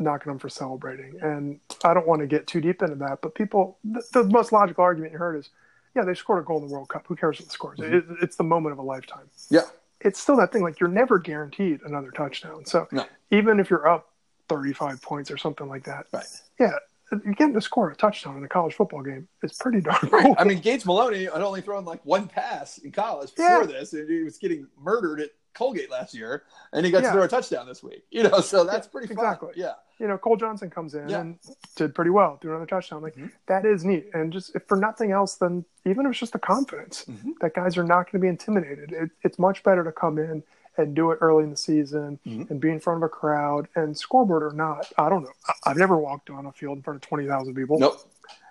knocking 0.00 0.30
them 0.30 0.38
for 0.38 0.48
celebrating. 0.48 1.18
And 1.22 1.58
I 1.82 1.92
don't 1.92 2.06
want 2.06 2.20
to 2.20 2.28
get 2.28 2.46
too 2.46 2.60
deep 2.60 2.82
into 2.82 2.94
that, 2.96 3.18
but 3.20 3.34
people, 3.34 3.78
the, 3.82 4.00
the 4.12 4.24
most 4.24 4.52
logical 4.52 4.84
argument 4.84 5.10
you 5.12 5.18
heard 5.18 5.34
is, 5.36 5.50
yeah, 5.96 6.04
they 6.04 6.14
scored 6.14 6.40
a 6.40 6.46
goal 6.46 6.62
in 6.62 6.68
the 6.68 6.72
World 6.72 6.88
Cup. 6.88 7.04
Who 7.08 7.16
cares 7.16 7.40
what 7.40 7.48
the 7.48 7.52
scores? 7.52 7.80
Mhm. 7.80 7.92
It, 7.92 8.04
it's 8.22 8.36
the 8.36 8.44
moment 8.44 8.74
of 8.74 8.78
a 8.78 8.82
lifetime. 8.82 9.28
yeah, 9.50 9.62
It's 10.00 10.20
still 10.20 10.36
that 10.36 10.52
thing 10.52 10.62
like 10.62 10.78
you're 10.78 10.88
never 10.88 11.18
guaranteed 11.18 11.80
another 11.84 12.12
touchdown. 12.12 12.64
So 12.64 12.86
No. 12.92 13.06
even 13.32 13.58
if 13.58 13.70
you're 13.70 13.88
up 13.88 14.12
35 14.48 15.02
points 15.02 15.32
or 15.32 15.36
something 15.36 15.68
like 15.68 15.82
that, 15.84 16.06
right. 16.12 16.24
yeah, 16.60 16.74
you 17.12 17.34
getting 17.34 17.54
to 17.54 17.60
score 17.60 17.90
a 17.90 17.96
touchdown 17.96 18.36
in 18.36 18.44
a 18.44 18.48
college 18.48 18.74
football 18.74 19.02
game 19.02 19.28
It's 19.42 19.56
pretty 19.56 19.80
darn 19.80 19.96
cool. 19.98 20.34
I 20.38 20.44
mean, 20.44 20.60
Gage 20.60 20.84
Moloney 20.84 21.24
had 21.24 21.42
only 21.42 21.60
thrown 21.60 21.84
like 21.84 22.04
one 22.04 22.28
pass 22.28 22.78
in 22.78 22.92
college 22.92 23.34
before 23.34 23.60
Yeah. 23.60 23.66
this, 23.66 23.92
and 23.92 24.08
he 24.08 24.22
was 24.22 24.38
getting 24.38 24.66
murdered 24.80 25.20
at 25.20 25.30
Colgate 25.54 25.90
last 25.90 26.14
year, 26.14 26.44
and 26.72 26.86
he 26.86 26.92
got 26.92 27.02
Yeah. 27.02 27.08
to 27.10 27.12
throw 27.14 27.22
a 27.24 27.28
touchdown 27.28 27.66
this 27.66 27.82
week. 27.82 28.04
You 28.10 28.22
know, 28.24 28.40
so 28.40 28.64
that's 28.64 28.86
Yeah, 28.86 28.92
pretty 28.92 29.12
exactly. 29.12 29.48
fun. 29.48 29.54
Yeah, 29.56 29.72
you 29.98 30.06
know, 30.06 30.16
Cole 30.18 30.36
Johnson 30.36 30.70
comes 30.70 30.94
in 30.94 31.10
and 31.10 31.38
did 31.74 31.94
pretty 31.94 32.10
well, 32.10 32.36
threw 32.36 32.52
another 32.52 32.66
touchdown. 32.66 33.02
Like 33.02 33.16
Mhm. 33.16 33.32
that 33.46 33.64
is 33.64 33.84
neat, 33.84 34.10
and 34.14 34.32
just 34.32 34.54
if 34.54 34.64
for 34.66 34.76
nothing 34.76 35.10
else, 35.10 35.34
then 35.36 35.64
even 35.84 36.06
if 36.06 36.10
it's 36.10 36.20
just 36.20 36.32
the 36.34 36.38
confidence 36.38 37.04
Mhm. 37.06 37.32
that 37.40 37.54
guys 37.54 37.76
are 37.76 37.82
not 37.84 38.04
going 38.10 38.12
to 38.12 38.18
be 38.20 38.28
intimidated. 38.28 38.92
It, 38.92 39.10
it's 39.22 39.38
much 39.38 39.62
better 39.64 39.82
to 39.82 39.90
come 39.90 40.18
in 40.18 40.42
and 40.78 40.94
do 40.94 41.10
it 41.10 41.18
early 41.20 41.44
in 41.44 41.50
the 41.50 41.56
season 41.56 42.18
Mhm. 42.26 42.48
and 42.50 42.60
be 42.60 42.70
in 42.70 42.80
front 42.80 42.98
of 42.98 43.02
a 43.02 43.08
crowd 43.08 43.68
and 43.74 43.96
scoreboard 43.98 44.42
or 44.42 44.52
not. 44.52 44.90
I 44.96 45.08
don't 45.08 45.22
know. 45.24 45.32
I've 45.64 45.76
never 45.76 45.96
walked 45.96 46.30
on 46.30 46.46
a 46.46 46.52
field 46.52 46.78
in 46.78 46.82
front 46.82 46.96
of 47.02 47.08
twenty 47.08 47.26
thousand 47.26 47.54
people. 47.54 47.78
nope. 47.78 47.98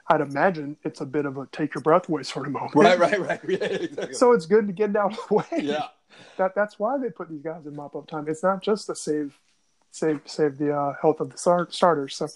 I'd 0.09 0.21
imagine 0.21 0.77
it's 0.85 1.01
a 1.01 1.05
bit 1.05 1.25
of 1.25 1.37
a 1.37 1.47
take 1.47 1.73
your 1.75 1.81
breath 1.81 2.07
away 2.07 2.23
sort 2.23 2.45
of 2.47 2.53
moment. 2.53 2.75
Right, 2.75 2.97
right, 2.97 3.19
right. 3.19 3.39
Yeah, 3.49 3.57
exactly. 3.65 4.13
So 4.13 4.31
it's 4.31 4.45
good 4.45 4.67
to 4.67 4.73
get 4.73 4.91
it 4.91 4.95
out 4.95 5.11
of 5.17 5.27
the 5.27 5.33
way. 5.35 5.45
yeah, 5.63 5.87
that 6.37 6.55
that's 6.55 6.79
why 6.79 6.97
they 6.97 7.09
put 7.09 7.29
these 7.29 7.41
guys 7.41 7.65
in 7.65 7.75
mop 7.75 7.95
up 7.95 8.07
time. 8.07 8.25
It's 8.29 8.43
not 8.43 8.61
just 8.61 8.85
to 8.87 8.95
save 8.95 9.37
save 9.91 10.21
save 10.25 10.57
the 10.57 10.73
uh, 10.73 10.93
health 11.01 11.19
of 11.19 11.29
the 11.31 11.37
start, 11.37 11.73
starters. 11.73 12.15
So 12.15 12.27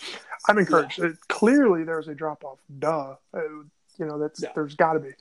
I'm 0.50 0.58
encouraged. 0.58 1.00
It, 1.00 1.18
clearly, 1.30 1.84
there's 1.84 2.08
a 2.10 2.16
drop 2.16 2.44
off. 2.44 2.60
Duh, 2.80 3.16
Uh, 3.34 3.40
you 3.98 4.06
know 4.06 4.18
that's 4.18 4.42
Yeah. 4.42 4.52
there's 4.56 4.76
got 4.76 4.94
to 4.94 5.00
be, 5.00 5.12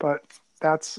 but 0.00 0.22
that's 0.60 0.98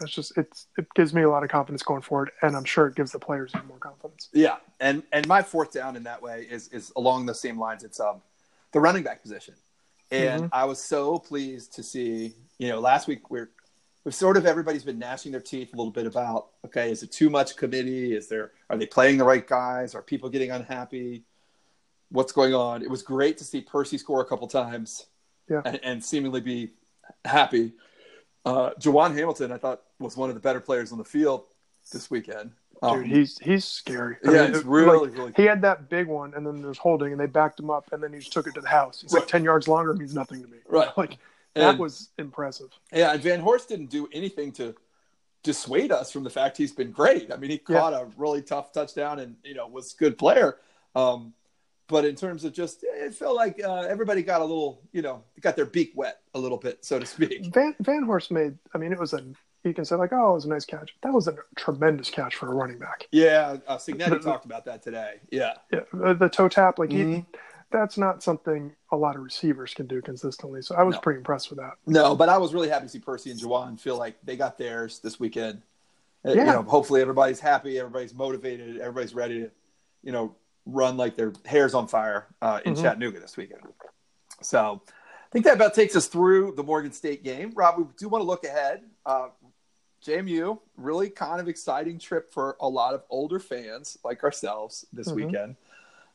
that's 0.00 0.12
just 0.14 0.36
it's 0.38 0.66
it 0.76 0.86
gives 0.94 1.12
me 1.14 1.22
a 1.22 1.30
lot 1.30 1.42
of 1.44 1.50
confidence 1.50 1.82
going 1.82 2.02
forward, 2.02 2.30
and 2.42 2.56
I'm 2.56 2.64
sure 2.64 2.86
it 2.86 2.94
gives 2.94 3.12
the 3.12 3.18
players 3.18 3.52
even 3.54 3.66
more 3.68 3.78
confidence. 3.78 4.28
Yeah, 4.32 4.56
and 4.80 5.02
and 5.12 5.26
my 5.28 5.42
fourth 5.42 5.72
down 5.72 5.96
in 5.96 6.04
that 6.04 6.22
way 6.22 6.46
is 6.50 6.68
is 6.68 6.92
along 6.96 7.26
the 7.26 7.34
same 7.34 7.58
lines. 7.58 7.84
It's 7.84 8.00
um 8.00 8.22
the 8.72 8.80
running 8.80 9.02
back 9.02 9.22
position, 9.22 9.54
and 10.10 10.44
Mhm. 10.44 10.50
I 10.52 10.64
was 10.64 10.82
so 10.82 11.18
pleased 11.18 11.74
to 11.74 11.82
see. 11.82 12.34
You 12.58 12.68
know, 12.70 12.80
last 12.80 13.06
week 13.08 13.30
we're 13.30 13.50
we've 14.04 14.14
sort 14.14 14.36
of 14.36 14.46
everybody's 14.46 14.84
been 14.84 14.98
gnashing 14.98 15.32
their 15.32 15.40
teeth 15.40 15.72
a 15.72 15.76
little 15.76 15.92
bit 15.92 16.06
about 16.06 16.48
okay, 16.66 16.90
is 16.90 17.02
it 17.02 17.12
too 17.12 17.30
much 17.30 17.56
committee? 17.56 18.14
Is 18.14 18.28
there 18.28 18.52
are 18.70 18.76
they 18.76 18.86
playing 18.86 19.18
the 19.18 19.24
right 19.24 19.46
guys? 19.46 19.94
Are 19.94 20.02
people 20.02 20.28
getting 20.28 20.50
unhappy? 20.50 21.24
What's 22.10 22.32
going 22.32 22.54
on? 22.54 22.82
It 22.82 22.88
was 22.90 23.02
great 23.02 23.36
to 23.38 23.44
see 23.44 23.60
Percy 23.60 23.98
score 23.98 24.22
a 24.22 24.24
couple 24.24 24.48
times, 24.48 25.06
Yeah. 25.48 25.60
and, 25.64 25.78
and 25.84 26.04
seemingly 26.04 26.40
be 26.40 26.72
happy. 27.24 27.72
Uh, 28.46 28.70
Jawon 28.80 29.14
Hamilton, 29.14 29.52
I 29.52 29.58
thought, 29.58 29.82
was 29.98 30.16
one 30.16 30.28
of 30.28 30.34
the 30.34 30.40
better 30.40 30.60
players 30.60 30.92
on 30.92 30.98
the 30.98 31.04
field 31.04 31.44
this 31.92 32.10
weekend. 32.10 32.52
Um, 32.82 33.02
Dude, 33.02 33.10
he's 33.10 33.38
he's 33.38 33.64
scary. 33.64 34.16
I 34.26 34.30
yeah, 34.32 34.42
mean, 34.42 34.54
it's 34.54 34.64
really, 34.64 35.08
like, 35.08 35.18
really 35.18 35.32
he 35.36 35.42
had 35.44 35.62
that 35.62 35.88
big 35.88 36.06
one, 36.06 36.32
and 36.34 36.46
then 36.46 36.62
there's 36.62 36.78
holding, 36.78 37.10
and 37.12 37.20
they 37.20 37.26
backed 37.26 37.58
him 37.58 37.70
up, 37.70 37.92
and 37.92 38.00
then 38.02 38.12
he 38.12 38.20
just 38.20 38.32
took 38.32 38.46
it 38.46 38.54
to 38.54 38.60
the 38.60 38.68
house. 38.68 39.00
He's 39.02 39.12
like 39.12 39.26
ten 39.26 39.42
yards 39.42 39.66
longer 39.66 39.94
means 39.94 40.14
nothing 40.14 40.42
to 40.42 40.48
me. 40.48 40.58
Right. 40.68 40.88
Like 40.96 41.18
that 41.54 41.70
And- 41.70 41.78
was 41.78 42.10
impressive. 42.18 42.68
Yeah, 42.92 43.12
and 43.12 43.22
Vanhorse 43.22 43.66
didn't 43.66 43.90
do 43.90 44.08
anything 44.12 44.52
to 44.52 44.76
dissuade 45.42 45.90
us 45.90 46.12
from 46.12 46.24
the 46.24 46.30
fact 46.30 46.56
he's 46.56 46.72
been 46.72 46.92
great. 46.92 47.32
I 47.32 47.36
mean, 47.36 47.50
he 47.50 47.60
Yeah. 47.68 47.78
caught 47.80 47.92
a 47.94 48.06
really 48.16 48.42
tough 48.42 48.72
touchdown 48.72 49.18
and 49.18 49.36
you 49.42 49.54
know 49.54 49.66
was 49.66 49.94
a 49.94 49.96
good 49.96 50.16
player. 50.18 50.58
Um, 50.94 51.32
but 51.88 52.04
in 52.04 52.14
terms 52.16 52.44
of 52.44 52.52
just, 52.52 52.84
it 52.84 53.14
felt 53.14 53.34
like 53.34 53.60
uh, 53.64 53.80
everybody 53.88 54.22
got 54.22 54.42
a 54.42 54.44
little, 54.44 54.82
you 54.92 55.00
know, 55.00 55.24
got 55.40 55.56
their 55.56 55.64
beak 55.64 55.92
wet 55.96 56.20
a 56.34 56.38
little 56.38 56.58
bit, 56.58 56.84
so 56.84 56.98
to 56.98 57.06
speak. 57.06 57.46
Van 57.54 57.74
Vanhorse 57.82 58.30
made. 58.30 58.58
I 58.74 58.78
mean, 58.78 58.92
it 58.92 58.98
was 58.98 59.14
a. 59.14 59.24
You 59.64 59.74
can 59.74 59.84
say 59.84 59.96
like, 59.96 60.12
oh, 60.12 60.30
it 60.30 60.34
was 60.34 60.44
a 60.44 60.48
nice 60.48 60.64
catch. 60.64 60.94
That 61.02 61.12
was 61.12 61.26
a 61.28 61.34
tremendous 61.56 62.10
catch 62.10 62.36
for 62.36 62.46
a 62.50 62.54
running 62.54 62.78
back. 62.78 63.08
Yeah, 63.10 63.56
uh, 63.66 63.76
Cignetti 63.76 64.20
talked 64.22 64.44
about 64.44 64.64
that 64.66 64.82
today. 64.82 65.14
Yeah, 65.30 65.54
Yeah, 65.72 65.80
the, 65.92 66.14
the 66.14 66.28
toe 66.28 66.48
tap, 66.48 66.78
like 66.78 66.90
he, 66.92 67.02
Mhm. 67.02 67.26
that's 67.70 67.98
not 67.98 68.22
something 68.22 68.72
a 68.92 68.96
lot 68.96 69.16
of 69.16 69.22
receivers 69.22 69.74
can 69.74 69.86
do 69.86 70.00
consistently. 70.00 70.62
So 70.62 70.76
I 70.76 70.82
was 70.84 70.94
No. 70.94 71.00
pretty 71.00 71.18
impressed 71.18 71.50
with 71.50 71.58
that. 71.58 71.72
no, 71.86 72.14
but 72.14 72.28
I 72.28 72.38
was 72.38 72.54
really 72.54 72.68
happy 72.68 72.84
to 72.86 72.88
see 72.88 73.00
Percy 73.00 73.30
and 73.32 73.40
Jawon 73.40 73.78
feel 73.78 73.96
like 73.98 74.16
they 74.24 74.36
got 74.36 74.58
theirs 74.58 75.00
this 75.00 75.18
weekend. 75.18 75.62
Uh, 76.24 76.30
You 76.32 76.44
know, 76.44 76.62
hopefully 76.62 77.00
everybody's 77.00 77.40
happy, 77.40 77.78
everybody's 77.78 78.14
motivated, 78.14 78.78
everybody's 78.78 79.14
ready 79.14 79.40
to, 79.42 79.50
you 80.02 80.12
know, 80.12 80.34
run 80.66 80.96
like 80.96 81.16
their 81.16 81.32
hair's 81.46 81.74
on 81.74 81.88
fire 81.88 82.26
uh, 82.42 82.60
in 82.64 82.74
Mhm. 82.74 82.82
Chattanooga 82.82 83.20
this 83.20 83.36
weekend. 83.36 83.62
So 84.42 84.82
I 84.86 85.30
think 85.30 85.44
that 85.44 85.54
about 85.54 85.74
takes 85.74 85.94
us 85.96 86.06
through 86.06 86.52
the 86.56 86.62
Morgan 86.62 86.92
State 86.92 87.22
game. 87.22 87.52
Rob, 87.54 87.76
we 87.78 87.84
do 87.98 88.08
want 88.08 88.22
to 88.22 88.26
look 88.26 88.44
ahead. 88.44 88.82
Uh, 89.04 89.28
JMU, 90.04 90.58
really 90.76 91.10
kind 91.10 91.40
of 91.40 91.48
exciting 91.48 91.98
trip 91.98 92.32
for 92.32 92.56
a 92.60 92.68
lot 92.68 92.94
of 92.94 93.02
older 93.10 93.38
fans 93.38 93.98
like 94.04 94.24
ourselves 94.24 94.86
this 94.92 95.08
Mhm. 95.08 95.14
weekend. 95.14 95.56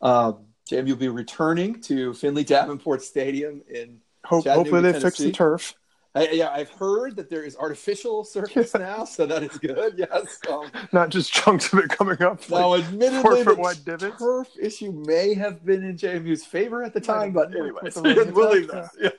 Um, 0.02 0.48
JMU 0.70 0.92
will 0.92 1.00
be 1.00 1.10
returning 1.10 1.82
to 1.82 2.14
Finley 2.14 2.44
Davenport 2.44 3.02
Stadium 3.02 3.62
in 3.70 4.02
Hope, 4.26 4.48
hopefully 4.48 4.82
they 4.82 5.00
fix 5.00 5.18
the 5.18 5.32
turf. 5.32 5.76
I, 6.16 6.30
yeah, 6.30 6.50
I've 6.52 6.70
heard 6.70 7.16
that 7.16 7.30
there 7.30 7.42
is 7.44 7.58
artificial 7.58 8.24
surface 8.24 8.76
now, 8.76 9.04
so 9.04 9.26
that 9.26 9.42
is 9.42 9.58
good. 9.58 10.08
Yes. 10.14 10.40
Um, 10.50 10.70
Not 10.92 11.10
just 11.10 11.32
chunks 11.32 11.72
of 11.74 11.80
it 11.80 11.90
coming 11.90 12.22
up. 12.22 12.48
now, 12.50 12.70
like, 12.70 12.84
admittedly, 12.84 13.44
the 13.44 14.14
turf 14.20 14.50
issue 14.60 14.92
may 14.92 15.34
have 15.34 15.66
been 15.66 15.84
in 15.84 15.98
JMU's 15.98 16.46
favor 16.46 16.84
at 16.84 16.94
the 16.94 17.02
time, 17.02 17.32
but 17.32 17.56
anyways, 17.56 17.96
we'll 17.96 18.52
leave 18.52 18.68
that. 18.68 18.90
Yeah. 19.00 19.10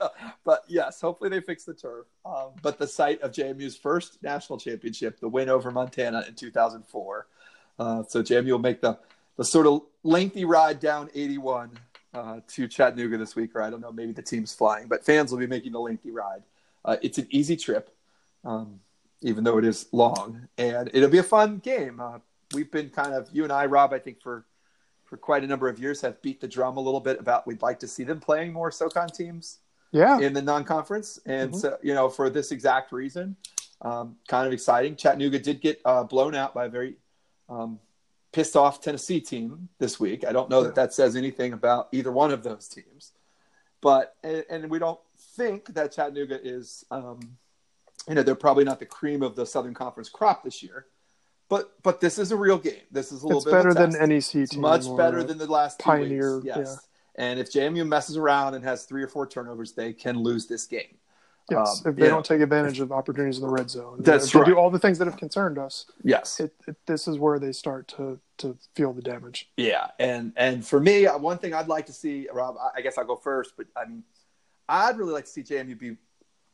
But 0.45 0.63
yes, 0.67 1.01
hopefully 1.01 1.29
they 1.29 1.41
fix 1.41 1.65
the 1.65 1.73
turf. 1.73 2.05
Um, 2.25 2.51
but 2.61 2.77
the 2.77 2.87
site 2.87 3.21
of 3.21 3.31
JMU's 3.31 3.75
first 3.75 4.21
national 4.23 4.59
championship, 4.59 5.19
the 5.19 5.27
win 5.27 5.49
over 5.49 5.71
Montana 5.71 6.23
in 6.27 6.35
2004. 6.35 7.27
Uh, 7.77 8.03
so 8.07 8.21
JMU 8.21 8.51
will 8.51 8.59
make 8.59 8.81
the 8.81 8.97
the 9.37 9.43
sort 9.43 9.67
of 9.67 9.81
lengthy 10.03 10.45
ride 10.45 10.79
down 10.79 11.09
81 11.13 11.71
uh, 12.13 12.39
to 12.47 12.67
Chattanooga 12.67 13.17
this 13.17 13.35
week, 13.35 13.55
or 13.55 13.61
I 13.61 13.69
don't 13.69 13.81
know, 13.81 13.91
maybe 13.91 14.13
the 14.13 14.21
team's 14.21 14.53
flying, 14.53 14.87
but 14.87 15.03
fans 15.05 15.31
will 15.31 15.39
be 15.39 15.47
making 15.47 15.73
the 15.73 15.79
lengthy 15.79 16.11
ride. 16.11 16.43
Uh, 16.85 16.97
it's 17.01 17.17
an 17.17 17.27
easy 17.31 17.57
trip, 17.57 17.89
um, 18.45 18.79
even 19.21 19.43
though 19.43 19.57
it 19.57 19.65
is 19.65 19.87
long, 19.91 20.47
and 20.57 20.89
it'll 20.93 21.09
be 21.09 21.17
a 21.17 21.23
fun 21.23 21.57
game. 21.57 21.99
Uh, 21.99 22.19
we've 22.53 22.71
been 22.71 22.89
kind 22.89 23.13
of 23.13 23.27
you 23.33 23.43
and 23.43 23.51
I, 23.51 23.65
Rob, 23.65 23.91
I 23.91 23.99
think 23.99 24.21
for 24.21 24.45
for 25.03 25.17
quite 25.17 25.43
a 25.43 25.47
number 25.47 25.67
of 25.67 25.77
years 25.79 26.01
have 26.01 26.19
beat 26.21 26.39
the 26.41 26.47
drum 26.47 26.77
a 26.77 26.79
little 26.79 26.99
bit 26.99 27.19
about 27.19 27.45
we'd 27.45 27.61
like 27.61 27.79
to 27.79 27.87
see 27.87 28.03
them 28.03 28.19
playing 28.19 28.51
more 28.53 28.71
SoCon 28.71 29.07
teams 29.09 29.59
Yeah. 29.91 30.19
in 30.19 30.33
the 30.33 30.41
non-conference, 30.41 31.19
and 31.25 31.51
Mhm. 31.51 31.59
so 31.61 31.77
you 31.83 31.93
know 31.93 32.07
for 32.09 32.29
this 32.29 32.51
exact 32.51 32.91
reason. 32.91 33.35
um, 33.81 34.15
kind 34.29 34.47
of 34.47 34.53
exciting. 34.53 34.95
Chattanooga 34.95 35.37
did 35.37 35.59
get 35.59 35.81
uh, 35.83 36.03
blown 36.03 36.33
out 36.33 36.53
by 36.53 36.65
a 36.65 36.69
very 36.69 36.95
um, 37.49 37.77
pissed 38.31 38.55
off 38.55 38.79
Tennessee 38.81 39.19
team 39.19 39.67
this 39.79 39.99
week. 39.99 40.25
I 40.25 40.31
don't 40.31 40.49
know 40.49 40.63
that 40.63 40.75
that 40.75 40.93
says 40.93 41.15
anything 41.15 41.51
about 41.53 41.89
either 41.91 42.09
one 42.11 42.31
of 42.31 42.41
those 42.41 42.67
teams, 42.69 43.11
but 43.81 44.15
and, 44.23 44.45
and 44.49 44.69
we 44.69 44.79
don't 44.79 44.99
think 45.35 45.73
that 45.73 45.91
Chattanooga 45.91 46.39
is, 46.41 46.85
um, 46.91 47.19
you 48.07 48.15
know, 48.15 48.23
they're 48.23 48.35
probably 48.35 48.63
not 48.63 48.79
the 48.79 48.85
cream 48.85 49.21
of 49.21 49.35
the 49.35 49.45
Southern 49.45 49.73
Conference 49.73 50.09
crop 50.09 50.43
this 50.43 50.61
year. 50.63 50.85
But 51.47 51.73
but 51.83 52.01
this 52.01 52.17
is 52.17 52.31
a 52.31 52.35
real 52.35 52.57
game. 52.57 52.81
This 52.91 53.11
is 53.11 53.21
a 53.21 53.27
little 53.27 53.39
it's 53.41 53.45
bit 53.45 53.51
better 53.53 53.73
than. 53.73 53.91
NEC 54.09 54.23
team. 54.31 54.41
It's 54.43 54.55
much 54.55 54.85
better 54.97 55.23
than 55.23 55.37
the 55.37 55.45
last 55.45 55.77
Pioneer, 55.77 56.37
weeks. 56.37 56.47
Yes. 56.47 56.87
And 57.17 57.39
if 57.39 57.51
JMU 57.51 57.87
messes 57.87 58.17
around 58.17 58.55
and 58.55 58.63
has 58.65 58.85
three 58.85 59.03
or 59.03 59.07
four 59.07 59.27
turnovers, 59.27 59.73
they 59.73 59.93
can 59.93 60.17
lose 60.23 60.47
this 60.47 60.65
game. 60.65 60.97
Yes, 61.51 61.83
Um, 61.85 61.91
if 61.91 61.97
they 61.97 62.05
yeah. 62.05 62.09
don't 62.09 62.25
take 62.25 62.41
advantage 62.41 62.79
of 62.79 62.91
opportunities 62.91 63.37
in 63.37 63.43
the 63.43 63.49
red 63.53 63.69
zone, 63.69 63.97
That's 64.01 64.25
if 64.25 64.33
they 64.33 64.39
right. 64.39 64.47
do 64.47 64.55
all 64.57 64.71
the 64.71 64.79
things 64.79 64.97
that 64.97 65.05
have 65.05 65.17
concerned 65.17 65.59
us. 65.59 65.85
Yes. 66.03 66.39
It, 66.39 66.55
it, 66.67 66.75
this 66.87 67.07
is 67.07 67.19
where 67.19 67.37
they 67.37 67.51
start 67.51 67.87
to 67.89 68.19
to 68.39 68.57
feel 68.75 68.91
the 68.91 69.03
damage. 69.03 69.47
Yeah, 69.55 69.91
and 69.99 70.33
and 70.35 70.65
for 70.65 70.79
me, 70.79 71.05
uh, 71.05 71.19
one 71.19 71.37
thing 71.37 71.53
I'd 71.53 71.67
like 71.67 71.85
to 71.85 71.93
see, 71.93 72.27
Rob. 72.33 72.55
I- 72.59 72.79
I 72.79 72.81
guess 72.81 72.97
I'll 72.97 73.05
go 73.05 73.15
first, 73.15 73.53
but 73.55 73.67
I 73.77 73.85
mean, 73.85 74.03
I'd 74.67 74.97
really 74.97 75.13
like 75.13 75.25
to 75.25 75.31
see 75.31 75.43
JMU 75.43 75.77
be 75.77 75.97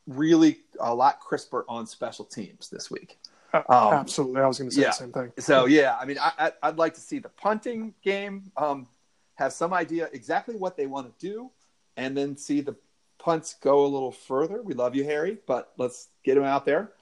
really 0.06 0.60
a 0.80 0.94
lot 0.94 1.20
crisper 1.20 1.64
on 1.68 1.86
special 1.86 2.24
teams 2.24 2.68
this 2.68 2.90
week. 2.90 3.18
Um, 3.54 3.64
Absolutely, 3.68 4.40
I 4.40 4.46
was 4.46 4.58
going 4.58 4.70
to 4.70 4.76
say 4.76 4.82
yeah. 4.82 4.88
the 4.88 4.92
same 4.92 5.12
thing. 5.12 5.32
So 5.38 5.66
yeah, 5.66 5.96
I 6.00 6.06
mean, 6.06 6.16
I, 6.20 6.52
I'd 6.62 6.78
like 6.78 6.94
to 6.94 7.00
see 7.00 7.18
the 7.18 7.28
punting 7.28 7.94
game 8.02 8.50
um, 8.56 8.86
have 9.34 9.52
some 9.52 9.74
idea 9.74 10.08
exactly 10.12 10.56
what 10.56 10.76
they 10.76 10.86
want 10.86 11.18
to 11.18 11.26
do, 11.26 11.50
and 11.96 12.16
then 12.16 12.36
see 12.36 12.62
the 12.62 12.74
punts 13.18 13.54
go 13.60 13.84
a 13.84 13.88
little 13.88 14.10
further. 14.12 14.62
We 14.62 14.74
love 14.74 14.94
you, 14.96 15.04
Harry, 15.04 15.38
but 15.46 15.72
let's 15.76 16.08
get 16.24 16.38
him 16.38 16.44
out 16.44 16.64
there, 16.64 16.92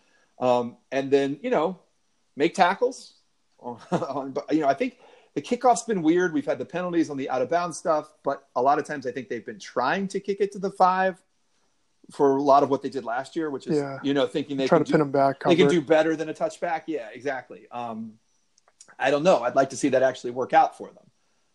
um, 0.40 0.76
and 0.90 1.10
then 1.10 1.38
you 1.42 1.50
know, 1.50 1.78
make 2.34 2.54
tackles. 2.54 3.12
on, 3.60 4.32
but, 4.32 4.52
you 4.52 4.60
know, 4.60 4.68
I 4.68 4.74
think 4.74 4.98
the 5.34 5.42
kickoff's 5.42 5.82
been 5.84 6.02
weird. 6.02 6.32
We've 6.32 6.46
had 6.46 6.58
the 6.58 6.64
penalties 6.64 7.10
on 7.10 7.16
the 7.16 7.30
out 7.30 7.42
of 7.42 7.50
bounds 7.50 7.78
stuff, 7.78 8.12
but 8.24 8.48
a 8.56 8.62
lot 8.62 8.78
of 8.78 8.84
times 8.84 9.06
I 9.06 9.12
think 9.12 9.28
they've 9.28 9.44
been 9.46 9.58
trying 9.60 10.08
to 10.08 10.20
kick 10.20 10.40
it 10.40 10.52
to 10.52 10.58
the 10.58 10.70
five 10.70 11.22
for 12.10 12.36
a 12.36 12.42
lot 12.42 12.62
of 12.64 12.70
what 12.70 12.82
they 12.82 12.88
did 12.88 13.04
last 13.04 13.36
year, 13.36 13.50
which 13.50 13.66
is 13.68 13.76
Yeah. 13.76 13.98
you 14.02 14.12
know 14.14 14.26
thinking 14.26 14.56
they 14.56 14.66
Try 14.66 14.78
can 14.78 14.84
to 14.84 14.88
do, 14.88 14.92
pin 14.94 14.98
them 15.00 15.10
back. 15.12 15.40
they 15.44 15.54
can 15.54 15.68
do 15.68 15.80
better 15.80 16.16
than 16.16 16.28
a 16.28 16.34
touchback. 16.34 16.82
Yeah, 16.86 17.08
exactly. 17.12 17.68
Um, 17.70 18.14
I 18.98 19.10
don't 19.12 19.22
know. 19.22 19.42
I'd 19.42 19.54
like 19.54 19.70
to 19.70 19.76
see 19.76 19.90
that 19.90 20.02
actually 20.02 20.32
work 20.32 20.52
out 20.52 20.76
for 20.76 20.88
them. 20.88 21.04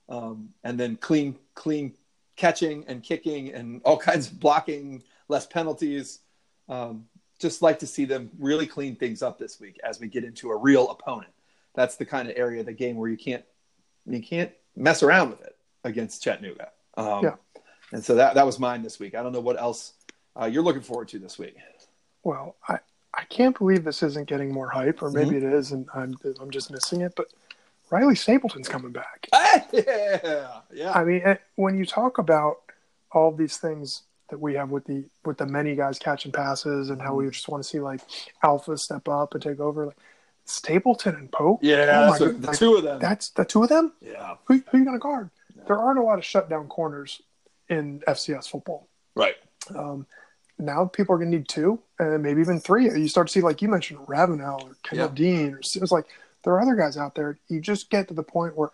Um, 0.07 0.49
and 0.63 0.79
then 0.79 0.95
clean, 0.95 1.37
clean 1.55 1.93
catching 2.37 2.85
and 2.87 3.03
kicking 3.03 3.53
and 3.53 3.81
all 3.83 3.97
kinds 4.09 4.27
of 4.31 4.39
blocking, 4.39 5.03
less 5.27 5.45
penalties. 5.45 6.19
Um, 6.69 7.07
just 7.39 7.61
like 7.61 7.79
to 7.79 7.87
see 7.87 8.05
them 8.05 8.31
really 8.39 8.65
clean 8.65 8.95
things 8.95 9.21
up 9.21 9.37
this 9.37 9.59
week 9.59 9.77
as 9.83 9.99
we 9.99 10.07
get 10.07 10.23
into 10.23 10.51
a 10.51 10.55
real 10.57 10.89
opponent. 10.89 11.33
That's 11.73 11.97
the 11.97 12.05
kind 12.05 12.29
of 12.29 12.37
area 12.37 12.61
of 12.61 12.65
the 12.65 12.71
game 12.73 12.95
where 12.95 13.09
you 13.09 13.17
can't 13.17 13.43
you 14.07 14.21
can't 14.21 14.51
mess 14.75 15.03
around 15.03 15.29
with 15.31 15.41
it 15.41 15.55
against 15.83 16.23
Chattanooga. 16.23 16.69
Um, 16.97 17.23
Yeah. 17.23 17.35
And 17.91 18.03
so 18.03 18.15
that 18.15 18.33
that 18.35 18.45
was 18.45 18.59
mine 18.59 18.81
this 18.81 18.99
week. 18.99 19.15
I 19.15 19.21
don't 19.23 19.31
know 19.31 19.39
what 19.39 19.59
else 19.59 19.93
uh, 20.39 20.45
you're 20.45 20.63
looking 20.63 20.81
forward 20.81 21.07
to 21.09 21.19
this 21.19 21.37
week. 21.39 21.55
Well, 22.23 22.55
I 22.67 22.79
I 23.13 23.23
can't 23.25 23.57
believe 23.57 23.83
this 23.83 24.03
isn't 24.03 24.27
getting 24.27 24.51
more 24.51 24.67
hype, 24.69 25.01
or 25.01 25.09
maybe 25.11 25.35
Mm-hmm. 25.37 25.47
it 25.47 25.53
is, 25.53 25.71
and 25.71 25.87
I'm 25.93 26.15
I'm 26.41 26.49
just 26.51 26.71
missing 26.71 27.01
it. 27.01 27.13
But 27.15 27.27
Riley 27.91 28.15
Stapleton's 28.15 28.67
coming 28.67 28.91
back. 28.91 29.27
yeah, 29.71 30.59
yeah. 30.73 30.91
I 30.93 31.03
mean, 31.03 31.21
eh, 31.23 31.35
when 31.55 31.77
you 31.77 31.85
talk 31.85 32.17
about 32.17 32.57
all 33.11 33.31
these 33.31 33.57
things 33.57 34.01
that 34.29 34.39
we 34.39 34.55
have 34.55 34.71
with 34.71 34.85
the 34.85 35.05
with 35.23 35.37
the 35.37 35.45
many 35.45 35.75
guys 35.75 35.99
catching 35.99 36.31
passes 36.31 36.89
and 36.89 36.99
how 37.01 37.09
Mm-hmm. 37.09 37.17
we 37.25 37.29
just 37.29 37.47
want 37.47 37.63
to 37.63 37.69
see 37.69 37.79
like 37.79 38.01
Alpha 38.43 38.77
step 38.77 39.07
up 39.07 39.33
and 39.35 39.43
take 39.43 39.59
over, 39.59 39.85
like 39.85 39.97
Stapleton 40.45 41.15
and 41.15 41.31
Polk. 41.31 41.59
Yeah, 41.61 42.07
Oh 42.07 42.09
what- 42.11 42.41
the 42.41 42.47
like, 42.47 42.57
two 42.57 42.75
of 42.75 42.83
them. 42.83 42.99
That's 42.99 43.29
the 43.29 43.45
two 43.45 43.63
of 43.63 43.69
them. 43.69 43.93
yeah, 44.01 44.35
Who, 44.45 44.55
who 44.55 44.77
are 44.77 44.79
you 44.79 44.85
going 44.85 44.95
to 44.95 44.99
guard? 44.99 45.29
There 45.67 45.77
aren't 45.77 45.99
a 45.99 46.03
lot 46.03 46.19
of 46.19 46.25
shutdown 46.25 46.67
corners 46.67 47.21
in 47.69 48.01
FCS 48.07 48.47
football. 48.49 48.87
right. 49.15 49.35
Um, 49.75 50.05
now 50.59 50.85
people 50.85 51.15
are 51.15 51.17
going 51.17 51.31
to 51.31 51.37
need 51.37 51.47
two 51.49 51.79
and 51.99 52.21
maybe 52.23 52.39
even 52.39 52.59
three. 52.59 52.85
You 52.85 53.07
start 53.07 53.27
to 53.27 53.33
see, 53.33 53.41
like 53.41 53.61
you 53.63 53.67
mentioned, 53.67 53.99
Ravenel 54.07 54.61
or 54.63 54.75
Kyndel 54.85 54.95
Yeah. 54.97 55.07
Dean. 55.13 55.53
Or, 55.55 55.57
it's 55.59 55.91
like 55.91 56.05
there 56.43 56.53
are 56.53 56.61
other 56.61 56.75
guys 56.75 56.95
out 56.97 57.15
there. 57.15 57.39
You 57.49 57.59
just 57.59 57.89
get 57.89 58.07
to 58.09 58.13
the 58.13 58.23
point 58.23 58.55
where 58.55 58.69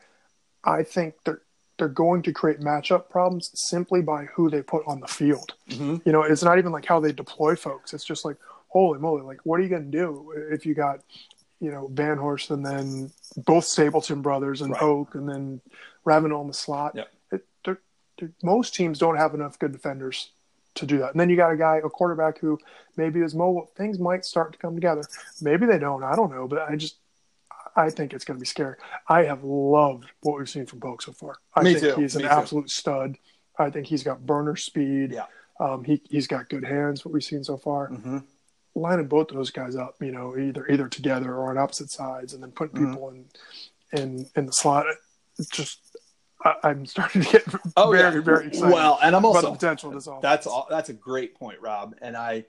I 0.64 0.84
think 0.84 1.16
they're 1.24 1.42
they're 1.80 1.88
going 1.88 2.22
to 2.24 2.32
create 2.34 2.60
matchup 2.60 3.10
problems 3.10 3.50
simply 3.56 4.02
by 4.04 4.26
who 4.26 4.50
they 4.52 4.62
put 4.62 4.86
on 4.86 5.00
the 5.00 5.08
field. 5.08 5.54
Mm-hmm. 5.70 5.96
You 6.06 6.12
know, 6.12 6.22
it's 6.22 6.44
not 6.44 6.60
even 6.60 6.72
like 6.72 6.86
how 6.86 7.00
they 7.00 7.12
deploy 7.14 7.56
folks. 7.56 7.94
It's 7.96 8.06
just 8.06 8.26
like, 8.26 8.36
holy 8.68 9.00
moly, 9.00 9.24
like 9.24 9.40
what 9.46 9.60
are 9.60 9.64
you 9.64 9.70
going 9.70 9.90
to 9.90 9.98
do 9.98 10.32
if 10.52 10.64
you 10.68 10.76
got, 10.76 11.00
you 11.62 11.72
know, 11.72 11.88
Vanhorse 11.94 12.50
and 12.52 12.66
then 12.66 13.12
both 13.38 13.64
Stapleton 13.64 14.22
brothers 14.22 14.62
and 14.62 14.72
Right. 14.72 14.80
Polk 14.82 15.16
and 15.16 15.30
then 15.30 15.62
Ravenel 16.04 16.42
in 16.42 16.48
the 16.48 16.54
slot. 16.54 16.94
Yep. 16.96 17.08
It, 17.32 17.46
they're, 17.64 17.80
they're, 18.20 18.32
most 18.44 18.76
teams 18.76 19.00
don't 19.00 19.16
have 19.16 19.34
enough 19.34 19.58
good 19.60 19.72
defenders 19.72 20.32
to 20.76 20.86
do 20.86 20.98
that. 21.00 21.12
And 21.12 21.20
then 21.20 21.30
you 21.30 21.36
got 21.36 21.52
a 21.52 21.58
guy, 21.58 21.78
a 21.78 21.90
quarterback 21.90 22.40
who 22.40 22.58
maybe 22.98 23.20
is 23.22 23.34
mobile. 23.36 23.72
Things 23.78 24.00
might 24.00 24.26
start 24.26 24.52
to 24.54 24.58
come 24.60 24.74
together. 24.76 25.04
Maybe 25.42 25.66
they 25.66 25.78
don't. 25.80 26.04
I 26.04 26.16
don't 26.16 26.32
know. 26.34 26.48
But 26.48 26.60
I 26.70 26.76
just, 26.76 26.96
I 27.76 27.90
think 27.90 28.14
it's 28.14 28.26
going 28.26 28.38
to 28.38 28.42
be 28.42 28.46
scary. 28.48 28.76
I 29.08 29.24
have 29.24 29.44
loved 29.44 30.06
what 30.22 30.38
we've 30.40 30.50
seen 30.50 30.66
from 30.66 30.80
Polk 30.82 31.02
so 31.02 31.12
far. 31.14 31.36
I 31.56 31.62
Me 31.64 31.76
think 31.76 31.96
too. 31.96 32.02
he's 32.02 32.16
an 32.16 32.24
too. 32.24 32.28
absolute 32.28 32.70
stud. 32.70 33.16
I 33.60 33.70
think 33.70 33.86
he's 33.88 34.04
got 34.04 34.26
burner 34.26 34.56
speed. 34.56 35.12
Yeah. 35.12 35.26
Um, 35.60 35.84
he 35.84 36.02
he's 36.10 36.26
got 36.26 36.50
good 36.50 36.64
hands. 36.66 37.06
What 37.06 37.14
we've 37.14 37.24
seen 37.24 37.44
so 37.44 37.56
far, 37.58 37.90
Mm-hmm. 37.90 38.18
Lining 38.76 39.08
both 39.08 39.30
of 39.32 39.36
those 39.38 39.52
guys 39.52 39.76
up, 39.76 39.96
you 40.02 40.12
know, 40.12 40.38
either 40.38 40.66
either 40.70 40.88
together 40.88 41.34
or 41.34 41.50
on 41.50 41.58
opposite 41.58 41.90
sides, 41.90 42.34
and 42.34 42.42
then 42.42 42.52
putting 42.52 42.80
Mhm. 42.82 42.90
people 42.92 43.10
in 43.10 43.26
in 43.94 44.30
in 44.36 44.46
the 44.46 44.54
slot. 44.54 44.86
It's 45.38 45.50
just 45.50 45.80
I, 46.44 46.56
I'm 46.64 46.86
starting 46.96 47.22
to 47.24 47.32
get 47.32 47.44
Oh 47.76 47.92
very 47.92 48.16
yeah. 48.16 48.22
very 48.22 48.48
excited 48.48 48.74
Well, 48.74 49.00
and 49.02 49.16
I'm 49.16 49.24
about 49.26 49.36
also 49.36 49.48
the 49.50 49.54
potential 49.58 49.92
this 49.92 50.08
offense. 50.08 50.22
that's 50.22 50.48
all. 50.48 50.68
That's 50.70 50.90
a 50.90 50.94
great 50.94 51.36
point, 51.36 51.60
Rob. 51.62 51.96
And 52.02 52.16
I, 52.16 52.46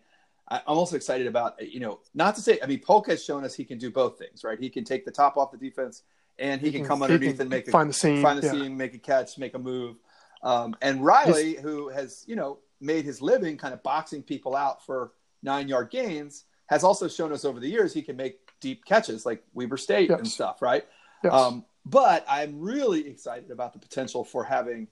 I 0.48 0.58
I'm 0.66 0.78
also 0.78 0.96
excited 0.96 1.26
about 1.26 1.61
you 1.66 1.80
know 1.80 2.00
not 2.14 2.35
to 2.37 2.40
say 2.40 2.58
I 2.62 2.66
mean 2.66 2.80
Polk 2.80 3.08
has 3.08 3.24
shown 3.24 3.44
us 3.44 3.54
he 3.54 3.64
can 3.64 3.78
do 3.78 3.90
both 3.90 4.18
things, 4.18 4.44
right? 4.44 4.58
He 4.58 4.70
can 4.70 4.85
take 4.85 5.04
the 5.04 5.11
top 5.11 5.37
off 5.37 5.50
the 5.50 5.58
defense, 5.58 6.02
and 6.38 6.61
he, 6.61 6.70
can, 6.72 6.85
come 6.85 6.98
he 6.98 7.04
underneath 7.04 7.32
can 7.32 7.40
and 7.42 7.50
make 7.50 7.68
a, 7.68 7.70
find 7.72 7.88
the 7.90 7.94
seam. 7.94 8.22
find 8.22 8.38
the 8.38 8.46
yeah. 8.46 8.52
seam, 8.52 8.76
make 8.76 8.94
a 8.94 8.98
catch, 8.98 9.38
make 9.38 9.54
a 9.54 9.58
move. 9.58 9.96
Um, 10.44 10.74
and 10.82 11.04
Riley, 11.04 11.54
who 11.54 11.88
has 11.88 12.24
you 12.26 12.37
know 12.37 12.58
made 12.80 13.04
his 13.04 13.20
living 13.22 13.56
kind 13.56 13.74
of 13.74 13.82
boxing 13.82 14.22
people 14.22 14.56
out 14.56 14.85
for 14.85 15.12
nine 15.42 15.68
yard 15.68 15.90
gains, 15.90 16.44
has 16.66 16.85
also 16.85 17.09
shown 17.09 17.33
us 17.33 17.44
over 17.44 17.61
the 17.61 17.68
years 17.68 17.92
he 17.92 18.02
can 18.02 18.16
make 18.16 18.38
deep 18.61 18.85
catches 18.85 19.26
like 19.26 19.42
Weber 19.55 19.76
State 19.76 20.11
and 20.11 20.26
stuff, 20.26 20.62
right? 20.62 20.87
Yes. 21.24 21.33
Um, 21.33 21.64
but 21.85 22.24
I'm 22.28 22.61
really 22.61 23.07
excited 23.09 23.50
about 23.50 23.72
the 23.72 23.78
potential 23.78 24.24
for 24.24 24.44
having, 24.44 24.87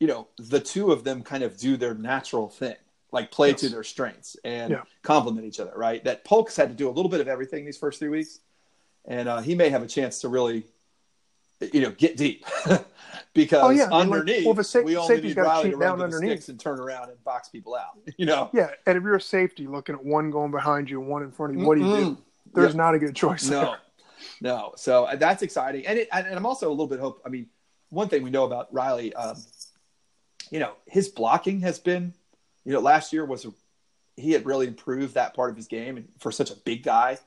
you 0.00 0.06
know, 0.08 0.28
the 0.38 0.60
two 0.60 0.90
of 0.90 1.04
them 1.04 1.22
kind 1.22 1.44
of 1.44 1.56
do 1.56 1.76
their 1.76 1.94
natural 1.94 2.48
thing, 2.48 2.76
like 3.12 3.30
play 3.30 3.50
Yes. 3.50 3.60
to 3.60 3.68
their 3.68 3.84
strengths 3.84 4.36
and 4.44 4.72
Yeah. 4.72 4.82
complement 5.02 5.46
each 5.46 5.60
other, 5.60 5.72
right? 5.76 6.02
That 6.04 6.24
Polk's 6.24 6.56
had 6.56 6.68
to 6.70 6.74
do 6.74 6.88
a 6.88 6.92
little 6.92 7.10
bit 7.10 7.20
of 7.20 7.28
everything 7.28 7.64
these 7.64 7.78
first 7.78 8.00
three 8.00 8.08
weeks, 8.08 8.40
and 9.04 9.28
uh, 9.28 9.40
he 9.40 9.54
may 9.54 9.68
have 9.68 9.82
a 9.82 9.86
chance 9.88 10.20
to 10.22 10.28
really, 10.28 10.64
you 11.72 11.80
know, 11.80 11.90
get 11.90 12.16
deep 12.16 12.44
because 13.34 13.62
Oh, 13.62 13.70
yeah. 13.70 13.84
Like, 13.84 13.92
underneath 13.92 14.46
well, 14.46 14.62
sa- 14.64 14.80
we 14.80 14.96
only 14.96 15.20
need 15.20 15.36
Riley 15.36 15.70
to 15.70 15.76
run 15.76 15.88
down 15.88 15.98
to 15.98 16.04
underneath. 16.04 16.30
sticks 16.30 16.48
and 16.48 16.60
turn 16.60 16.80
around 16.80 17.10
and 17.10 17.22
box 17.24 17.48
people 17.48 17.74
out, 17.74 17.98
you 18.16 18.26
know. 18.26 18.50
Yeah, 18.52 18.70
and 18.86 18.96
if 18.96 19.02
you're 19.02 19.16
a 19.16 19.20
safety 19.20 19.66
looking 19.66 19.94
at 19.94 20.04
one 20.04 20.30
going 20.30 20.50
behind 20.50 20.90
you 20.90 21.00
and 21.00 21.08
one 21.08 21.22
in 21.22 21.30
front 21.30 21.54
of 21.54 21.60
you, 21.60 21.66
what 21.66 21.78
do 21.78 21.84
you 21.84 21.96
do? 21.96 22.18
There's 22.54 22.74
not 22.74 22.94
a 22.94 22.98
good 22.98 23.16
choice. 23.16 23.48
No, 23.48 23.60
there. 23.60 23.76
no. 24.40 24.72
So 24.76 25.04
uh, 25.04 25.16
that's 25.16 25.42
exciting, 25.42 25.86
and 25.86 25.98
it, 25.98 26.08
and 26.12 26.26
I'm 26.34 26.46
also 26.46 26.68
a 26.68 26.70
little 26.70 26.86
bit 26.86 27.00
hope. 27.00 27.22
I 27.24 27.28
mean, 27.28 27.46
one 27.88 28.08
thing 28.08 28.22
we 28.22 28.30
know 28.30 28.44
about 28.44 28.72
Riley, 28.72 29.14
um, 29.14 29.36
you 30.50 30.58
know, 30.58 30.72
his 30.86 31.08
blocking 31.08 31.60
has 31.60 31.78
been, 31.78 32.12
you 32.64 32.72
know, 32.72 32.80
last 32.80 33.12
year 33.12 33.24
was 33.24 33.44
a, 33.46 33.52
he 34.16 34.32
had 34.32 34.44
really 34.44 34.66
improved 34.66 35.14
that 35.14 35.34
part 35.34 35.50
of 35.50 35.56
his 35.56 35.66
game, 35.66 35.96
and 35.96 36.08
for 36.18 36.30
such 36.30 36.50
a 36.50 36.56
big 36.56 36.82
guy, 36.82 37.18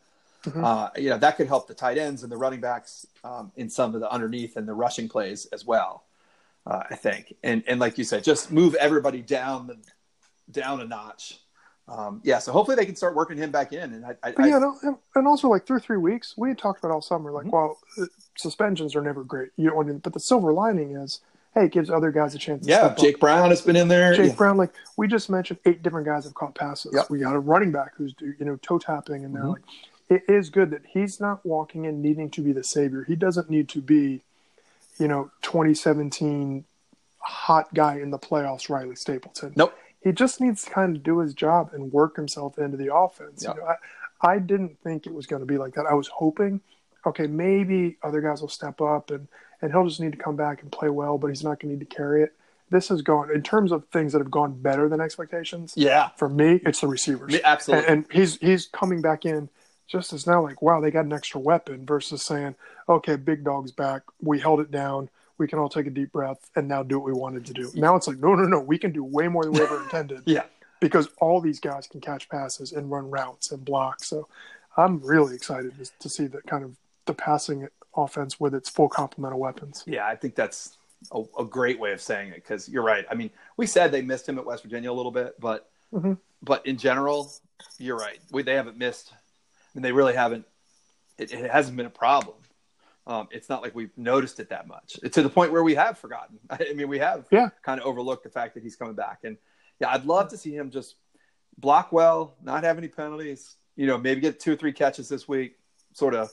Mhm. 0.45 0.63
uh, 0.63 0.89
you 0.97 1.09
know, 1.09 1.17
that 1.17 1.37
could 1.37 1.47
help 1.47 1.67
the 1.67 1.73
tight 1.73 1.97
ends 1.97 2.23
and 2.23 2.31
the 2.31 2.37
running 2.37 2.61
backs 2.61 3.05
um, 3.23 3.51
in 3.55 3.69
some 3.69 3.93
of 3.95 4.01
the 4.01 4.09
underneath 4.11 4.55
and 4.57 4.67
the 4.67 4.73
rushing 4.73 5.09
plays 5.09 5.45
as 5.47 5.65
well. 5.65 6.03
Uh, 6.65 6.83
I 6.89 6.95
think, 6.95 7.35
and 7.43 7.63
and 7.67 7.79
like 7.79 7.97
you 7.97 8.03
said, 8.03 8.23
just 8.23 8.51
move 8.51 8.73
everybody 8.75 9.21
down 9.21 9.67
the 9.67 9.77
down 10.51 10.81
a 10.81 10.85
notch. 10.85 11.39
Um, 11.87 12.21
yeah, 12.23 12.39
so 12.39 12.51
hopefully 12.51 12.75
they 12.75 12.85
can 12.87 12.95
start 12.95 13.13
working 13.15 13.37
him 13.37 13.51
back 13.51 13.71
in, 13.71 13.93
and 13.93 14.03
I, 14.03 14.15
I, 14.23 14.33
I 14.37 14.47
yeah, 14.47 14.57
no, 14.57 14.75
and- 15.15 15.27
also 15.27 15.47
like 15.47 15.67
through 15.67 15.79
three 15.81 15.97
weeks, 15.97 16.33
we 16.35 16.49
had 16.49 16.57
talked 16.57 16.79
about 16.79 16.91
all 16.91 17.01
summer. 17.01 17.31
Like, 17.31 17.45
Mhm. 17.45 17.51
well, 17.51 17.77
uh, 18.01 18.05
suspensions 18.35 18.95
are 18.95 19.01
never 19.03 19.23
great. 19.23 19.51
You 19.57 19.67
don't 19.67 19.75
want 19.75 19.87
to, 19.89 19.93
but 19.95 20.13
the 20.13 20.19
silver 20.19 20.51
lining 20.51 20.95
is, 20.95 21.21
hey, 21.53 21.65
it 21.65 21.71
gives 21.71 21.91
other 21.91 22.09
guys 22.11 22.33
a 22.33 22.39
chance. 22.39 22.63
To 22.65 22.69
Yeah, 22.71 22.77
step 22.79 22.91
up. 22.93 22.97
Jake 22.97 23.19
Brown 23.19 23.51
has 23.51 23.61
been 23.61 23.75
in 23.75 23.87
there. 23.87 24.15
Jake 24.15 24.29
Yeah. 24.31 24.35
Brown, 24.35 24.57
like 24.57 24.71
we 24.97 25.07
just 25.07 25.29
mentioned, 25.29 25.59
eight 25.65 25.83
different 25.83 26.07
guys 26.07 26.23
have 26.23 26.33
caught 26.33 26.55
passes. 26.55 26.91
Yep. 26.95 27.11
We 27.11 27.19
got 27.19 27.35
a 27.35 27.39
running 27.39 27.71
back 27.71 27.91
who's 27.95 28.15
you 28.19 28.33
know 28.39 28.55
toe 28.63 28.79
tapping, 28.79 29.23
and 29.23 29.35
they're 29.35 29.43
Mhm. 29.43 29.53
like, 29.53 29.63
it 30.09 30.23
is 30.27 30.49
good 30.49 30.71
that 30.71 30.81
he's 30.87 31.19
not 31.19 31.45
walking 31.45 31.85
in 31.85 32.01
needing 32.01 32.29
to 32.31 32.41
be 32.41 32.51
the 32.51 32.63
savior. 32.63 33.03
He 33.03 33.15
doesn't 33.15 33.49
need 33.49 33.69
to 33.69 33.81
be, 33.81 34.21
you 34.99 35.07
know, 35.07 35.31
2017 35.41 36.65
hot 37.19 37.73
guy 37.73 37.99
in 37.99 38.11
the 38.11 38.19
playoffs, 38.19 38.69
Riley 38.69 38.95
Stapleton. 38.95 39.53
Nope. 39.55 39.75
He 40.01 40.11
just 40.11 40.39
needs 40.39 40.63
to 40.65 40.69
kind 40.69 40.95
of 40.95 41.01
do 41.01 41.19
his 41.19 41.33
job 41.33 41.71
and 41.73 41.91
work 41.91 42.15
himself 42.15 42.59
into 42.59 42.77
the 42.77 42.93
offense. 42.93 43.43
Yep. 43.43 43.55
You 43.55 43.61
know, 43.61 43.67
I, 43.67 43.75
I 44.33 44.39
didn't 44.39 44.79
think 44.83 45.07
it 45.07 45.13
was 45.13 45.25
going 45.25 45.39
to 45.39 45.47
be 45.47 45.57
like 45.57 45.73
that. 45.73 45.87
I 45.87 45.95
was 45.95 46.07
hoping, 46.07 46.61
okay, 47.05 47.25
maybe 47.25 47.97
other 48.03 48.21
guys 48.21 48.41
will 48.41 48.49
step 48.49 48.81
up 48.81 49.09
and 49.09 49.27
and 49.61 49.71
he'll 49.71 49.87
just 49.87 50.01
need 50.01 50.11
to 50.11 50.17
come 50.17 50.35
back 50.35 50.61
and 50.61 50.71
play 50.71 50.89
well, 50.89 51.17
but 51.17 51.27
he's 51.27 51.43
not 51.43 51.59
going 51.59 51.73
to 51.73 51.79
need 51.79 51.89
to 51.89 51.95
carry 51.95 52.21
it. 52.21 52.33
This 52.69 52.89
has 52.89 53.01
gone 53.01 53.31
in 53.31 53.41
terms 53.41 53.71
of 53.71 53.85
things 53.87 54.11
that 54.11 54.19
have 54.19 54.29
gone 54.29 54.53
better 54.53 54.89
than 54.89 54.99
expectations. 54.99 55.73
Yeah, 55.75 56.09
For 56.17 56.27
me, 56.27 56.59
it's 56.65 56.81
the 56.81 56.87
receivers. 56.87 57.31
Me- 57.31 57.41
absolutely. 57.43 57.87
And, 57.87 58.03
and 58.03 58.11
he's 58.11 58.37
he's 58.37 58.67
coming 58.67 59.01
back 59.01 59.25
in 59.25 59.49
just 59.87 60.13
as 60.13 60.25
now 60.27 60.41
like 60.41 60.61
wow 60.61 60.79
they 60.81 60.91
got 60.91 61.05
an 61.05 61.13
extra 61.13 61.39
weapon 61.39 61.85
versus 61.85 62.23
saying 62.23 62.55
okay 62.89 63.15
big 63.15 63.43
dog's 63.43 63.71
back 63.71 64.01
we 64.21 64.39
held 64.39 64.59
it 64.59 64.71
down 64.71 65.09
we 65.37 65.47
can 65.47 65.59
all 65.59 65.69
take 65.69 65.85
a 65.85 65.89
deep 65.89 66.11
breath 66.11 66.49
and 66.55 66.67
now 66.67 66.81
do 66.81 66.99
what 66.99 67.05
we 67.05 67.13
wanted 67.13 67.45
to 67.45 67.53
do 67.53 67.69
now 67.75 67.95
it's 67.95 68.07
like 68.07 68.17
no 68.19 68.35
no 68.35 68.43
no 68.45 68.59
we 68.59 68.77
can 68.77 68.91
do 68.91 69.03
way 69.03 69.27
more 69.27 69.43
than 69.43 69.53
we 69.53 69.61
ever 69.61 69.81
intended 69.83 70.21
yeah. 70.25 70.43
because 70.79 71.09
all 71.19 71.39
these 71.41 71.59
guys 71.59 71.87
can 71.87 72.01
catch 72.01 72.27
passes 72.29 72.71
and 72.71 72.89
run 72.89 73.09
routes 73.09 73.51
and 73.51 73.63
block 73.65 74.03
so 74.03 74.27
i'm 74.77 74.99
really 75.01 75.35
excited 75.35 75.73
to, 75.99 76.09
see 76.09 76.25
that 76.27 76.45
kind 76.47 76.63
of 76.63 76.75
the 77.05 77.13
passing 77.13 77.67
offense 77.95 78.39
with 78.39 78.53
its 78.55 78.69
full 78.69 78.89
complement 78.89 79.33
of 79.33 79.39
weapons 79.39 79.83
Yeah, 79.85 80.05
I 80.07 80.15
think 80.15 80.35
that's 80.35 80.77
a, 81.13 81.21
a 81.39 81.45
great 81.45 81.79
way 81.79 81.91
of 81.93 82.01
saying 82.01 82.29
it 82.29 82.35
because 82.35 82.67
you're 82.67 82.83
right. 82.83 83.05
I 83.09 83.13
mean, 83.13 83.29
we 83.57 83.67
said 83.67 83.91
they 83.91 84.01
missed 84.01 84.27
him 84.27 84.39
at 84.39 84.45
West 84.45 84.63
Virginia 84.63 84.91
a 84.91 84.93
little 84.93 85.11
bit, 85.11 85.39
but 85.39 85.69
Mhm. 85.93 86.17
but 86.41 86.65
in 86.65 86.77
general, 86.77 87.31
you're 87.77 87.95
right. 87.95 88.19
We, 88.31 88.41
they 88.43 88.55
haven't 88.55 88.77
missed, 88.77 89.13
and 89.75 89.83
they 89.83 89.91
really 89.91 90.13
haven't. 90.13 90.45
It, 91.17 91.31
it 91.31 91.51
hasn't 91.51 91.77
been 91.77 91.85
a 91.85 91.89
problem. 91.91 92.35
Um, 93.07 93.27
it's 93.31 93.49
not 93.49 93.61
like 93.61 93.75
we've 93.75 93.95
noticed 93.97 94.39
it 94.39 94.49
that 94.49 94.67
much 94.67 94.93
to 95.11 95.21
the 95.21 95.29
point 95.29 95.51
where 95.51 95.63
we 95.63 95.75
have 95.75 95.97
forgotten. 95.99 96.39
I 96.49 96.73
mean, 96.73 96.87
we 96.89 96.99
have 96.99 97.25
Yeah. 97.31 97.49
kind 97.63 97.79
of 97.79 97.85
overlooked 97.85 98.23
the 98.23 98.29
fact 98.31 98.55
that 98.55 98.63
he's 98.63 98.75
coming 98.75 98.95
back, 98.95 99.19
and 99.23 99.37
yeah, 99.79 99.89
I'd 99.91 100.05
love 100.05 100.29
to 100.29 100.37
see 100.37 100.55
him 100.55 100.71
just 100.71 100.95
block 101.57 101.91
well, 101.91 102.35
not 102.41 102.63
have 102.63 102.77
any 102.77 102.87
penalties. 102.87 103.55
You 103.75 103.87
know, 103.87 103.97
maybe 103.97 104.21
get 104.21 104.39
two 104.39 104.53
or 104.53 104.55
three 104.55 104.73
catches 104.73 105.07
this 105.09 105.27
week. 105.27 105.57
Sort 105.93 106.15
of 106.15 106.31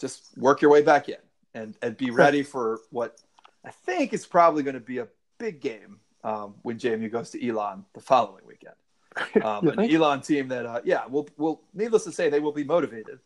just 0.00 0.36
work 0.36 0.60
your 0.62 0.70
way 0.70 0.82
back 0.82 1.08
in 1.08 1.16
and 1.54 1.76
and 1.82 1.96
be 1.96 2.10
ready 2.10 2.42
for 2.42 2.80
what 2.90 3.18
I 3.64 3.70
think 3.70 4.12
is 4.12 4.26
probably 4.26 4.62
going 4.62 4.74
to 4.74 4.80
be 4.80 4.98
a 4.98 5.08
big 5.38 5.60
game 5.60 6.00
um, 6.24 6.54
when 6.62 6.78
JMU 6.78 7.10
goes 7.12 7.30
to 7.30 7.46
Elon 7.48 7.84
the 7.94 8.00
following 8.00 8.44
weekend. 8.46 8.74
Um, 9.42 9.68
an? 9.68 9.90
Elon 9.90 10.20
team 10.22 10.48
that, 10.48 10.66
uh, 10.66 10.80
yeah, 10.84 11.06
will 11.06 11.28
will 11.36 11.62
needless 11.74 12.04
to 12.04 12.12
say, 12.12 12.30
they 12.30 12.40
will 12.40 12.52
be 12.52 12.64
motivated. 12.64 13.18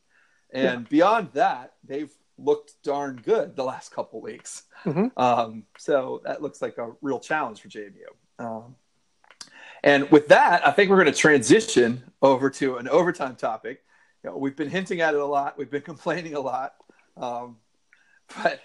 And 0.52 0.88
beyond 0.88 1.28
that, 1.34 1.74
they've 1.84 2.12
looked 2.38 2.74
darn 2.82 3.16
good 3.16 3.56
the 3.56 3.64
last 3.64 3.92
couple 3.92 4.20
weeks. 4.20 4.62
Mhm. 4.84 5.10
Um, 5.16 5.64
so 5.78 6.20
that 6.24 6.42
looks 6.42 6.60
like 6.62 6.78
a 6.78 6.92
real 7.02 7.18
challenge 7.18 7.60
for 7.60 7.68
JMU. 7.68 8.06
Um, 8.38 8.76
and 9.82 10.10
with 10.10 10.28
that, 10.28 10.66
I 10.66 10.70
think 10.70 10.90
we're 10.90 10.96
going 11.02 11.12
to 11.12 11.18
transition 11.18 12.02
over 12.22 12.50
to 12.50 12.76
an 12.76 12.88
overtime 12.88 13.36
topic. 13.36 13.82
You 14.22 14.30
know, 14.30 14.36
we've 14.38 14.56
been 14.56 14.70
hinting 14.70 15.00
at 15.00 15.14
it 15.14 15.20
a 15.20 15.24
lot. 15.26 15.56
We've 15.58 15.70
been 15.70 15.82
complaining 15.92 16.34
a 16.34 16.40
lot, 16.40 16.74
um, 17.16 17.56
but 18.36 18.60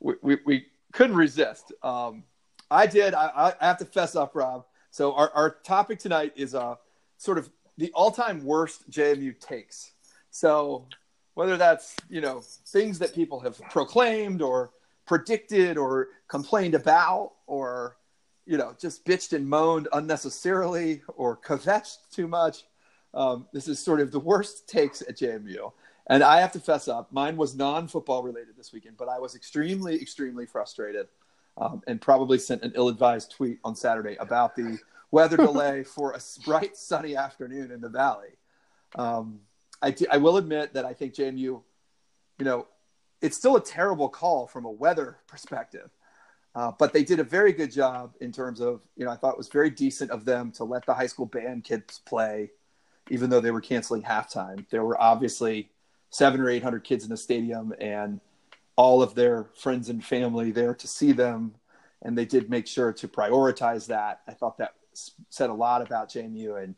we, 0.00 0.14
we, 0.22 0.38
we 0.44 0.66
couldn't 0.92 1.16
resist. 1.16 1.72
Um, 1.82 2.24
I 2.70 2.86
did. 2.86 3.14
I, 3.14 3.26
I- 3.28 3.54
I 3.60 3.66
have 3.66 3.78
to 3.78 3.84
fess 3.84 4.14
up, 4.16 4.34
Rob. 4.34 4.64
So 4.90 5.14
our, 5.14 5.30
our 5.34 5.50
topic 5.50 5.98
tonight 5.98 6.32
is 6.36 6.54
uh, 6.54 6.76
sort 7.16 7.38
of 7.38 7.50
the 7.76 7.92
all-time 7.92 8.44
worst 8.44 8.90
JMU 8.90 9.38
takes. 9.38 9.92
So 10.30 10.86
whether 11.34 11.56
that's 11.56 11.94
you 12.08 12.20
know 12.20 12.42
things 12.66 12.98
that 12.98 13.14
people 13.14 13.40
have 13.40 13.60
proclaimed 13.70 14.42
or 14.42 14.72
predicted 15.06 15.78
or 15.78 16.08
complained 16.26 16.74
about 16.74 17.32
or 17.46 17.96
you 18.44 18.58
know 18.58 18.74
just 18.80 19.04
bitched 19.04 19.32
and 19.32 19.48
moaned 19.48 19.88
unnecessarily 19.92 21.02
or 21.16 21.36
kvetched 21.36 21.98
too 22.12 22.26
much. 22.26 22.64
Um, 23.14 23.46
this 23.52 23.68
is 23.68 23.78
sort 23.78 24.00
of 24.00 24.10
the 24.10 24.20
worst 24.20 24.68
takes 24.68 25.00
at 25.02 25.16
JMU. 25.16 25.72
And 26.10 26.22
I 26.22 26.40
have 26.40 26.52
to 26.52 26.60
fess 26.60 26.88
up, 26.88 27.12
mine 27.12 27.36
was 27.36 27.54
non-football 27.54 28.22
related 28.22 28.56
this 28.56 28.72
weekend, 28.72 28.96
but 28.96 29.08
I 29.08 29.18
was 29.18 29.34
extremely, 29.34 30.00
extremely 30.00 30.46
frustrated 30.46 31.06
um, 31.60 31.82
and 31.86 32.00
probably 32.00 32.38
sent 32.38 32.62
an 32.62 32.72
ill-advised 32.74 33.32
tweet 33.32 33.58
on 33.64 33.74
Saturday 33.74 34.16
about 34.16 34.54
the 34.56 34.78
weather 35.10 35.36
delay 35.48 35.82
for 35.82 36.12
a 36.12 36.20
bright, 36.44 36.76
sunny 36.76 37.16
afternoon 37.16 37.70
in 37.70 37.80
the 37.80 37.88
valley. 37.88 38.30
Um, 38.94 39.40
I, 39.82 39.90
do- 39.90 40.06
I 40.10 40.16
will 40.18 40.36
admit 40.36 40.74
that 40.74 40.84
I 40.84 40.94
think 40.94 41.14
JMU, 41.14 41.36
you 41.38 41.64
know, 42.40 42.66
it's 43.20 43.36
still 43.36 43.56
a 43.56 43.60
terrible 43.60 44.08
call 44.08 44.46
from 44.46 44.64
a 44.64 44.70
weather 44.70 45.18
perspective, 45.26 45.90
uh, 46.54 46.72
but 46.78 46.92
they 46.92 47.02
did 47.02 47.18
a 47.18 47.24
very 47.24 47.52
good 47.52 47.72
job 47.72 48.14
in 48.20 48.32
terms 48.32 48.60
of, 48.60 48.80
you 48.96 49.04
know, 49.04 49.10
I 49.10 49.16
thought 49.16 49.32
it 49.32 49.38
was 49.38 49.48
very 49.48 49.70
decent 49.70 50.10
of 50.10 50.24
them 50.24 50.52
to 50.52 50.64
let 50.64 50.86
the 50.86 50.94
high 50.94 51.06
school 51.06 51.26
band 51.26 51.64
kids 51.64 52.00
play, 52.06 52.50
even 53.10 53.28
though 53.28 53.40
they 53.40 53.50
were 53.50 53.60
canceling 53.60 54.02
halftime. 54.02 54.68
There 54.70 54.84
were 54.84 55.00
obviously 55.00 55.70
seven 56.10 56.40
or 56.40 56.48
eight 56.48 56.62
hundred 56.62 56.84
kids 56.84 57.04
in 57.04 57.10
the 57.10 57.16
stadium, 57.16 57.74
and 57.80 58.20
all 58.78 59.02
of 59.02 59.16
their 59.16 59.50
friends 59.56 59.88
and 59.88 60.02
family 60.02 60.52
there 60.52 60.72
to 60.72 60.86
see 60.86 61.10
them, 61.10 61.52
and 62.00 62.16
they 62.16 62.24
did 62.24 62.48
make 62.48 62.68
sure 62.68 62.92
to 62.92 63.08
prioritize 63.08 63.88
that. 63.88 64.20
I 64.28 64.32
thought 64.32 64.56
that 64.58 64.74
said 65.28 65.50
a 65.50 65.54
lot 65.54 65.82
about 65.82 66.08
JMU 66.08 66.62
and 66.62 66.74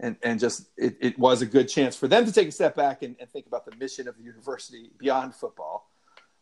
and 0.00 0.16
and 0.22 0.38
just 0.40 0.68
it, 0.76 0.96
it 1.00 1.18
was 1.18 1.42
a 1.42 1.46
good 1.46 1.68
chance 1.68 1.96
for 1.96 2.08
them 2.08 2.26
to 2.26 2.32
take 2.32 2.48
a 2.48 2.52
step 2.52 2.74
back 2.74 3.02
and, 3.02 3.14
and 3.20 3.30
think 3.30 3.46
about 3.46 3.64
the 3.64 3.74
mission 3.76 4.08
of 4.08 4.16
the 4.18 4.24
university 4.24 4.90
beyond 4.98 5.34
football, 5.36 5.88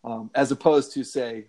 um, 0.04 0.30
as 0.34 0.50
opposed 0.50 0.94
to 0.94 1.04
say, 1.04 1.44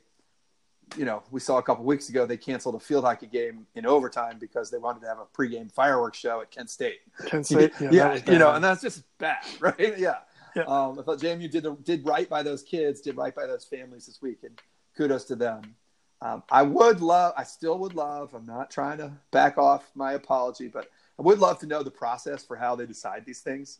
you 0.97 1.05
know, 1.05 1.23
we 1.31 1.39
saw 1.39 1.57
a 1.57 1.63
couple 1.63 1.85
weeks 1.85 2.09
ago 2.09 2.25
they 2.25 2.37
canceled 2.37 2.75
a 2.75 2.79
field 2.79 3.05
hockey 3.05 3.25
game 3.25 3.65
in 3.75 3.85
overtime 3.85 4.37
because 4.37 4.69
they 4.69 4.77
wanted 4.77 4.99
to 4.99 5.07
have 5.07 5.17
a 5.19 5.25
pregame 5.25 5.71
fireworks 5.71 6.17
show 6.17 6.41
at 6.41 6.51
Kent 6.51 6.69
State. 6.69 6.99
Kent 7.25 7.45
State, 7.45 7.71
yeah, 7.79 7.89
yeah, 7.91 8.19
you 8.27 8.37
know, 8.37 8.51
and 8.51 8.61
that's 8.61 8.81
just 8.81 9.03
bad, 9.17 9.37
right? 9.61 9.97
Yeah. 9.97 10.17
Um, 10.63 10.99
I 10.99 11.03
thought 11.03 11.19
JMU 11.19 11.49
did 11.49 11.63
the, 11.63 11.75
did 11.83 12.05
right 12.05 12.29
by 12.29 12.43
those 12.43 12.63
kids, 12.63 13.01
did 13.01 13.17
right 13.17 13.35
by 13.35 13.45
those 13.45 13.65
families 13.65 14.05
this 14.05 14.21
week, 14.21 14.39
and 14.43 14.59
kudos 14.97 15.25
to 15.25 15.35
them. 15.35 15.75
Um, 16.21 16.43
I 16.49 16.63
would 16.63 17.01
love, 17.01 17.33
I 17.37 17.43
still 17.43 17.77
would 17.79 17.93
love. 17.93 18.33
I'm 18.33 18.45
not 18.45 18.71
trying 18.71 18.97
to 18.99 19.11
back 19.31 19.57
off 19.57 19.91
my 19.95 20.13
apology, 20.13 20.67
but 20.67 20.89
I 21.19 21.21
would 21.21 21.39
love 21.39 21.59
to 21.59 21.67
know 21.67 21.83
the 21.83 21.91
process 21.91 22.43
for 22.43 22.55
how 22.55 22.75
they 22.75 22.85
decide 22.85 23.25
these 23.25 23.41
things. 23.41 23.79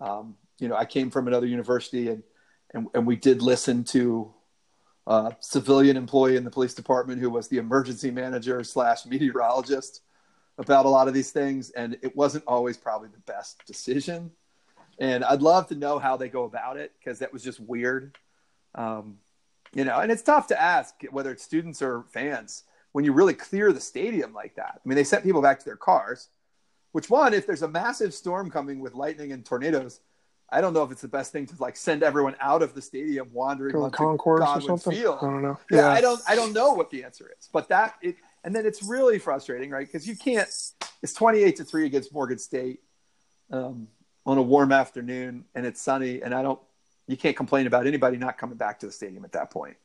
Um, 0.00 0.36
you 0.58 0.68
know, 0.68 0.76
I 0.76 0.84
came 0.84 1.10
from 1.10 1.28
another 1.28 1.46
university, 1.46 2.08
and 2.08 2.22
and, 2.74 2.86
and 2.94 3.06
we 3.06 3.16
did 3.16 3.40
listen 3.40 3.84
to 3.84 4.32
a 5.06 5.34
civilian 5.40 5.96
employee 5.96 6.36
in 6.36 6.44
the 6.44 6.50
police 6.50 6.74
department 6.74 7.20
who 7.20 7.30
was 7.30 7.48
the 7.48 7.56
emergency 7.56 8.10
manager 8.10 8.62
slash 8.62 9.06
meteorologist 9.06 10.02
about 10.58 10.84
a 10.84 10.88
lot 10.88 11.08
of 11.08 11.14
these 11.14 11.30
things, 11.30 11.70
and 11.70 11.96
it 12.02 12.14
wasn't 12.14 12.44
always 12.46 12.76
probably 12.76 13.08
the 13.08 13.32
best 13.32 13.64
decision. 13.66 14.30
And 14.98 15.24
I'd 15.24 15.42
love 15.42 15.68
to 15.68 15.74
know 15.74 15.98
how 15.98 16.16
they 16.16 16.28
go 16.28 16.44
about 16.44 16.76
it 16.76 16.92
because 16.98 17.20
that 17.20 17.32
was 17.32 17.42
just 17.42 17.60
weird. 17.60 18.16
Um, 18.74 19.18
you 19.74 19.84
know, 19.84 19.98
and 19.98 20.10
it's 20.10 20.22
tough 20.22 20.48
to 20.48 20.60
ask 20.60 20.94
whether 21.10 21.30
it's 21.30 21.42
students 21.42 21.82
or 21.82 22.04
fans 22.10 22.64
when 22.92 23.04
you 23.04 23.12
really 23.12 23.34
clear 23.34 23.72
the 23.72 23.80
stadium 23.80 24.32
like 24.32 24.56
that. 24.56 24.80
I 24.84 24.88
mean, 24.88 24.96
they 24.96 25.04
sent 25.04 25.24
people 25.24 25.42
back 25.42 25.58
to 25.58 25.64
their 25.64 25.76
cars, 25.76 26.28
which 26.92 27.10
one, 27.10 27.34
if 27.34 27.46
there's 27.46 27.62
a 27.62 27.68
massive 27.68 28.14
storm 28.14 28.50
coming 28.50 28.80
with 28.80 28.94
lightning 28.94 29.32
and 29.32 29.44
tornadoes, 29.44 30.00
I 30.50 30.60
don't 30.62 30.72
know 30.72 30.82
if 30.82 30.90
it's 30.90 31.02
the 31.02 31.08
best 31.08 31.30
thing 31.30 31.46
to 31.46 31.54
like 31.58 31.76
send 31.76 32.02
everyone 32.02 32.34
out 32.40 32.62
of 32.62 32.74
the 32.74 32.80
stadium 32.80 33.28
wandering 33.32 33.76
onto 33.76 33.96
concourse 33.96 34.48
or 34.48 34.60
something. 34.62 34.94
Field. 34.94 35.18
I 35.20 35.26
don't 35.26 35.42
know. 35.42 35.58
Yeah, 35.70 35.88
I 35.88 36.00
don't 36.00 36.20
I 36.26 36.34
don't 36.34 36.54
know 36.54 36.72
what 36.72 36.90
the 36.90 37.04
answer 37.04 37.30
is. 37.38 37.48
But 37.52 37.68
that 37.68 37.96
it 38.00 38.16
and 38.44 38.56
then 38.56 38.64
it's 38.64 38.82
really 38.82 39.18
frustrating, 39.18 39.70
right? 39.70 39.86
Because 39.86 40.08
you 40.08 40.16
can't 40.16 40.48
it's 41.02 41.12
28 41.12 41.56
to 41.56 41.64
3 41.64 41.86
against 41.86 42.14
Morgan 42.14 42.38
State 42.38 42.80
um, 43.52 43.88
on 44.26 44.38
a 44.38 44.42
warm 44.42 44.72
afternoon 44.72 45.44
and 45.54 45.64
it's 45.66 45.80
sunny 45.80 46.22
and 46.22 46.34
I 46.34 46.42
don't 46.42 46.60
you 47.06 47.16
can't 47.16 47.36
complain 47.36 47.66
about 47.66 47.86
anybody 47.86 48.18
not 48.18 48.36
coming 48.36 48.56
back 48.56 48.78
to 48.80 48.86
the 48.86 48.92
stadium 48.92 49.24
at 49.24 49.32
that 49.32 49.50
point. 49.50 49.76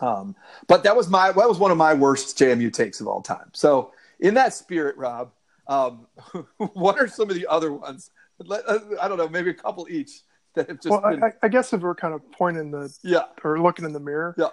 Um, 0.00 0.36
but 0.68 0.84
that 0.84 0.96
was 0.96 1.08
my 1.08 1.32
that 1.32 1.48
was 1.48 1.58
one 1.58 1.70
of 1.70 1.76
my 1.76 1.94
worst 1.94 2.38
JMU 2.38 2.72
takes 2.72 3.00
of 3.00 3.06
all 3.08 3.22
time. 3.22 3.50
So 3.52 3.92
in 4.20 4.34
that 4.34 4.54
spirit, 4.54 4.96
Rob, 4.96 5.32
um, 5.66 6.06
what 6.74 6.98
are 6.98 7.08
some 7.08 7.28
of 7.28 7.36
the 7.36 7.46
other 7.46 7.72
ones? 7.72 8.10
Let, 8.38 8.68
uh, 8.68 8.78
I 9.00 9.08
don't 9.08 9.18
know, 9.18 9.28
maybe 9.28 9.50
a 9.50 9.54
couple 9.54 9.86
each 9.88 10.20
that 10.54 10.68
have 10.68 10.78
just 10.80 10.90
Well, 10.90 11.00
been 11.10 11.22
I, 11.22 11.32
I 11.42 11.48
guess 11.48 11.72
if 11.72 11.80
we're 11.80 11.94
kind 11.94 12.14
of 12.14 12.20
pointing 12.32 12.70
the 12.70 12.92
yeah 13.02 13.24
or 13.42 13.60
looking 13.60 13.84
in 13.84 13.92
the 13.92 14.00
mirror, 14.00 14.34
Yeah. 14.38 14.48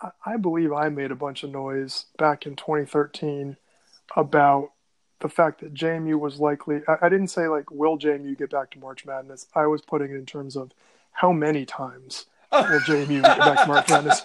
I, 0.00 0.10
I 0.24 0.36
believe 0.36 0.72
I 0.72 0.88
made 0.90 1.10
a 1.10 1.16
bunch 1.16 1.42
of 1.42 1.50
noise 1.50 2.06
back 2.18 2.46
in 2.46 2.56
2013 2.56 3.56
about 4.14 4.70
the 5.20 5.28
fact 5.28 5.60
that 5.60 5.74
JMU 5.74 6.18
was 6.18 6.38
likely. 6.38 6.80
I, 6.88 7.06
I 7.06 7.08
didn't 7.08 7.28
say 7.28 7.48
like, 7.48 7.70
will 7.70 7.98
JMU 7.98 8.36
get 8.36 8.50
back 8.50 8.70
to 8.72 8.78
March 8.78 9.06
Madness? 9.06 9.46
I 9.54 9.66
was 9.66 9.82
putting 9.82 10.10
it 10.10 10.16
in 10.16 10.26
terms 10.26 10.56
of 10.56 10.72
how 11.12 11.32
many 11.32 11.64
times 11.64 12.26
will 12.52 12.80
JMU 12.80 13.22
get 13.22 13.38
back 13.38 13.62
to 13.62 13.66
March 13.66 13.88
Madness 13.90 14.22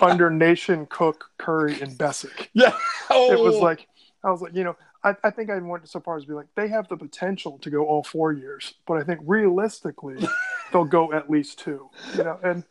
under 0.00 0.30
Nation, 0.30 0.86
Cooke, 0.86 1.30
Curry, 1.38 1.80
and 1.80 1.96
Bessick. 1.96 2.50
yeah. 2.54 2.72
Oh. 3.10 3.32
It 3.32 3.40
was 3.40 3.56
oh. 3.56 3.60
like 3.60 3.86
I 4.22 4.30
was 4.30 4.42
like, 4.42 4.54
you 4.54 4.64
know, 4.64 4.76
I, 5.02 5.16
I 5.24 5.30
think 5.30 5.50
I 5.50 5.58
went 5.58 5.88
so 5.88 6.00
far 6.00 6.16
as 6.16 6.24
to 6.24 6.28
be 6.28 6.34
like, 6.34 6.48
they 6.54 6.68
have 6.68 6.88
the 6.88 6.96
potential 6.96 7.58
to 7.58 7.70
go 7.70 7.86
all 7.86 8.02
four 8.02 8.32
years, 8.32 8.74
but 8.86 8.98
I 8.98 9.04
think 9.04 9.20
realistically, 9.24 10.16
they'll 10.72 10.84
go 10.84 11.12
at 11.12 11.30
least 11.30 11.58
two. 11.58 11.88
You 12.16 12.24
know, 12.24 12.38
and 12.42 12.64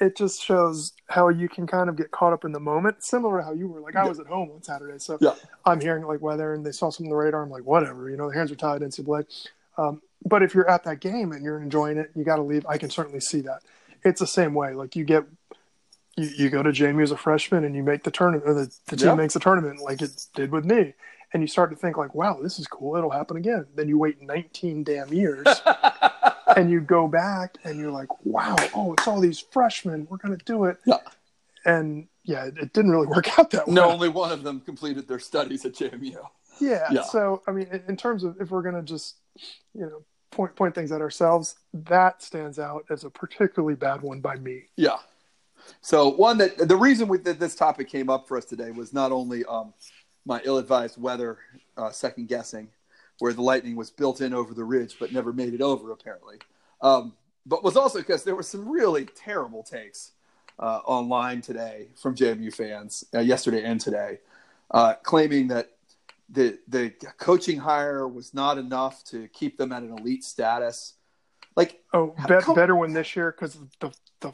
it 0.00 0.16
just 0.16 0.42
shows 0.42 0.92
how 1.08 1.28
you 1.28 1.48
can 1.48 1.66
kind 1.66 1.88
of 1.88 1.96
get 1.96 2.10
caught 2.10 2.32
up 2.32 2.44
in 2.44 2.52
the 2.52 2.60
moment, 2.60 3.02
similar 3.02 3.38
to 3.38 3.44
how 3.44 3.52
you 3.52 3.68
were. 3.68 3.80
Like 3.80 3.96
I 3.96 4.04
was 4.04 4.20
at 4.20 4.26
home 4.26 4.50
on 4.54 4.62
Saturday, 4.62 4.98
so 4.98 5.16
Yeah. 5.20 5.34
I'm 5.64 5.80
hearing 5.80 6.04
like 6.06 6.20
weather, 6.20 6.52
and 6.54 6.64
they 6.64 6.72
saw 6.72 6.90
something 6.90 7.06
on 7.06 7.10
the 7.10 7.16
radar. 7.24 7.42
I'm 7.42 7.50
like, 7.50 7.64
whatever, 7.64 8.10
you 8.10 8.16
know, 8.16 8.28
the 8.30 8.36
hands 8.36 8.50
are 8.52 8.56
tied, 8.56 8.82
NCAA. 8.82 9.24
Um, 9.78 10.02
but 10.24 10.42
if 10.42 10.54
you're 10.54 10.68
at 10.68 10.84
that 10.84 11.00
game 11.00 11.32
and 11.32 11.42
you're 11.44 11.60
enjoying 11.60 11.98
it, 11.98 12.10
you 12.14 12.24
got 12.24 12.36
to 12.36 12.42
leave. 12.42 12.64
I 12.66 12.78
can 12.78 12.90
certainly 12.90 13.20
see 13.20 13.40
that. 13.42 13.62
It's 14.04 14.20
the 14.20 14.26
same 14.26 14.54
way. 14.54 14.72
Like 14.74 14.96
you 14.96 15.04
get, 15.04 15.24
you, 16.16 16.28
you 16.36 16.50
go 16.50 16.62
to 16.62 16.70
JMU 16.70 17.02
as 17.02 17.10
a 17.10 17.16
freshman 17.16 17.64
and 17.64 17.74
you 17.76 17.82
make 17.82 18.02
the 18.04 18.10
tournament, 18.10 18.48
or 18.48 18.54
the, 18.54 18.70
the 18.86 18.96
team 18.96 19.08
Yeah. 19.08 19.14
makes 19.14 19.34
the 19.34 19.40
tournament 19.40 19.80
like 19.80 20.02
it 20.02 20.26
did 20.34 20.50
with 20.52 20.64
me. 20.64 20.94
And 21.32 21.42
you 21.42 21.48
start 21.48 21.70
to 21.70 21.76
think 21.76 21.96
like, 21.96 22.14
wow, 22.14 22.38
this 22.42 22.58
is 22.58 22.66
cool. 22.66 22.96
It'll 22.96 23.10
happen 23.10 23.36
again. 23.36 23.66
Then 23.74 23.88
you 23.88 23.98
wait 23.98 24.22
19 24.22 24.84
damn 24.84 25.12
years 25.12 25.44
and 26.54 26.70
you 26.70 26.80
go 26.80 27.08
back 27.08 27.56
and 27.64 27.78
you're 27.78 27.90
like, 27.90 28.24
wow, 28.24 28.56
oh, 28.74 28.92
it's 28.92 29.08
all 29.08 29.20
these 29.20 29.40
freshmen. 29.40 30.06
We're 30.08 30.18
going 30.18 30.36
to 30.36 30.44
do 30.44 30.64
it. 30.64 30.78
Yeah. 30.86 30.98
And 31.64 32.06
yeah, 32.24 32.46
it, 32.46 32.72
didn't 32.72 32.90
really 32.90 33.06
work 33.14 33.38
out 33.38 33.50
that 33.50 33.66
well. 33.66 33.74
No, 33.74 33.90
only 33.90 34.08
one 34.08 34.32
of 34.32 34.42
them 34.42 34.60
completed 34.60 35.08
their 35.08 35.18
studies 35.18 35.64
at 35.64 35.72
JMU. 35.72 36.16
Yeah. 36.60 36.86
Yeah. 36.90 37.02
So, 37.02 37.42
I 37.46 37.52
mean, 37.52 37.68
in, 37.72 37.82
in 37.88 37.96
terms 37.96 38.22
of 38.22 38.40
if 38.40 38.50
we're 38.50 38.62
going 38.62 38.76
to 38.76 38.82
just, 38.82 39.16
you 39.74 39.82
know, 39.82 40.02
point 40.30 40.54
point 40.54 40.74
things 40.74 40.92
at 40.92 41.00
ourselves, 41.00 41.56
that 41.72 42.22
stands 42.22 42.58
out 42.58 42.84
as 42.90 43.04
a 43.04 43.10
particularly 43.10 43.74
bad 43.74 44.02
one 44.02 44.20
by 44.20 44.36
me. 44.36 44.64
Yeah. 44.76 44.96
So 45.80 46.10
one 46.10 46.38
that 46.38 46.68
the 46.68 46.76
reason 46.76 47.08
we, 47.08 47.18
that 47.18 47.40
this 47.40 47.54
topic 47.54 47.88
came 47.88 48.08
up 48.08 48.28
for 48.28 48.36
us 48.36 48.44
today 48.44 48.70
was 48.70 48.92
not 48.92 49.10
only 49.10 49.44
um, 49.46 49.72
my 50.24 50.40
ill-advised 50.44 51.00
weather 51.00 51.38
uh, 51.76 51.90
second 51.90 52.28
guessing, 52.28 52.68
where 53.18 53.32
the 53.32 53.42
lightning 53.42 53.76
was 53.76 53.90
built 53.90 54.20
in 54.20 54.32
over 54.34 54.54
the 54.54 54.64
ridge 54.64 54.96
but 54.98 55.12
never 55.12 55.32
made 55.32 55.54
it 55.54 55.60
over 55.60 55.90
apparently, 55.92 56.38
um, 56.82 57.14
but 57.44 57.62
was 57.62 57.76
also 57.76 57.98
because 57.98 58.24
there 58.24 58.36
were 58.36 58.42
some 58.42 58.68
really 58.68 59.04
terrible 59.04 59.62
takes 59.62 60.12
uh, 60.58 60.80
online 60.84 61.40
today 61.40 61.88
from 62.00 62.14
JMU 62.14 62.54
fans 62.54 63.04
uh, 63.14 63.20
yesterday 63.20 63.62
and 63.64 63.80
today, 63.80 64.18
uh, 64.70 64.94
claiming 65.02 65.48
that 65.48 65.70
the 66.28 66.58
the 66.68 66.90
coaching 67.18 67.58
hire 67.58 68.08
was 68.08 68.34
not 68.34 68.58
enough 68.58 69.04
to 69.04 69.28
keep 69.28 69.56
them 69.56 69.72
at 69.72 69.82
an 69.82 69.92
elite 69.98 70.24
status. 70.24 70.94
Like 71.56 71.80
Oh, 71.92 72.14
bet, 72.26 72.42
come- 72.42 72.54
better 72.54 72.74
one 72.74 72.92
this 72.92 73.14
year 73.14 73.32
because 73.32 73.58
the 73.80 73.92
the 74.20 74.32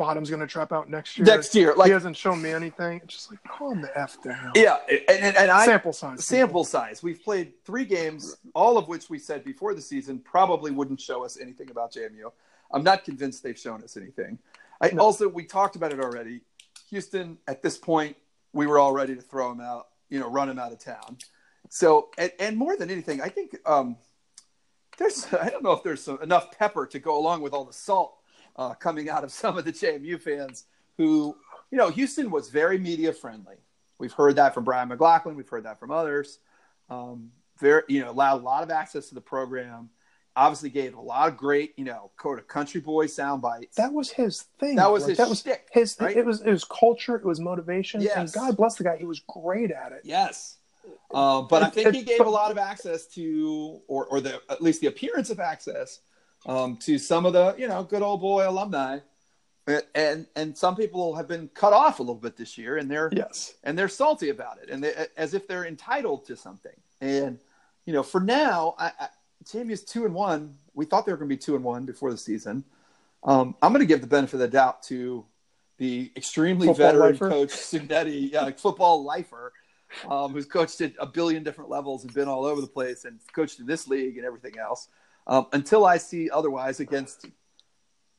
bottom's 0.00 0.30
going 0.30 0.40
to 0.40 0.46
trap 0.46 0.72
out 0.72 0.88
next 0.88 1.18
year. 1.18 1.26
next 1.26 1.54
year, 1.54 1.74
like 1.76 1.86
he 1.88 1.92
hasn't 1.92 2.16
shown 2.16 2.40
me 2.40 2.50
anything. 2.50 3.00
It's 3.04 3.14
just 3.14 3.30
like 3.30 3.40
calm 3.44 3.82
the 3.82 3.96
f 3.98 4.20
down. 4.22 4.52
yeah, 4.54 4.78
and, 4.88 5.18
and, 5.26 5.36
and 5.36 5.50
I 5.50 5.66
Sample 5.66 5.92
size. 5.92 6.24
sample 6.24 6.64
size. 6.64 7.02
We've 7.02 7.22
played 7.22 7.52
three 7.66 7.84
games, 7.84 8.36
all 8.54 8.78
of 8.78 8.88
which 8.88 9.10
we 9.10 9.18
said 9.18 9.44
before 9.44 9.74
the 9.74 9.82
season 9.82 10.18
probably 10.18 10.70
wouldn't 10.70 11.00
show 11.02 11.22
us 11.24 11.38
anything 11.38 11.70
about 11.70 11.92
JMU. 11.92 12.32
I'm 12.72 12.82
not 12.82 13.04
convinced 13.04 13.42
they've 13.42 13.58
shown 13.58 13.82
us 13.84 13.96
anything. 13.98 14.38
I 14.80 14.88
No. 14.90 15.02
also 15.02 15.28
we 15.28 15.44
talked 15.44 15.76
about 15.76 15.92
it 15.92 16.00
already. 16.00 16.40
Houston, 16.88 17.36
at 17.46 17.62
this 17.62 17.76
point, 17.76 18.16
we 18.54 18.66
were 18.66 18.78
all 18.78 18.92
ready 18.92 19.14
to 19.14 19.20
throw 19.20 19.52
him 19.52 19.60
out, 19.60 19.88
you 20.08 20.18
know, 20.18 20.30
run 20.30 20.48
him 20.48 20.58
out 20.58 20.72
of 20.72 20.78
town. 20.78 21.18
So, 21.68 22.08
and, 22.16 22.32
and 22.40 22.56
more 22.56 22.74
than 22.76 22.90
anything, 22.90 23.20
I 23.20 23.28
think 23.28 23.54
um, 23.66 23.96
there's 24.98 25.26
I 25.34 25.50
don't 25.50 25.62
know 25.62 25.72
if 25.72 25.82
there's 25.82 26.02
some, 26.02 26.20
enough 26.22 26.56
pepper 26.56 26.86
to 26.86 26.98
go 26.98 27.18
along 27.18 27.42
with 27.42 27.52
all 27.52 27.64
the 27.64 27.72
salt 27.74 28.14
uh, 28.56 28.74
coming 28.74 29.08
out 29.08 29.24
of 29.24 29.32
some 29.42 29.58
of 29.58 29.64
the 29.64 29.72
JMU 29.72 30.20
fans 30.20 30.64
who, 30.96 31.36
you 31.70 31.78
know, 31.78 31.88
Houston 31.90 32.30
was 32.30 32.50
very 32.50 32.78
media 32.78 33.12
friendly. 33.12 33.56
We've 33.98 34.12
heard 34.12 34.36
that 34.36 34.54
from 34.54 34.64
Brian 34.64 34.88
McLaughlin. 34.88 35.36
We've 35.36 35.48
heard 35.48 35.64
that 35.64 35.78
from 35.78 35.90
others. 35.90 36.38
Um, 36.88 37.30
very, 37.58 37.82
you 37.88 38.00
know, 38.00 38.10
allowed 38.10 38.40
a 38.40 38.44
lot 38.44 38.62
of 38.62 38.70
access 38.70 39.08
to 39.10 39.14
the 39.14 39.20
program. 39.20 39.90
Obviously, 40.36 40.70
gave 40.70 40.94
a 40.94 41.00
lot 41.00 41.28
of 41.28 41.36
great, 41.36 41.74
you 41.76 41.84
know, 41.84 42.10
quote 42.16 42.38
a 42.38 42.42
country 42.42 42.80
boy 42.80 43.06
sound 43.06 43.42
bites. 43.42 43.76
That 43.76 43.92
was 43.92 44.10
his 44.10 44.42
thing. 44.58 44.76
That 44.76 44.90
was 44.90 45.02
Like, 45.02 45.10
his 45.10 45.18
that 45.18 45.28
was 45.28 45.40
shtick, 45.40 45.68
his. 45.72 45.96
right? 46.00 46.16
It 46.16 46.24
was 46.24 46.40
it 46.40 46.50
was 46.50 46.64
culture. 46.64 47.16
It 47.16 47.24
was 47.24 47.40
motivation. 47.40 48.00
Yes. 48.00 48.16
And 48.16 48.32
God 48.32 48.56
bless 48.56 48.76
the 48.76 48.84
guy. 48.84 48.96
He 48.96 49.04
was 49.04 49.20
great 49.20 49.70
at 49.70 49.92
it. 49.92 50.00
Yes. 50.04 50.56
Um, 51.12 51.48
but 51.48 51.62
I 51.62 51.68
think 51.68 51.94
he 51.94 52.02
gave 52.02 52.20
a 52.20 52.30
lot 52.30 52.50
of 52.50 52.58
access 52.58 53.06
to, 53.08 53.80
or, 53.88 54.06
or 54.06 54.20
the 54.20 54.40
at 54.48 54.62
least 54.62 54.80
the 54.80 54.86
appearance 54.86 55.28
of 55.28 55.40
access 55.40 56.00
um, 56.46 56.76
to 56.78 56.98
some 56.98 57.26
of 57.26 57.32
the, 57.32 57.54
you 57.58 57.68
know, 57.68 57.82
good 57.82 58.02
old 58.02 58.20
boy 58.20 58.48
alumni, 58.48 58.98
and, 59.94 60.26
and 60.34 60.56
some 60.56 60.74
people 60.74 61.14
have 61.14 61.28
been 61.28 61.48
cut 61.54 61.72
off 61.72 61.98
a 62.00 62.02
little 62.02 62.14
bit 62.16 62.36
this 62.36 62.58
year, 62.58 62.78
and 62.78 62.90
they're 62.90 63.10
Yes. 63.12 63.54
and 63.62 63.78
they're 63.78 63.88
salty 63.88 64.30
about 64.30 64.58
it, 64.62 64.70
and 64.70 64.82
they, 64.82 65.06
as 65.16 65.34
if 65.34 65.46
they're 65.46 65.66
entitled 65.66 66.26
to 66.26 66.36
something. 66.36 66.72
And 67.00 67.38
you 67.86 67.92
know, 67.92 68.02
for 68.02 68.20
now, 68.20 68.74
I, 68.78 68.92
I, 68.98 69.08
two 69.44 70.04
and 70.04 70.14
one. 70.14 70.54
We 70.74 70.84
thought 70.84 71.06
they 71.06 71.12
were 71.12 71.18
going 71.18 71.28
to 71.28 71.34
be 71.34 71.38
two 71.38 71.56
and 71.56 71.64
one 71.64 71.84
before 71.84 72.10
the 72.10 72.18
season. 72.18 72.64
Um, 73.22 73.54
I'm 73.60 73.72
going 73.72 73.80
to 73.80 73.86
give 73.86 74.00
the 74.00 74.06
benefit 74.06 74.34
of 74.34 74.40
the 74.40 74.48
doubt 74.48 74.82
to 74.84 75.24
the 75.78 76.10
extremely 76.16 76.68
Football 76.68 76.86
veteran 76.86 77.12
lifer? 77.12 77.28
coach 77.28 77.48
Cignetti, 77.50 78.30
yeah, 78.32 78.50
football 78.50 79.04
lifer, 79.04 79.52
um, 80.08 80.32
who's 80.32 80.46
coached 80.46 80.80
at 80.80 80.92
a 80.98 81.06
billion 81.06 81.42
different 81.42 81.70
levels 81.70 82.04
and 82.04 82.14
been 82.14 82.28
all 82.28 82.44
over 82.44 82.60
the 82.60 82.66
place 82.66 83.04
and 83.04 83.18
coached 83.34 83.60
in 83.60 83.66
this 83.66 83.88
league 83.88 84.16
and 84.16 84.26
everything 84.26 84.58
else. 84.58 84.88
Um, 85.26 85.46
until 85.52 85.84
I 85.84 85.98
see 85.98 86.28
otherwise 86.30 86.80
against 86.80 87.26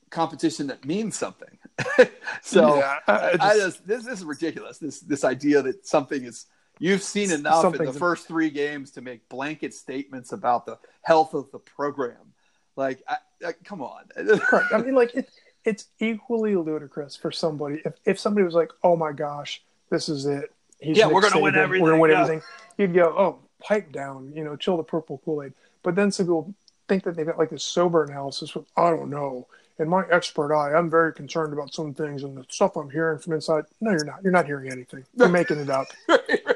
competition 0.10 0.68
that 0.68 0.86
means 0.86 1.18
something. 1.18 1.58
so 2.42 2.78
Yeah, 2.78 3.00
I- 3.08 3.14
I 3.14 3.28
I 3.32 3.34
just- 3.38 3.60
just 3.60 3.88
this, 3.88 4.06
this 4.06 4.20
is 4.20 4.26
ridiculous. 4.26 4.78
This 4.78 5.00
this 5.02 5.24
idea 5.24 5.62
that 5.62 5.86
something 5.88 6.24
is 6.24 6.46
you've 6.80 7.04
seen 7.04 7.32
enough 7.32 7.76
in 7.76 7.86
the 7.86 7.94
first 7.94 8.28
three 8.28 8.50
games 8.50 8.92
to 8.92 9.02
make 9.02 9.28
blanket 9.30 9.74
statements 9.74 10.32
about 10.32 10.66
the 10.66 10.78
health 11.02 11.34
of 11.34 11.52
the 11.52 11.60
program. 11.60 12.34
Like, 12.76 13.04
I, 13.08 13.18
I, 13.46 13.52
come 13.64 13.82
on. 13.82 14.04
Correct. 14.40 14.74
I 14.74 14.78
mean, 14.78 14.96
like 14.96 15.14
it, 15.16 15.30
it's 15.66 15.88
equally 16.00 16.56
ludicrous 16.56 17.16
for 17.16 17.32
somebody 17.32 17.82
if 17.86 17.94
if 18.06 18.20
somebody 18.20 18.46
was 18.46 18.54
like, 18.54 18.72
"Oh 18.84 18.96
my 18.96 19.12
gosh, 19.12 19.62
this 19.90 20.10
is 20.10 20.26
it. 20.26 20.52
He's 20.80 20.98
Yeah, 20.98 21.08
we're 21.08 21.22
gonna 21.22 21.40
win 21.40 21.54
Saban. 21.54 21.58
We're 21.58 21.64
everything, 21.64 21.86
gonna 21.88 22.00
win 22.00 22.12
yeah. 22.12 22.22
everything." 22.24 22.42
You'd 22.78 22.94
go, 22.94 23.14
"Oh, 23.18 23.40
pipe 23.62 23.92
down. 23.92 24.32
You 24.36 24.44
know, 24.44 24.56
chill 24.56 24.78
the 24.78 24.84
purple 24.84 25.22
Kool 25.24 25.44
Aid." 25.44 25.54
But 25.84 25.96
then 25.96 26.12
some 26.12 26.26
people 26.28 26.54
think 26.92 27.04
that 27.06 27.16
they've 27.16 27.26
got 27.26 27.38
like 27.38 27.50
this 27.50 27.64
sober 27.64 28.04
analysis 28.04 28.54
with, 28.54 28.66
"I 28.76 28.90
don't 28.90 29.10
know." 29.10 29.48
In 29.80 29.88
my 29.88 30.04
expert 30.12 30.54
eye, 30.54 30.76
I'm 30.78 30.90
very 30.90 31.14
concerned 31.14 31.54
about 31.54 31.74
some 31.74 31.94
things 31.94 32.24
and 32.24 32.38
the 32.38 32.46
stuff 32.50 32.76
I'm 32.76 32.90
hearing 32.90 33.18
from 33.18 33.32
inside. 33.34 33.64
No, 33.80 33.92
you're 33.92 34.04
not. 34.04 34.22
You're 34.24 34.34
not 34.34 34.46
hearing 34.46 34.70
anything. 34.70 35.06
You're 35.16 35.30
making 35.42 35.60
it 35.60 35.70
up. 35.70 35.88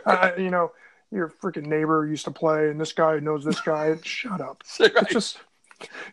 Uh, 0.06 0.32
you 0.38 0.50
know, 0.52 0.74
your 1.10 1.30
freaking 1.42 1.66
neighbor 1.68 2.06
used 2.06 2.26
to 2.26 2.32
play, 2.32 2.70
and 2.70 2.80
this 2.80 2.92
guy 2.92 3.20
knows 3.20 3.46
this 3.46 3.62
guy. 3.62 3.96
Shut 4.04 4.42
up. 4.42 4.62
Right. 4.80 4.92
It's 5.04 5.14
just 5.14 5.38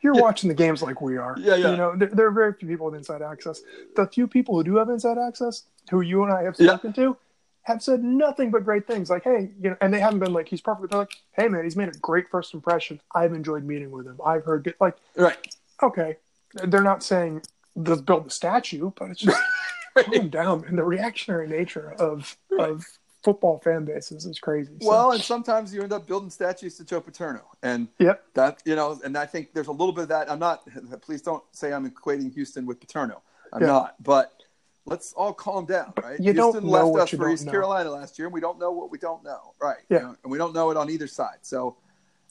you're 0.03 0.15
watching 0.15 0.49
the 0.49 0.55
games 0.55 0.83
like 0.83 1.01
we 1.01 1.17
are. 1.17 1.37
Yeah, 1.39 1.57
yeah. 1.57 1.71
You 1.71 1.77
know, 1.77 1.97
there, 1.97 2.09
there 2.09 2.27
are 2.27 2.33
very 2.33 2.53
few 2.53 2.69
people 2.69 2.87
with 2.87 2.95
inside 2.95 3.23
access. 3.23 3.63
The 3.97 4.07
few 4.07 4.27
people 4.29 4.57
who 4.57 4.65
do 4.65 4.77
have 4.77 4.89
inside 4.89 5.19
access, 5.19 5.65
who 5.91 6.01
you 6.01 6.23
and 6.25 6.33
I 6.33 6.43
have 6.45 6.55
Yeah. 6.59 6.69
spoken 6.79 6.93
to, 6.95 7.17
have 7.63 7.83
said 7.83 8.03
nothing 8.03 8.51
but 8.51 8.65
great 8.65 8.87
things. 8.87 9.09
Like, 9.11 9.25
hey, 9.25 9.51
you 9.61 9.71
know, 9.71 9.77
and 9.81 9.93
they 9.95 10.01
haven't 10.01 10.19
been 10.19 10.33
like, 10.33 10.49
he's 10.49 10.61
perfect. 10.61 10.91
They're 10.91 11.01
like, 11.01 11.17
hey, 11.33 11.49
man, 11.49 11.65
he's 11.65 11.77
made 11.77 11.89
a 11.89 11.99
great 11.99 12.29
first 12.29 12.55
impression. 12.55 13.01
I've 13.15 13.33
enjoyed 13.33 13.65
meeting 13.65 13.91
with 13.91 14.07
him. 14.07 14.19
I've 14.25 14.45
heard 14.45 14.65
good. 14.65 14.75
Like, 14.81 14.97
right. 15.17 15.37
okay, 15.83 16.17
they're 16.55 16.83
not 16.83 17.03
saying 17.03 17.43
let's 17.77 18.01
build 18.01 18.27
the 18.27 18.31
statue, 18.31 18.91
but 18.97 19.11
it's 19.11 19.21
just 19.21 19.41
calm 19.99 20.29
down. 20.29 20.65
And 20.67 20.77
the 20.77 20.85
reactionary 20.85 21.49
nature 21.49 21.93
of 21.99 22.37
of 22.59 22.85
football 23.25 23.61
fan 23.63 23.85
bases 23.85 24.27
is 24.27 24.41
crazy. 24.41 24.73
So, 24.81 24.89
Well, 24.89 25.13
and 25.13 25.23
sometimes 25.23 25.73
you 25.73 25.83
end 25.83 25.93
up 25.93 26.07
building 26.09 26.29
statues 26.31 26.77
to 26.79 26.85
Joe 26.85 27.01
Paterno, 27.01 27.43
and 27.63 27.87
yep, 28.01 28.25
that 28.35 28.61
you 28.65 28.75
know, 28.75 29.01
and 29.05 29.17
I 29.17 29.27
think 29.27 29.55
there's 29.55 29.69
a 29.69 29.73
little 29.73 29.93
bit 29.93 30.03
of 30.03 30.09
that. 30.09 30.31
I'm 30.31 30.41
not. 30.41 30.67
Please 31.03 31.23
don't 31.23 31.43
say 31.53 31.73
I'm 31.73 31.89
equating 31.89 32.33
Houston 32.35 32.67
with 32.67 32.81
Paterno. 32.81 33.23
I'm 33.53 33.61
Yeah. 33.63 33.69
not. 33.69 33.95
But 34.03 34.33
let's 34.87 35.13
all 35.13 35.33
calm 35.33 35.65
down, 35.67 35.93
right? 36.03 36.19
you 36.19 36.33
Houston 36.33 36.65
left 36.65 36.97
us 36.97 37.11
for 37.11 37.31
East 37.31 37.47
know. 37.47 37.53
Carolina 37.53 37.91
last 37.91 38.19
year, 38.19 38.27
and 38.27 38.35
we 38.35 38.41
don't 38.41 38.59
know 38.59 38.73
what 38.73 38.91
we 38.91 38.99
don't 38.99 39.23
know, 39.25 39.55
right? 39.61 39.79
Yeah. 39.89 39.99
You 39.99 40.03
know, 40.05 40.17
and 40.25 40.33
we 40.33 40.39
don't 40.39 40.55
know 40.55 40.71
it 40.71 40.77
on 40.77 40.91
either 40.91 41.07
side. 41.07 41.39
So 41.43 41.77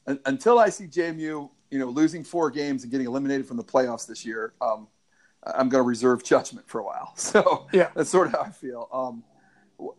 un- 0.08 0.20
until 0.26 0.60
I 0.60 0.70
see 0.70 0.86
JMU, 0.86 1.49
you 1.70 1.80
know, 1.80 1.88
losing 1.88 2.24
four 2.24 2.52
games 2.52 2.84
and 2.84 2.91
getting 2.91 3.08
eliminated 3.08 3.47
from 3.47 3.58
the 3.58 3.64
playoffs 3.64 4.06
this 4.08 4.26
year, 4.26 4.54
um, 4.62 4.88
I'm 5.43 5.70
going 5.70 5.84
to 5.84 5.88
reserve 5.88 6.24
judgment 6.24 6.68
for 6.68 6.80
a 6.80 6.84
while. 6.84 7.14
So 7.18 7.68
Yeah. 7.72 7.89
that's 7.95 8.10
sort 8.10 8.28
of 8.28 8.34
how 8.34 8.41
I 8.41 8.49
feel. 8.49 8.89
Um, 8.91 9.24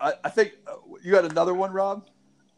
I, 0.01 0.13
I 0.25 0.29
think 0.31 0.53
uh, 0.67 0.75
you 1.03 1.17
had 1.17 1.25
another 1.25 1.55
one, 1.55 1.73
Rob. 1.73 2.07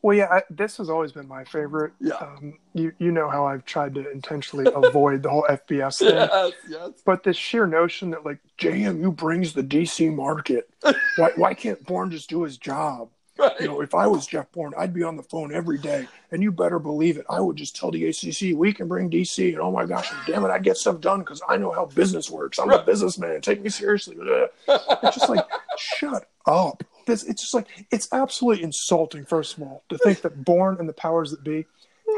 Well, 0.04 0.14
yeah, 0.14 0.28
I, 0.30 0.42
this 0.50 0.76
has 0.76 0.90
always 0.90 1.12
been 1.12 1.26
my 1.26 1.44
favorite. 1.44 1.94
Yeah. 1.98 2.16
Um, 2.16 2.58
you 2.74 2.92
you 2.98 3.10
know 3.10 3.30
how 3.30 3.46
I've 3.46 3.64
tried 3.64 3.94
to 3.94 4.10
intentionally 4.12 4.70
avoid 4.74 5.22
the 5.22 5.30
whole 5.30 5.46
FBS 5.48 6.00
thing, 6.00 6.08
Yes, 6.14 6.52
yes. 6.68 6.90
but 7.06 7.22
this 7.22 7.38
sheer 7.38 7.66
notion 7.66 8.10
that 8.10 8.22
like 8.22 8.38
JMU 8.58 9.16
brings 9.16 9.54
the 9.54 9.62
DC 9.62 10.14
market. 10.14 10.68
Why 11.16 11.30
why 11.36 11.54
can't 11.54 11.82
Bourne 11.86 12.10
just 12.10 12.28
do 12.28 12.42
his 12.42 12.58
job? 12.58 13.08
Right. 13.36 13.60
You 13.62 13.66
know, 13.66 13.80
if 13.80 13.96
I 13.96 14.06
was 14.06 14.28
Jeff 14.28 14.52
Bourne, 14.52 14.74
I'd 14.78 14.94
be 14.94 15.02
on 15.02 15.16
the 15.16 15.22
phone 15.24 15.52
every 15.52 15.76
day, 15.76 16.06
and 16.30 16.40
you 16.40 16.52
better 16.52 16.78
believe 16.78 17.16
it. 17.16 17.26
I 17.28 17.40
would 17.40 17.56
just 17.56 17.74
tell 17.74 17.90
the 17.90 18.06
ACC 18.06 18.56
we 18.56 18.72
can 18.72 18.86
bring 18.86 19.10
DC, 19.10 19.48
and 19.48 19.58
oh 19.60 19.72
my 19.72 19.86
gosh, 19.86 20.08
damn 20.24 20.44
it, 20.44 20.50
I'd 20.50 20.62
get 20.62 20.76
stuff 20.76 21.00
done 21.00 21.18
because 21.18 21.42
I 21.48 21.56
know 21.56 21.72
how 21.72 21.86
business 21.86 22.30
works. 22.30 22.60
I'm 22.60 22.70
a 22.70 22.84
businessman. 22.84 23.40
Take 23.40 23.60
me 23.62 23.70
seriously. 23.70 24.16
It's 24.68 25.16
just 25.16 25.28
like 25.28 25.44
shut 25.76 26.28
up. 26.46 26.84
This 27.06 27.22
it's 27.24 27.42
just 27.42 27.54
like 27.54 27.66
it's 27.90 28.08
absolutely 28.12 28.62
insulting. 28.64 29.24
First 29.24 29.56
of 29.56 29.62
all, 29.62 29.84
to 29.88 29.98
think 29.98 30.22
that 30.22 30.44
Bourne 30.44 30.76
and 30.78 30.88
the 30.88 30.92
powers 30.94 31.30
that 31.30 31.42
be 31.44 31.66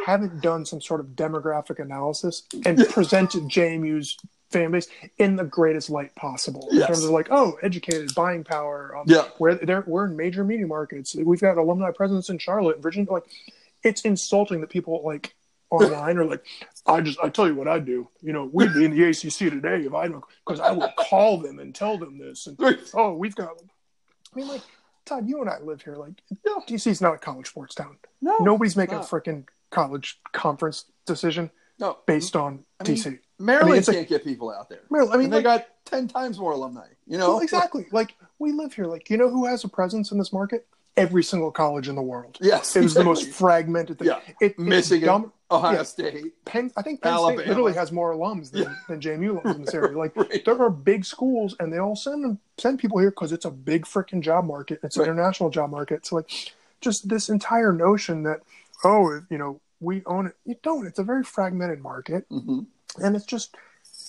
haven't 0.04 0.40
done 0.42 0.64
some 0.66 0.80
sort 0.80 1.00
of 1.00 1.06
demographic 1.08 1.78
analysis 1.78 2.42
and 2.64 2.78
presented 2.88 3.44
JMU's 3.44 4.16
fan 4.50 4.70
base 4.70 4.88
in 5.18 5.36
the 5.36 5.44
greatest 5.44 5.90
light 5.90 6.14
possible 6.14 6.68
in 6.70 6.78
Yes. 6.78 6.86
terms 6.86 7.04
of 7.04 7.10
like, 7.10 7.28
oh, 7.30 7.58
educated, 7.62 8.14
buying 8.14 8.44
power. 8.44 8.96
Um, 8.96 9.04
Yeah. 9.08 9.24
where 9.38 9.54
they're 9.54 9.84
we're 9.86 10.06
in 10.06 10.16
major 10.16 10.44
media 10.44 10.66
markets. 10.66 11.14
We've 11.14 11.40
got 11.40 11.56
alumni 11.58 11.90
presence 11.90 12.28
in 12.28 12.38
Charlotte 12.38 12.74
and 12.76 12.82
Virginia. 12.82 13.10
Like, 13.10 13.24
it's 13.82 14.02
insulting 14.02 14.60
that 14.60 14.70
people 14.70 15.02
like 15.04 15.34
online 15.70 16.16
are 16.18 16.24
like, 16.24 16.44
I 16.86 17.00
just 17.00 17.18
I 17.22 17.28
tell 17.28 17.46
you 17.48 17.54
what 17.56 17.66
I 17.68 17.78
do. 17.80 18.08
You 18.22 18.32
know, 18.32 18.48
we'd 18.52 18.72
be 18.74 18.84
in 18.84 18.92
the 18.92 19.04
ACC 19.04 19.50
today 19.50 19.84
if 19.84 19.94
I 19.94 20.06
don't 20.08 20.24
because 20.46 20.60
I 20.60 20.70
would 20.70 20.90
call 20.96 21.38
them 21.38 21.58
and 21.58 21.74
tell 21.74 21.98
them 21.98 22.18
this. 22.18 22.46
And 22.46 22.56
oh, 22.94 23.14
we've 23.14 23.34
got. 23.34 23.50
I 24.32 24.38
mean, 24.38 24.48
like 24.48 24.62
Todd, 25.06 25.28
you 25.28 25.40
and 25.40 25.48
I 25.48 25.58
live 25.60 25.80
here. 25.82 25.94
Like 25.94 26.20
Yeah. 26.44 26.58
DC's 26.68 27.00
not 27.00 27.14
a 27.14 27.18
college 27.18 27.46
sports 27.46 27.74
town. 27.74 27.96
No, 28.20 28.36
Nobody's 28.38 28.76
making 28.76 28.96
a 28.96 29.00
freaking 29.00 29.44
college 29.70 30.20
conference 30.32 30.84
decision 31.06 31.50
no. 31.78 31.98
based 32.06 32.36
on 32.36 32.64
I 32.80 32.88
mean, 32.88 32.96
DC. 32.96 33.18
Maryland 33.38 33.72
I 33.72 33.74
mean, 33.74 33.98
can't 34.00 34.08
get 34.08 34.24
people 34.24 34.50
out 34.50 34.68
there. 34.68 34.80
Maryland, 34.90 35.14
I 35.14 35.16
mean, 35.18 35.24
and 35.26 35.32
they 35.32 35.36
like, 35.36 35.44
got 35.44 35.66
ten 35.84 36.08
times 36.08 36.38
more 36.38 36.52
alumni. 36.52 36.86
You 37.06 37.18
know 37.18 37.34
well, 37.34 37.40
exactly. 37.40 37.86
Like 37.92 38.14
we 38.38 38.52
live 38.52 38.74
here. 38.74 38.86
Like 38.86 39.08
you 39.10 39.16
know 39.16 39.28
who 39.28 39.46
has 39.46 39.64
a 39.64 39.68
presence 39.68 40.10
in 40.10 40.18
this 40.18 40.32
market? 40.32 40.66
Every 40.96 41.22
single 41.22 41.50
college 41.50 41.88
in 41.88 41.94
the 41.94 42.02
world. 42.02 42.38
Yes, 42.40 42.74
it 42.74 42.80
It 42.80 42.84
is 42.86 42.94
the 42.94 43.04
most 43.04 43.28
fragmented 43.28 43.98
thing. 43.98 44.08
Yeah. 44.08 44.20
It, 44.40 44.52
it's 44.52 44.58
Michigan, 44.58 45.06
dumb- 45.06 45.32
Ohio 45.50 45.76
yeah. 45.76 45.82
State. 45.84 46.44
Penn, 46.44 46.70
I 46.76 46.82
think 46.82 47.02
Penn 47.02 47.12
Alabama. 47.12 47.38
State 47.40 47.48
literally 47.48 47.74
has 47.74 47.92
more 47.92 48.12
alums 48.12 48.50
than, 48.50 48.62
Yeah. 48.62 48.74
than 48.88 49.00
JMU 49.00 49.40
alums 49.42 49.54
in 49.56 49.64
this 49.64 49.74
area. 49.74 49.96
Like 49.98 50.16
Right. 50.16 50.44
there 50.44 50.60
are 50.60 50.70
big 50.70 51.04
schools, 51.04 51.54
and 51.60 51.72
they 51.72 51.78
all 51.78 51.96
send 51.96 52.38
send 52.58 52.78
people 52.78 52.98
here 52.98 53.10
because 53.10 53.32
it's 53.32 53.44
a 53.44 53.50
big 53.50 53.84
freaking 53.84 54.20
job 54.20 54.44
market. 54.44 54.80
It's 54.82 54.96
an 54.96 55.04
international 55.04 55.50
job 55.50 55.70
market. 55.70 56.04
So 56.06 56.16
like, 56.16 56.30
just 56.80 57.08
this 57.08 57.28
entire 57.28 57.72
notion 57.72 58.24
that 58.24 58.40
oh, 58.84 59.22
you 59.30 59.38
know, 59.38 59.60
we 59.80 60.02
own 60.06 60.26
it. 60.26 60.36
You 60.44 60.56
don't. 60.62 60.86
It's 60.86 60.98
a 60.98 61.04
very 61.04 61.22
fragmented 61.24 61.80
market, 61.80 62.26
hmm 62.28 62.60
and 63.02 63.14
it's 63.14 63.26
just 63.26 63.54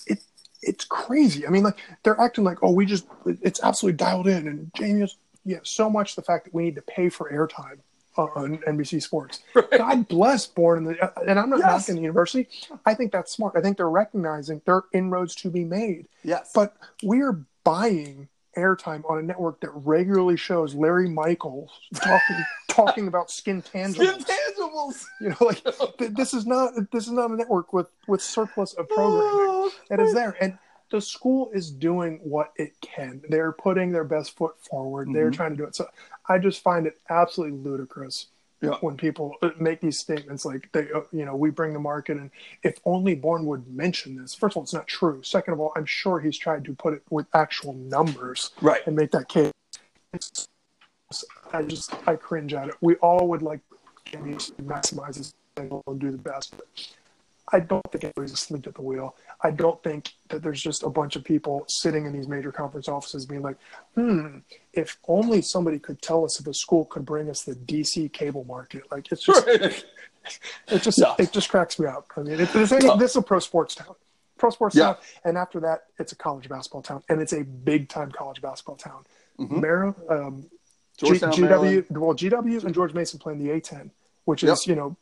it 0.07 0.19
it's 0.63 0.85
crazy. 0.85 1.45
I 1.45 1.49
mean, 1.51 1.63
like 1.63 1.77
they're 2.03 2.19
acting 2.19 2.43
like 2.45 2.63
oh, 2.63 2.71
we 2.71 2.85
just 2.85 3.05
it's 3.25 3.61
absolutely 3.63 3.97
dialed 3.97 4.27
in, 4.27 4.47
and 4.47 4.71
JMU's 4.73 5.17
yeah, 5.45 5.59
so 5.63 5.89
much 5.89 6.15
the 6.15 6.21
fact 6.21 6.45
that 6.45 6.53
we 6.53 6.63
need 6.63 6.75
to 6.75 6.81
pay 6.81 7.07
for 7.09 7.31
airtime 7.31 7.77
Uh, 8.17 8.23
on 8.35 8.57
NBC 8.59 9.01
Sports. 9.01 9.41
God 9.77 10.07
bless 10.07 10.47
Bourne 10.47 10.79
in 10.79 10.83
the 10.93 11.03
uh, 11.03 11.11
and 11.27 11.37
I'm 11.39 11.49
not 11.51 11.59
Yes. 11.59 11.87
knocking 11.87 11.95
the 11.95 12.01
university. 12.01 12.47
I 12.85 12.93
think 12.95 13.11
that's 13.11 13.31
smart. 13.31 13.53
I 13.55 13.61
think 13.61 13.77
they're 13.77 13.89
recognizing 13.89 14.61
there 14.65 14.75
are 14.75 14.85
inroads 14.93 15.35
to 15.35 15.49
be 15.51 15.63
made. 15.63 16.07
Yes, 16.23 16.51
But 16.53 16.75
we 17.03 17.21
are 17.21 17.39
buying 17.63 18.27
airtime 18.57 19.07
on 19.09 19.19
a 19.19 19.21
network 19.21 19.59
that 19.61 19.69
regularly 19.69 20.35
shows 20.35 20.73
Larry 20.73 21.07
Michaels 21.09 21.69
talking 21.93 22.37
talking 22.69 23.07
about 23.07 23.29
skin 23.29 23.61
tangibles. 23.61 24.25
intangibles. 24.25 25.05
You 25.21 25.29
know, 25.29 25.35
like 25.41 25.63
th- 25.99 26.11
this 26.13 26.33
is 26.33 26.45
not 26.47 26.73
this 26.91 27.05
is 27.05 27.11
not 27.11 27.29
a 27.29 27.35
network 27.35 27.71
with 27.73 27.87
with 28.07 28.21
surplus 28.21 28.73
of 28.73 28.89
programming. 28.89 29.29
Oh, 29.31 29.71
It 29.91 29.99
is 29.99 30.13
there, 30.13 30.35
and 30.41 30.57
the 30.89 31.01
school 31.01 31.49
is 31.53 31.69
doing 31.71 32.19
what 32.23 32.53
it 32.55 32.73
can. 32.81 33.21
They're 33.29 33.51
putting 33.51 33.91
their 33.91 34.03
best 34.03 34.37
foot 34.37 34.55
forward. 34.59 35.09
They're 35.11 35.29
Mhm. 35.31 35.35
trying 35.35 35.51
to 35.51 35.57
do 35.57 35.63
it. 35.65 35.75
So 35.75 35.87
I 36.27 36.37
just 36.37 36.61
find 36.61 36.87
it 36.87 36.99
absolutely 37.09 37.57
ludicrous 37.59 38.27
Yeah. 38.61 38.75
when 38.81 38.97
people 38.97 39.35
uh, 39.41 39.51
make 39.59 39.81
these 39.81 39.99
statements 39.99 40.45
like 40.45 40.69
they, 40.71 40.91
uh, 40.91 41.01
you 41.11 41.25
know, 41.25 41.35
we 41.35 41.49
bring 41.51 41.73
the 41.73 41.79
market, 41.79 42.17
and 42.17 42.31
if 42.63 42.79
only 42.85 43.13
Bourne 43.15 43.45
would 43.45 43.67
mention 43.67 44.15
this. 44.15 44.33
First 44.33 44.53
of 44.53 44.57
all, 44.57 44.63
it's 44.63 44.73
not 44.73 44.87
true. 44.87 45.21
Second 45.23 45.53
of 45.53 45.59
all, 45.59 45.73
I'm 45.75 45.85
sure 45.85 46.19
he's 46.19 46.37
tried 46.37 46.65
to 46.65 46.73
put 46.73 46.93
it 46.93 47.03
with 47.09 47.27
actual 47.35 47.73
numbers 47.73 48.51
Right. 48.61 48.81
and 48.87 48.95
make 48.95 49.11
that 49.11 49.27
case. 49.29 49.51
It's, 50.13 50.47
I 51.53 51.63
just 51.63 51.93
I 52.07 52.15
cringe 52.15 52.53
at 52.53 52.69
it. 52.69 52.75
We 52.81 52.95
all 52.95 53.27
would 53.27 53.41
like 53.41 53.59
to 54.05 54.17
maximize 54.17 55.15
this 55.17 55.33
and 55.57 55.69
do 55.99 56.11
the 56.11 56.17
best. 56.17 56.55
But 56.57 56.67
I 57.53 57.59
don't 57.61 57.83
think 57.91 58.03
anybody's 58.03 58.33
asleep 58.33 58.67
at 58.67 58.75
the 58.75 58.81
wheel. 58.81 59.15
I 59.41 59.51
don't 59.51 59.81
think 59.81 60.13
that 60.29 60.43
there's 60.43 60.61
just 60.61 60.83
a 60.83 60.89
bunch 60.89 61.15
of 61.15 61.23
people 61.23 61.63
sitting 61.69 62.05
in 62.05 62.11
these 62.11 62.27
major 62.27 62.51
conference 62.51 62.89
offices 62.89 63.25
being 63.25 63.41
like, 63.41 63.55
hmm, 63.95 64.39
if 64.73 64.97
only 65.07 65.41
somebody 65.41 65.79
could 65.79 66.01
tell 66.01 66.25
us 66.25 66.39
if 66.39 66.47
a 66.47 66.53
school 66.53 66.85
could 66.85 67.05
bring 67.05 67.29
us 67.29 67.43
the 67.43 67.55
DC 67.55 68.11
cable 68.11 68.43
market. 68.43 68.83
Like 68.91 69.11
it's 69.11 69.23
just 69.23 69.45
Right. 69.47 69.85
it 70.67 70.81
just 70.81 70.97
Yeah. 70.99 71.15
it 71.19 71.31
just 71.31 71.49
cracks 71.49 71.79
me 71.79 71.87
up. 71.87 72.07
I 72.17 72.21
mean, 72.21 72.39
it, 72.39 72.49
this, 72.51 72.71
Yeah. 72.71 72.95
this 72.97 73.11
is 73.11 73.17
a 73.17 73.21
pro 73.21 73.39
sports 73.39 73.75
town, 73.75 73.95
pro 74.37 74.49
sports 74.49 74.75
Yeah. 74.75 74.85
town, 74.85 74.95
and 75.23 75.37
after 75.37 75.59
that, 75.61 75.85
it's 75.99 76.11
a 76.11 76.15
college 76.17 76.49
basketball 76.49 76.81
town, 76.81 77.01
and 77.07 77.21
it's 77.21 77.31
a 77.33 77.43
big 77.43 77.87
time 77.87 78.11
college 78.11 78.41
basketball 78.41 78.75
town. 78.75 79.05
Mhm. 79.39 79.61
Maryland, 79.61 79.95
um, 80.09 80.49
G, 80.97 81.11
GW, 81.11 81.91
well, 81.91 82.13
GW 82.15 82.63
and 82.65 82.73
George 82.73 82.93
Mason 82.93 83.19
playing 83.19 83.39
the 83.39 83.51
A10, 83.51 83.91
which 84.25 84.43
Yep. 84.43 84.51
is 84.53 84.67
you 84.67 84.75
know 84.75 84.97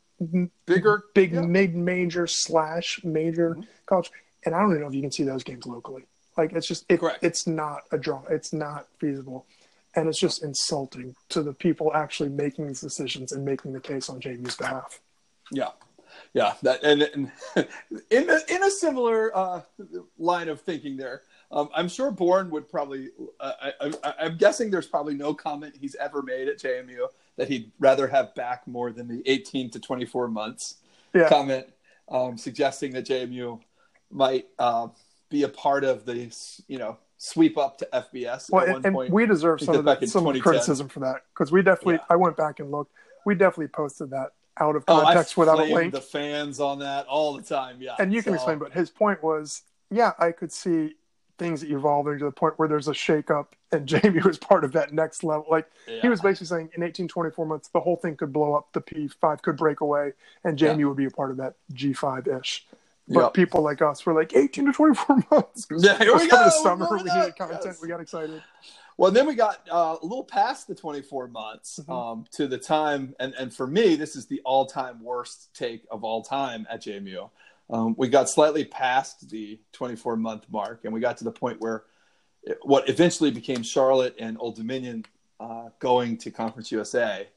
Bigger, 0.66 1.04
big 1.14 1.32
yeah. 1.32 1.42
mid 1.42 1.74
major 1.74 2.26
slash 2.26 3.00
major 3.04 3.54
Mhm. 3.54 3.66
college, 3.84 4.10
and 4.44 4.54
I 4.54 4.60
don't 4.60 4.70
even 4.70 4.82
know 4.82 4.88
if 4.88 4.94
you 4.94 5.02
can 5.02 5.12
see 5.12 5.24
those 5.24 5.44
games 5.44 5.66
locally. 5.66 6.06
Like 6.36 6.52
it's 6.52 6.66
just 6.66 6.84
it, 6.88 7.00
it's 7.22 7.46
not 7.46 7.82
a 7.92 7.98
draw. 7.98 8.22
It's 8.30 8.52
not 8.52 8.86
feasible. 8.98 9.46
And 9.94 10.08
it's 10.08 10.20
just 10.20 10.42
insulting 10.42 11.16
to 11.30 11.42
the 11.42 11.54
people 11.54 11.94
actually 11.94 12.28
making 12.28 12.66
these 12.66 12.82
decisions 12.82 13.32
and 13.32 13.44
making 13.44 13.72
the 13.72 13.80
case 13.80 14.10
on 14.10 14.20
JMU's 14.20 14.56
behalf. 14.56 15.00
Yeah, 15.50 15.70
yeah. 16.34 16.54
That 16.62 16.82
and, 16.82 17.02
and 17.02 17.32
in 18.10 18.28
a, 18.28 18.38
in 18.48 18.62
a 18.62 18.70
similar 18.70 19.34
uh, 19.36 19.62
line 20.18 20.48
of 20.50 20.60
thinking, 20.60 20.98
there, 20.98 21.22
um, 21.50 21.70
I'm 21.74 21.88
sure 21.88 22.10
Bourne 22.10 22.50
would 22.50 22.68
probably. 22.68 23.08
Uh, 23.40 23.52
I, 23.62 23.92
I, 24.04 24.14
I'm 24.20 24.36
guessing 24.36 24.70
there's 24.70 24.86
probably 24.86 25.14
no 25.14 25.32
comment 25.32 25.74
he's 25.80 25.94
ever 25.94 26.22
made 26.22 26.48
at 26.48 26.58
JMU 26.58 27.06
that 27.36 27.48
he'd 27.48 27.70
rather 27.78 28.08
have 28.08 28.34
back 28.34 28.66
more 28.66 28.90
than 28.90 29.08
the 29.08 29.22
18 29.26 29.70
to 29.70 29.80
24 29.80 30.28
months 30.28 30.76
Yeah. 31.14 31.28
comment, 31.28 31.66
um, 32.08 32.36
suggesting 32.36 32.92
that 32.92 33.06
JMU 33.06 33.60
might 34.10 34.46
uh, 34.58 34.88
be 35.28 35.42
a 35.42 35.48
part 35.48 35.84
of 35.84 36.04
the 36.04 36.30
you 36.68 36.78
know 36.78 36.98
sweep 37.18 37.56
up 37.56 37.78
to 37.78 37.88
FBS 37.92 38.50
Well, 38.50 38.62
at 38.62 38.68
and, 38.68 38.74
one 38.74 38.86
and 38.86 38.94
point. 38.94 39.12
we 39.12 39.26
deserve 39.26 39.60
some 39.60 39.74
of 39.74 39.84
that, 39.86 40.06
some 40.08 40.40
criticism 40.40 40.88
for 40.88 41.00
that 41.00 41.22
because 41.32 41.50
we 41.50 41.62
definitely. 41.62 41.94
Yeah. 41.94 42.04
I 42.10 42.16
went 42.16 42.36
back 42.36 42.60
and 42.60 42.70
looked. 42.70 42.92
We 43.24 43.34
definitely 43.34 43.68
posted 43.68 44.10
that 44.10 44.30
out 44.58 44.76
of 44.76 44.84
oh, 44.88 45.00
context 45.02 45.36
without 45.36 45.58
a 45.58 45.64
link, 45.64 45.92
the 45.92 46.00
fans 46.00 46.60
on 46.60 46.78
that 46.78 47.06
all 47.06 47.36
the 47.36 47.42
time. 47.42 47.76
Yeah, 47.80 47.96
and 47.98 48.12
you 48.12 48.22
can 48.22 48.32
So- 48.32 48.36
explain. 48.36 48.58
But 48.58 48.72
his 48.72 48.90
point 48.90 49.22
was, 49.22 49.62
yeah, 49.90 50.12
I 50.18 50.32
could 50.32 50.52
see 50.52 50.94
things 51.38 51.62
evolving 51.64 52.18
to 52.18 52.24
the 52.24 52.30
point 52.32 52.54
where 52.58 52.68
there's 52.68 52.88
a 52.88 52.92
shakeup, 52.92 53.46
and 53.72 53.86
JMU 53.88 54.24
was 54.24 54.38
part 54.38 54.64
of 54.64 54.72
that 54.72 54.92
next 54.92 55.24
level. 55.24 55.46
Like 55.50 55.68
he 55.86 56.08
was 56.08 56.20
basically 56.20 56.46
saying, 56.46 56.70
in 56.76 56.82
18, 56.82 57.08
24 57.08 57.46
months, 57.46 57.68
the 57.68 57.80
whole 57.80 57.96
thing 57.96 58.16
could 58.16 58.32
blow 58.32 58.54
up. 58.54 58.72
The 58.72 58.80
P5 58.80 59.42
could 59.42 59.56
break 59.56 59.80
away, 59.80 60.12
and 60.44 60.58
JMU 60.58 60.88
would 60.88 60.96
be 60.96 61.06
a 61.06 61.10
part 61.10 61.30
of 61.30 61.36
that 61.38 61.54
G5 61.72 62.40
ish. 62.40 62.66
But 63.08 63.20
Yep. 63.20 63.34
people 63.34 63.62
like 63.62 63.82
us 63.82 64.04
were 64.04 64.14
like 64.14 64.34
18 64.34 64.66
to 64.66 64.72
24 64.72 65.16
months. 65.30 65.66
Yeah, 65.70 65.96
here 65.98 66.08
It 66.08 66.12
was 66.14 66.22
we 66.22 66.28
go. 66.28 66.42
the 66.42 66.50
summer. 66.50 66.88
We 66.90 67.04
needed 67.04 67.36
content. 67.36 67.60
Yes. 67.64 67.80
We 67.80 67.86
got 67.86 68.00
excited. 68.00 68.42
Well, 68.98 69.12
then 69.12 69.26
we 69.28 69.34
got 69.34 69.60
uh, 69.70 69.96
a 70.00 70.04
little 70.04 70.24
past 70.24 70.66
the 70.66 70.74
24 70.74 71.28
months 71.28 71.78
Mhm. 71.86 71.92
um, 71.92 72.24
to 72.32 72.48
the 72.48 72.58
time, 72.58 73.14
and, 73.20 73.32
and 73.34 73.54
for 73.54 73.66
me, 73.66 73.94
this 73.94 74.16
is 74.16 74.26
the 74.26 74.40
all 74.44 74.66
time 74.66 75.00
worst 75.04 75.54
take 75.54 75.84
of 75.90 76.02
all 76.02 76.22
time 76.22 76.66
at 76.68 76.82
JMU. 76.82 77.30
Um, 77.68 77.94
we 77.98 78.08
got 78.08 78.28
slightly 78.30 78.64
past 78.64 79.28
the 79.28 79.58
24 79.72 80.16
month 80.16 80.46
mark, 80.50 80.84
and 80.84 80.92
we 80.92 81.00
got 81.00 81.16
to 81.18 81.24
the 81.24 81.32
point 81.32 81.60
where 81.60 81.84
it, 82.42 82.58
what 82.62 82.88
eventually 82.88 83.30
became 83.30 83.62
Charlotte 83.62 84.14
and 84.18 84.36
Old 84.38 84.56
Dominion 84.56 85.04
uh, 85.40 85.70
going 85.80 86.16
to 86.18 86.30
Conference 86.30 86.70
USA. 86.72 87.28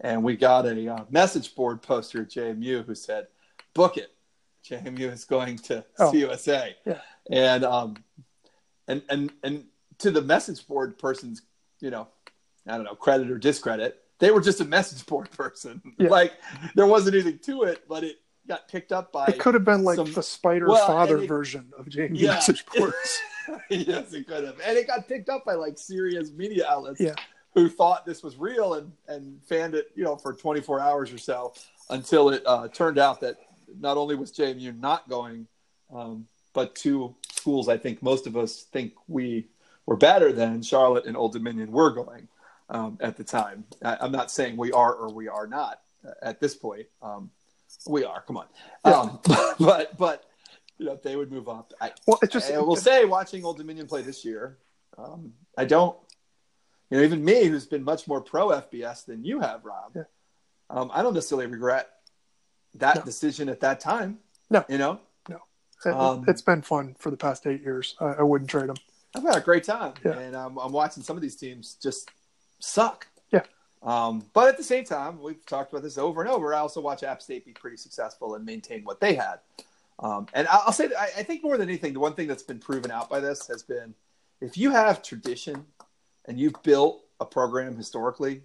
And 0.00 0.24
we 0.24 0.36
got 0.36 0.66
a 0.66 0.92
uh, 0.92 1.04
message 1.10 1.54
board 1.54 1.82
poster 1.82 2.22
at 2.22 2.30
JMU 2.30 2.84
who 2.84 2.94
said, 2.94 3.28
Book 3.74 3.96
it. 3.96 4.10
JMU 4.68 5.12
is 5.12 5.24
going 5.24 5.56
to 5.58 5.84
Oh. 5.98 6.10
CUSA. 6.10 6.74
Yeah. 6.86 6.98
And, 7.30 7.64
um, 7.64 7.96
and, 8.88 9.02
and, 9.08 9.32
and 9.42 9.64
to 9.98 10.10
the 10.10 10.22
message 10.22 10.66
board 10.66 10.98
person's, 10.98 11.42
you 11.80 11.90
know, 11.90 12.08
I 12.66 12.76
don't 12.76 12.84
know, 12.84 12.94
credit 12.94 13.30
or 13.30 13.38
discredit, 13.38 14.00
they 14.18 14.30
were 14.30 14.40
just 14.40 14.60
a 14.60 14.64
message 14.64 15.04
board 15.06 15.30
person. 15.30 15.82
Yeah. 15.98 16.08
Like 16.08 16.32
there 16.74 16.86
wasn't 16.86 17.14
anything 17.14 17.38
to 17.40 17.64
it, 17.64 17.84
but 17.88 18.04
it 18.04 18.16
got 18.46 18.68
picked 18.68 18.92
up 18.92 19.12
by 19.12 19.26
It 19.26 19.38
could 19.38 19.54
have 19.54 19.64
been 19.64 19.84
like 19.84 19.96
some- 19.96 20.12
the 20.12 20.22
Spider 20.22 20.68
Well, 20.68 20.86
Father 20.86 21.18
it- 21.22 21.26
version 21.28 21.72
of 21.78 21.86
JMU 21.88 22.18
Yeah. 22.18 22.34
message 22.34 22.64
boards. 22.66 23.18
yes, 23.70 24.12
it 24.12 24.26
could 24.26 24.44
have. 24.44 24.58
And 24.64 24.76
it 24.76 24.86
got 24.86 25.08
picked 25.08 25.28
up 25.28 25.44
by 25.44 25.54
like 25.54 25.78
serious 25.78 26.30
media 26.32 26.66
outlets 26.68 27.00
Yeah. 27.00 27.14
who 27.54 27.68
thought 27.68 28.04
this 28.06 28.22
was 28.22 28.36
real 28.36 28.74
and, 28.74 28.92
and 29.08 29.42
fanned 29.44 29.74
it, 29.74 29.90
you 29.94 30.04
know, 30.04 30.16
for 30.16 30.32
24 30.34 30.80
hours 30.80 31.12
or 31.12 31.18
so 31.18 31.52
until 31.90 32.30
it 32.30 32.42
uh, 32.46 32.68
turned 32.68 32.98
out 32.98 33.20
that 33.20 33.36
not 33.80 33.96
only 33.96 34.14
was 34.14 34.30
JMU 34.32 34.78
not 34.78 35.08
going, 35.08 35.46
um, 35.94 36.26
but 36.52 36.74
two 36.74 37.14
schools 37.32 37.68
I 37.68 37.76
think 37.76 38.02
most 38.02 38.26
of 38.26 38.36
us 38.36 38.62
think 38.72 38.92
we 39.08 39.48
were 39.86 39.96
better 39.96 40.32
than 40.32 40.62
Charlotte 40.62 41.04
and 41.06 41.16
Old 41.16 41.32
Dominion 41.32 41.72
were 41.72 41.90
going 41.90 42.28
um, 42.70 42.96
at 43.00 43.16
the 43.16 43.24
time. 43.24 43.64
I, 43.84 43.98
I'm 44.00 44.12
not 44.12 44.30
saying 44.30 44.56
we 44.56 44.72
are 44.72 44.94
or 44.94 45.12
we 45.12 45.28
are 45.28 45.46
not 45.46 45.80
uh, 46.06 46.12
at 46.22 46.40
this 46.40 46.54
point. 46.54 46.86
Um, 47.02 47.30
we 47.86 48.04
are. 48.04 48.22
Come 48.22 48.36
on. 48.38 48.46
Um, 48.84 49.20
but 49.58 49.96
but 49.96 50.24
you 50.78 50.86
know 50.86 50.98
they 51.02 51.16
would 51.16 51.30
move 51.30 51.48
up. 51.48 51.72
I, 51.80 51.92
Well, 52.06 52.18
it's 52.22 52.32
just 52.32 52.50
I 52.52 52.58
will 52.58 52.76
say, 52.76 53.04
watching 53.04 53.44
Old 53.44 53.58
Dominion 53.58 53.86
play 53.86 54.02
this 54.02 54.24
year, 54.24 54.58
um, 54.98 55.32
I 55.56 55.64
don't, 55.64 55.96
you 56.90 56.98
know, 56.98 57.02
even 57.04 57.24
me, 57.24 57.44
who's 57.46 57.66
been 57.66 57.84
much 57.84 58.06
more 58.08 58.20
pro 58.20 58.48
FBS 58.48 59.04
than 59.06 59.24
you 59.24 59.40
have, 59.40 59.64
Rob, 59.64 59.92
Yeah. 59.94 60.02
um, 60.70 60.90
I 60.92 61.02
don't 61.02 61.14
necessarily 61.14 61.46
regret 61.46 61.90
that 62.74 62.96
No. 62.96 63.02
decision 63.02 63.48
at 63.48 63.60
that 63.60 63.80
time. 63.80 64.18
No. 64.50 64.64
You 64.68 64.78
know, 64.78 65.00
no. 65.28 65.40
it, 65.84 65.94
um, 65.94 66.24
has 66.24 66.42
been 66.42 66.62
fun 66.62 66.96
for 66.98 67.10
the 67.10 67.16
past 67.16 67.46
eight 67.46 67.62
years. 67.62 67.96
I, 68.00 68.06
I 68.06 68.22
wouldn't 68.22 68.50
trade 68.50 68.68
them. 68.68 68.76
I've 69.16 69.22
had 69.22 69.36
a 69.36 69.40
great 69.40 69.62
time, 69.64 69.94
Yeah. 70.04 70.18
and 70.18 70.34
um, 70.34 70.58
I'm 70.58 70.72
watching 70.72 71.02
some 71.04 71.16
of 71.16 71.22
these 71.22 71.36
teams 71.36 71.76
just 71.80 72.10
suck. 72.58 73.06
Um, 73.84 74.24
but 74.32 74.48
at 74.48 74.56
the 74.56 74.64
same 74.64 74.84
time, 74.84 75.22
we've 75.22 75.44
talked 75.44 75.70
about 75.72 75.82
this 75.82 75.98
over 75.98 76.22
and 76.22 76.30
over. 76.30 76.54
I 76.54 76.58
also 76.58 76.80
watch 76.80 77.02
App 77.02 77.20
State 77.20 77.44
be 77.44 77.52
pretty 77.52 77.76
successful 77.76 78.34
and 78.34 78.44
maintain 78.44 78.82
what 78.82 78.98
they 78.98 79.14
had. 79.14 79.40
Um, 79.98 80.26
and 80.32 80.48
I'll 80.48 80.72
say, 80.72 80.88
that 80.88 80.98
I, 80.98 81.04
I 81.18 81.22
think 81.22 81.44
more 81.44 81.56
than 81.58 81.68
anything, 81.68 81.92
the 81.92 82.00
one 82.00 82.14
thing 82.14 82.26
that's 82.26 82.42
been 82.42 82.58
proven 82.58 82.90
out 82.90 83.08
by 83.10 83.20
this 83.20 83.46
has 83.48 83.62
been 83.62 83.94
if 84.40 84.56
you 84.56 84.70
have 84.70 85.02
tradition 85.02 85.64
and 86.24 86.40
you've 86.40 86.60
built 86.62 87.04
a 87.20 87.24
program 87.24 87.76
historically, 87.76 88.42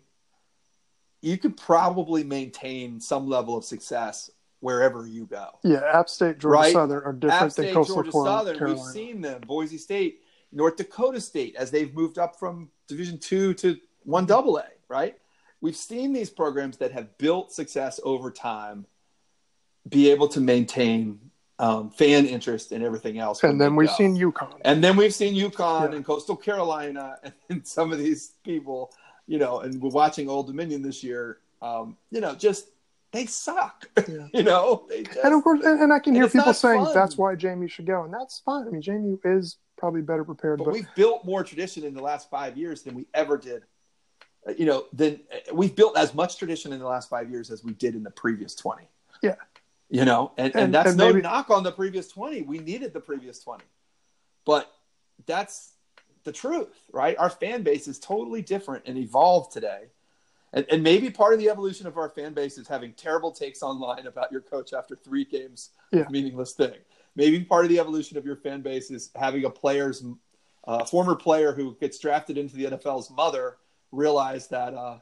you 1.22 1.38
could 1.38 1.58
probably 1.58 2.24
maintain 2.24 3.00
some 3.00 3.28
level 3.28 3.58
of 3.58 3.66
success 3.66 4.30
wherever 4.60 5.08
you 5.08 5.26
go. 5.26 5.48
Yeah, 5.64 5.82
App 5.94 6.10
State, 6.10 6.40
Georgia 6.40 6.62
Right. 6.62 6.74
Southern 6.74 7.04
are 7.04 7.14
different 7.14 7.44
App 7.44 7.52
State, 7.52 7.66
than 7.66 7.74
Coastal 7.74 7.96
Georgia 7.96 8.12
Florida, 8.12 8.38
Southern, 8.38 8.58
Carolina. 8.58 8.82
we've 8.82 8.92
seen 8.92 9.22
them. 9.22 9.42
Boise 9.48 9.78
State, 9.78 10.22
North 10.52 10.76
Dakota 10.76 11.22
State, 11.22 11.56
as 11.56 11.72
they've 11.72 11.94
moved 11.94 12.20
up 12.20 12.38
from 12.38 12.70
Division 12.88 13.18
two 13.18 13.54
to 13.56 13.78
one 14.04 14.26
double 14.26 14.58
A, 14.58 14.66
right? 14.88 15.18
We've 15.62 15.76
seen 15.76 16.14
these 16.14 16.30
programs 16.30 16.78
that 16.78 16.92
have 16.94 17.18
built 17.18 17.52
success 17.52 18.00
over 18.04 18.32
time 18.32 18.86
be 19.88 20.10
able 20.12 20.28
to 20.30 20.40
maintain 20.40 21.20
um, 21.58 21.90
fan 21.90 22.26
interest 22.26 22.72
and 22.72 22.84
everything 22.84 23.20
else. 23.20 23.44
and 23.44 23.60
then 23.60 23.76
we've 23.76 23.90
go. 23.90 23.96
seen 23.96 24.16
UConn. 24.16 24.62
And 24.62 24.82
then 24.84 24.96
we've 24.96 25.14
seen 25.14 25.34
UConn 25.36 25.90
Yeah. 25.90 25.96
and 25.98 26.06
Coastal 26.06 26.36
Carolina 26.38 27.18
and 27.50 27.66
some 27.68 27.92
of 27.92 27.98
these 27.98 28.34
people, 28.46 28.94
you 29.28 29.38
know, 29.38 29.60
and 29.60 29.82
we're 29.82 29.90
watching 29.90 30.30
Old 30.30 30.48
Dominion 30.48 30.82
this 30.82 31.04
year. 31.04 31.40
Um, 31.62 31.98
you 32.12 32.22
know, 32.22 32.34
just 32.36 32.70
they 33.12 33.26
suck. 33.26 33.90
Yeah. 34.08 34.28
you 34.34 34.44
know, 34.44 34.86
they 34.88 35.04
just, 35.04 35.18
And 35.20 35.34
of 35.34 35.44
course, 35.44 35.66
and, 35.66 35.82
and 35.82 35.92
I 35.92 36.00
can 36.00 36.16
hear 36.16 36.30
people 36.30 36.54
saying 36.54 36.86
fun. 36.86 36.94
that's 36.94 37.18
why 37.18 37.36
JMU 37.36 37.70
should 37.70 37.86
go, 37.86 38.04
and 38.06 38.14
that's 38.14 38.40
fine. 38.46 38.66
I 38.66 38.70
mean, 38.70 38.82
JMU 38.82 39.20
is 39.38 39.58
probably 39.78 40.02
better 40.02 40.24
prepared, 40.24 40.60
but 40.60 40.66
but, 40.66 40.74
we've 40.74 40.88
built 40.96 41.26
more 41.26 41.44
tradition 41.44 41.84
in 41.84 41.94
the 41.94 42.02
last 42.02 42.30
five 42.30 42.56
years 42.58 42.84
than 42.84 42.96
we 42.96 43.08
ever 43.14 43.38
did. 43.38 43.64
Uh, 44.48 44.52
You 44.58 44.66
know, 44.66 44.86
then 44.94 45.20
uh, 45.34 45.54
we've 45.54 45.76
built 45.76 45.98
as 45.98 46.14
much 46.14 46.38
tradition 46.38 46.72
in 46.74 46.80
the 46.80 46.88
last 46.88 47.10
five 47.10 47.30
years 47.30 47.50
as 47.52 47.64
we 47.64 47.74
did 47.74 47.96
in 47.96 48.04
the 48.04 48.12
previous 48.12 48.56
twenty. 48.56 48.88
Yeah. 49.22 49.36
You 49.90 50.06
know, 50.06 50.32
and, 50.38 50.54
and, 50.54 50.64
And- 50.66 50.74
that's 50.74 50.90
and 50.90 50.98
no 50.98 51.08
maybe- 51.08 51.22
knock 51.22 51.50
on 51.50 51.64
the 51.64 51.72
previous 51.72 52.08
twenty. 52.08 52.42
We 52.42 52.60
needed 52.60 52.94
the 52.94 53.00
previous 53.02 53.40
twenty, 53.40 53.66
but 54.46 54.72
that's 55.26 55.74
the 56.24 56.32
truth, 56.32 56.76
right? 56.92 57.18
Our 57.18 57.30
fan 57.30 57.64
base 57.64 57.88
is 57.88 57.98
totally 58.00 58.42
different 58.42 58.84
and 58.88 58.98
evolved 58.98 59.52
today. 59.52 59.86
And, 60.52 60.66
and 60.72 60.82
maybe 60.84 61.10
part 61.12 61.34
of 61.34 61.40
the 61.40 61.50
evolution 61.50 61.86
of 61.88 61.98
our 61.98 62.10
fan 62.10 62.34
base 62.34 62.58
is 62.58 62.68
having 62.68 62.94
terrible 62.94 63.32
takes 63.32 63.62
online 63.62 64.08
about 64.08 64.32
your 64.32 64.42
coach 64.42 64.74
after 64.74 64.96
three 64.96 65.24
games 65.26 65.70
Yeah. 65.92 66.06
meaningless 66.10 66.54
thing. 66.54 66.74
Maybe 67.16 67.44
part 67.44 67.66
of 67.66 67.70
the 67.70 67.80
evolution 67.80 68.18
of 68.18 68.26
your 68.26 68.36
fan 68.36 68.62
base 68.62 68.90
is 68.92 69.12
having 69.16 69.46
a 69.46 69.50
player's 69.50 70.04
uh, 70.68 70.86
former 70.86 71.16
player 71.16 71.54
who 71.54 71.76
gets 71.80 72.00
drafted 72.00 72.38
into 72.38 72.56
the 72.56 72.66
NFL's 72.66 73.10
mother 73.12 73.58
realize 73.92 74.48
that 74.48 74.74
uh, 74.74 75.00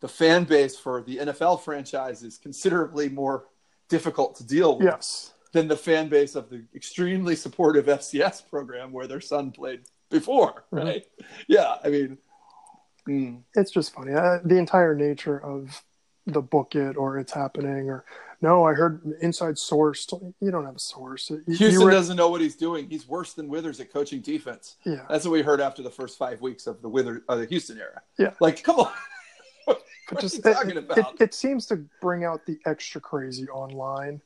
the 0.00 0.08
fan 0.08 0.44
base 0.44 0.76
for 0.76 1.02
the 1.02 1.18
NFL 1.18 1.62
franchise 1.62 2.22
is 2.22 2.38
considerably 2.38 3.08
more 3.08 3.46
difficult 3.88 4.36
to 4.36 4.44
deal 4.46 4.78
with 4.78 4.86
yes, 4.86 5.32
than 5.52 5.68
the 5.68 5.76
fan 5.76 6.08
base 6.08 6.34
of 6.34 6.50
the 6.50 6.64
extremely 6.74 7.36
supportive 7.36 7.86
FCS 7.86 8.48
program 8.48 8.92
where 8.92 9.06
their 9.06 9.20
son 9.20 9.50
played 9.52 9.82
before, 10.10 10.64
Mhm. 10.72 10.84
right? 10.84 11.06
Yeah, 11.48 11.76
I 11.84 11.88
mean, 11.88 12.18
mm, 13.08 13.42
it's 13.54 13.70
just 13.70 13.94
funny. 13.94 14.12
Uh, 14.12 14.38
the 14.44 14.56
entire 14.58 14.94
nature 14.94 15.38
of 15.42 15.82
the 16.26 16.42
book 16.42 16.74
it 16.74 16.96
or 16.96 17.18
it's 17.18 17.32
happening 17.32 17.88
or 17.88 18.04
no, 18.40 18.64
I 18.64 18.74
heard 18.74 19.00
inside 19.20 19.58
source. 19.58 20.06
You 20.40 20.50
don't 20.50 20.64
have 20.66 20.76
a 20.76 20.78
source. 20.80 21.30
You- 21.30 21.42
you 21.46 21.56
Houston 21.56 21.86
re- 21.86 21.92
doesn't 21.94 22.16
know 22.16 22.28
what 22.28 22.40
he's 22.40 22.56
doing. 22.56 22.88
He's 22.88 23.06
worse 23.08 23.32
than 23.34 23.48
Withers 23.48 23.80
at 23.80 23.92
coaching 23.92 24.20
defense. 24.20 24.76
yeah, 24.84 25.04
That's 25.08 25.24
what 25.24 25.32
we 25.32 25.42
heard 25.42 25.60
after 25.60 25.82
the 25.82 25.90
first 25.90 26.18
five 26.18 26.40
weeks 26.40 26.66
of 26.66 26.82
the 26.82 26.88
Wither, 26.88 27.22
uh, 27.28 27.36
the 27.36 27.46
Houston 27.46 27.78
era. 27.78 28.02
Yeah. 28.18 28.32
like 28.40 28.62
come 28.62 28.80
on. 28.80 28.92
what 29.64 30.20
just 30.20 30.44
are 30.44 30.50
you 30.50 30.50
it, 30.50 30.54
talking 30.54 30.70
it, 30.70 30.76
about? 30.78 30.98
it, 30.98 31.06
it 31.20 31.34
seems 31.34 31.66
to 31.66 31.84
bring 32.00 32.24
out 32.24 32.44
the 32.46 32.58
extra 32.66 33.00
crazy 33.00 33.48
online 33.48 34.20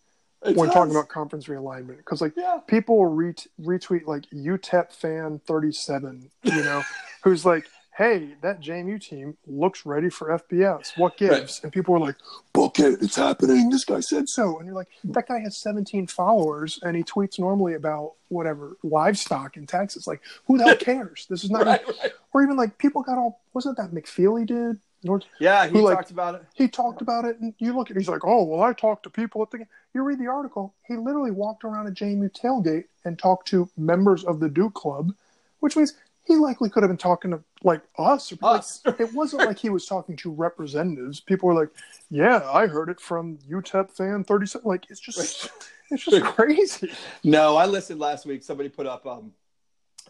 It 0.45 0.57
when 0.57 0.69
does. 0.69 0.75
talking 0.75 0.91
about 0.95 1.09
conference 1.09 1.47
realignment 1.47 1.97
because 1.99 2.21
like 2.21 2.35
yeah, 2.37 2.59
people 2.67 3.07
ret- 3.07 3.47
retweet 3.61 4.07
like 4.07 4.25
UTEP 4.31 4.93
fan 4.93 5.41
37, 5.47 6.31
you 6.45 6.63
know, 6.63 6.83
who's 7.25 7.45
like, 7.47 7.67
hey, 8.01 8.31
that 8.41 8.63
JMU 8.63 8.99
team 8.99 9.37
looks 9.47 9.85
ready 9.85 10.09
for 10.09 10.29
FBS. 10.29 10.97
What 10.97 11.19
gives? 11.19 11.61
And 11.63 11.71
people 11.71 11.93
were 11.93 12.01
like, 12.01 12.17
book 12.55 12.79
it. 12.79 13.03
It's 13.03 13.17
happening. 13.17 13.69
This 13.69 13.85
guy 13.85 14.01
said 14.01 14.27
so. 14.27 14.57
And 14.57 14.65
you're 14.65 14.75
like, 14.75 14.89
that 15.05 15.29
guy 15.29 15.39
has 15.41 15.59
17 15.59 16.07
followers 16.07 16.81
and 16.83 16.97
he 16.97 17.03
tweets 17.03 17.39
normally 17.39 17.75
about 17.75 18.15
whatever 18.29 18.79
livestock 18.83 19.59
in 19.59 19.67
Texas. 19.67 20.07
Like, 20.07 20.23
who 20.47 20.57
the 20.57 20.65
hell 20.65 20.77
cares? 20.81 21.27
This 21.29 21.45
is 21.45 21.51
not, 21.51 21.67
right, 21.67 21.87
right. 21.87 22.13
or 22.33 22.43
even 22.43 22.57
like 22.57 22.79
people 22.79 23.03
got 23.03 23.19
all, 23.19 23.43
wasn't 23.53 23.77
that 23.77 23.91
McFeely 23.91 24.47
dude? 24.47 24.79
North, 25.03 25.25
Yeah, 25.39 25.67
he 25.67 25.73
Who, 25.73 25.83
like- 25.83 25.97
talked 25.97 26.11
about 26.11 26.37
it. 26.37 26.43
he 26.55 26.69
talked 26.69 27.03
about 27.03 27.27
it, 27.27 27.39
and 27.41 27.53
you 27.59 27.75
look 27.77 27.91
at, 27.91 27.97
he's 27.99 28.09
like, 28.09 28.25
oh, 28.25 28.45
well, 28.45 28.63
I 28.63 28.73
talked 28.73 29.03
to 29.05 29.11
people 29.11 29.43
at 29.43 29.51
the. 29.51 29.67
You 29.95 30.03
read 30.03 30.19
the 30.19 30.27
article. 30.27 30.75
He 30.87 30.95
literally 30.97 31.31
walked 31.31 31.65
around 31.65 31.87
a 31.87 31.91
JMU 31.91 32.31
tailgate 32.33 32.85
and 33.05 33.19
talked 33.19 33.49
to 33.49 33.69
members 33.79 34.25
of 34.25 34.41
the 34.41 34.49
Duke 34.51 34.75
Club, 34.75 35.13
which 35.61 35.75
means 35.77 35.95
he 36.27 36.37
likely 36.37 36.69
could 36.69 36.83
have 36.83 36.91
been 36.91 36.99
talking 36.99 37.31
to 37.33 37.43
like 37.63 37.83
us. 37.99 38.33
Or, 38.33 38.39
like, 38.85 39.01
it 39.01 39.13
wasn't 39.13 39.45
like 39.47 39.59
he 39.59 39.71
was 39.71 39.87
talking 39.87 40.17
to 40.17 40.31
representatives. 40.31 41.21
People 41.21 41.49
were 41.49 41.55
like, 41.55 41.71
yeah, 42.11 42.49
I 42.51 42.67
heard 42.67 42.89
it 42.89 43.01
from 43.01 43.39
UTEP 43.49 43.91
fan 43.91 44.25
thirty 44.25 44.47
seven. 44.47 44.69
Like 44.69 44.87
it's 44.91 45.01
just, 45.01 45.51
it's 45.91 46.05
just 46.05 46.25
crazy. 46.25 46.91
No, 47.25 47.57
I 47.57 47.67
listened 47.67 48.01
last 48.01 48.27
week. 48.27 48.43
Somebody 48.43 48.69
put 48.69 48.87
up 48.87 49.07
um, 49.07 49.33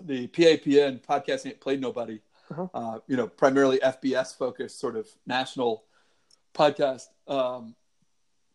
the 0.01 0.29
PAPN 0.29 1.03
podcast 1.03 1.47
ain't 1.47 1.61
played 1.61 1.81
nobody. 1.81 2.21
Uh-huh. 2.51 2.67
Uh, 2.75 2.99
you 3.07 3.17
know, 3.17 3.29
primarily 3.29 3.79
FBS 3.79 4.37
focused 4.37 4.81
sort 4.81 4.97
of 4.97 5.07
national 5.27 5.85
podcast. 6.55 7.07
Um, 7.29 7.75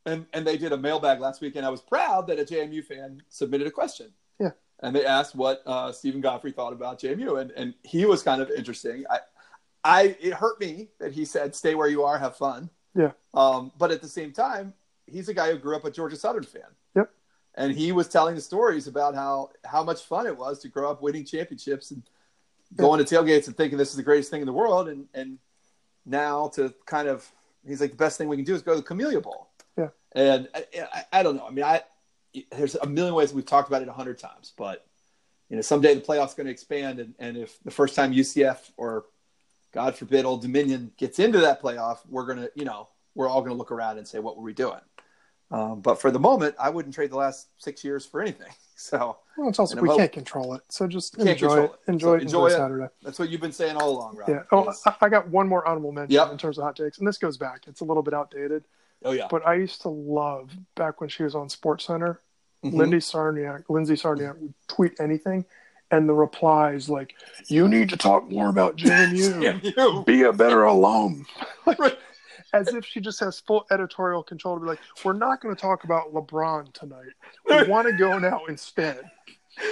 and 0.06 0.26
and 0.34 0.46
they 0.46 0.58
did 0.58 0.72
a 0.72 0.78
mailbag 0.78 1.20
last 1.20 1.42
week, 1.42 1.56
and 1.56 1.66
I 1.66 1.70
was 1.70 1.82
proud 1.82 2.28
that 2.28 2.40
a 2.40 2.44
JMU 2.44 2.84
fan 2.84 3.24
submitted 3.30 3.68
a 3.68 3.72
question. 3.72 4.12
And 4.82 4.96
they 4.96 5.06
asked 5.06 5.36
what 5.36 5.62
uh, 5.66 5.92
Steven 5.92 6.22
Godfrey 6.22 6.52
thought 6.52 6.74
about 6.74 7.00
JMU, 7.00 7.40
and 7.40 7.52
and 7.52 7.74
he 7.84 8.06
was 8.06 8.22
kind 8.24 8.42
of 8.42 8.50
interesting. 8.52 9.06
I, 9.10 9.20
I 9.84 10.18
it 10.20 10.34
hurt 10.34 10.60
me 10.60 10.90
that 11.00 11.14
he 11.14 11.26
said, 11.26 11.56
"Stay 11.56 11.76
where 11.76 11.88
you 11.88 12.04
are, 12.04 12.18
have 12.18 12.36
fun." 12.36 12.70
Yeah. 12.94 13.12
Um, 13.34 13.72
but 13.78 13.92
at 13.92 14.02
the 14.02 14.08
same 14.08 14.32
time, 14.32 14.74
he's 15.08 15.30
a 15.30 15.34
guy 15.34 15.52
who 15.52 15.58
grew 15.58 15.76
up 15.76 15.86
a 15.86 15.92
Georgia 15.92 16.16
Southern 16.16 16.44
fan 16.44 16.64
Yep. 16.96 17.10
and 17.56 17.74
he 17.74 17.92
was 17.92 18.08
telling 18.08 18.36
the 18.36 18.42
stories 18.42 18.88
about 18.88 19.16
how 19.16 19.50
how 19.66 19.84
much 19.84 20.02
fun 20.04 20.28
it 20.28 20.38
was 20.38 20.60
to 20.60 20.70
grow 20.70 20.90
up 20.92 21.02
winning 21.02 21.26
championships 21.26 21.92
and 21.92 22.04
going 22.76 23.04
to 23.04 23.16
tailgates 23.16 23.48
and 23.48 23.56
thinking 23.58 23.78
this 23.78 23.90
is 23.90 23.98
the 23.98 24.04
greatest 24.04 24.32
thing 24.32 24.42
in 24.42 24.46
the 24.46 24.54
world 24.54 24.88
and 24.90 25.08
and 25.14 25.38
now 26.06 26.48
to 26.50 26.74
kind 26.86 27.08
of 27.08 27.30
he's 27.68 27.82
like 27.82 27.92
the 27.92 27.98
best 27.98 28.18
thing 28.18 28.28
we 28.30 28.36
can 28.38 28.46
do 28.46 28.56
is 28.56 28.62
go 28.62 28.72
to 28.74 28.78
the 28.82 28.84
Camellia 28.88 29.20
Bowl. 29.22 29.50
Yeah. 29.78 29.90
And 30.14 30.48
I, 30.56 30.66
I, 30.94 31.04
I 31.20 31.24
don't 31.24 31.36
know. 31.36 31.46
I 31.48 31.52
mean, 31.52 31.66
I 31.66 31.82
there's 32.52 32.76
a 32.76 32.86
million 32.88 33.14
ways 33.16 33.34
we've 33.34 33.46
talked 33.46 33.68
about 33.70 33.82
it 33.82 33.88
a 33.88 33.94
hundred 33.94 34.20
times, 34.20 34.54
but 34.58 34.86
you 35.50 35.56
know, 35.56 35.62
someday 35.62 35.94
the 35.96 36.02
playoffs 36.02 36.36
going 36.36 36.46
to 36.48 36.52
expand, 36.52 37.00
and, 37.00 37.14
and 37.20 37.38
if 37.38 37.58
the 37.64 37.72
first 37.72 37.96
time 37.96 38.12
UCF 38.14 38.58
or 38.78 39.06
God 39.74 39.96
forbid 39.96 40.26
Old 40.26 40.42
Dominion 40.42 40.92
gets 40.98 41.20
into 41.20 41.40
that 41.42 41.62
playoff, 41.62 42.00
we're 42.10 42.26
gonna, 42.26 42.50
you 42.56 42.66
know, 42.66 42.88
we're 43.14 43.28
all 43.30 43.42
gonna 43.42 43.54
look 43.56 43.72
around 43.72 43.98
and 43.98 44.08
say, 44.08 44.20
what 44.20 44.38
were 44.38 44.44
we 44.44 44.54
doing? 44.54 44.80
Um, 45.52 45.82
but 45.82 46.02
for 46.02 46.10
the 46.10 46.20
moment, 46.20 46.56
I 46.60 46.70
wouldn't 46.70 46.96
trade 46.96 47.12
the 47.12 47.18
last 47.18 47.48
six 47.58 47.84
years 47.84 48.06
for 48.06 48.22
anything. 48.22 48.48
So 48.78 49.16
Well, 49.38 49.48
it's 49.48 49.58
also 49.58 49.80
we 49.80 49.88
about- 49.88 50.00
can't 50.00 50.12
control 50.12 50.54
it, 50.56 50.62
so 50.68 50.86
just 50.86 51.18
enjoy 51.18 51.64
it. 51.64 51.72
it. 51.88 51.92
Enjoy 51.92 52.08
So 52.08 52.14
it. 52.16 52.22
Enjoy, 52.24 52.46
it. 52.48 52.52
Saturday. 52.52 52.88
that's 53.02 53.18
what 53.18 53.30
you've 53.30 53.40
been 53.40 53.54
saying 53.54 53.78
all 53.78 53.90
along, 53.90 54.18
Rob. 54.18 54.28
Yeah. 54.28 54.44
Oh, 54.52 54.74
I 55.00 55.08
got 55.08 55.30
one 55.30 55.48
more 55.48 55.66
honorable 55.66 55.94
mention 55.94 56.14
Yep. 56.14 56.32
in 56.34 56.38
terms 56.38 56.58
of 56.58 56.66
hot 56.66 56.76
takes, 56.76 56.98
and 56.98 57.08
this 57.08 57.18
goes 57.18 57.38
back. 57.38 57.68
It's 57.68 57.80
a 57.80 57.86
little 57.86 58.04
bit 58.04 58.14
outdated. 58.14 58.66
oh 59.06 59.14
yeah. 59.14 59.28
But 59.32 59.48
I 59.48 59.54
used 59.54 59.82
to 59.84 59.88
love 59.90 60.52
back 60.76 61.00
when 61.00 61.08
she 61.10 61.24
was 61.24 61.36
on 61.36 61.48
Sports 61.48 61.86
Center. 61.86 62.20
Mhm. 62.72 62.74
Lindsay 62.74 62.98
Czarniak, 63.12 63.64
Lindsay 63.70 63.96
Czarniak 63.96 64.38
would 64.40 64.54
tweet 64.68 65.00
anything, 65.00 65.46
and 65.92 66.08
the 66.10 66.14
replies 66.14 66.90
like, 66.90 67.14
"You 67.48 67.68
need 67.68 67.90
to 67.90 67.98
talk 67.98 68.30
more 68.30 68.50
about 68.50 68.76
JMU. 68.76 69.42
JMU. 69.42 70.06
Be 70.06 70.24
a 70.24 70.34
better 70.34 70.64
alum." 70.64 71.26
Right. 71.80 71.98
As 72.54 72.74
if 72.74 72.86
she 72.86 73.02
just 73.02 73.20
has 73.20 73.40
full 73.40 73.66
editorial 73.72 74.24
control 74.24 74.56
to 74.56 74.62
be 74.62 74.68
like, 74.68 74.80
"We're 75.04 75.14
not 75.14 75.42
going 75.42 75.54
to 75.54 75.60
talk 75.60 75.84
about 75.84 76.14
LeBron 76.14 76.72
tonight. 76.74 77.12
We 77.50 77.64
want 77.68 77.88
to 77.88 77.94
go 77.98 78.18
now 78.20 78.46
instead 78.48 79.10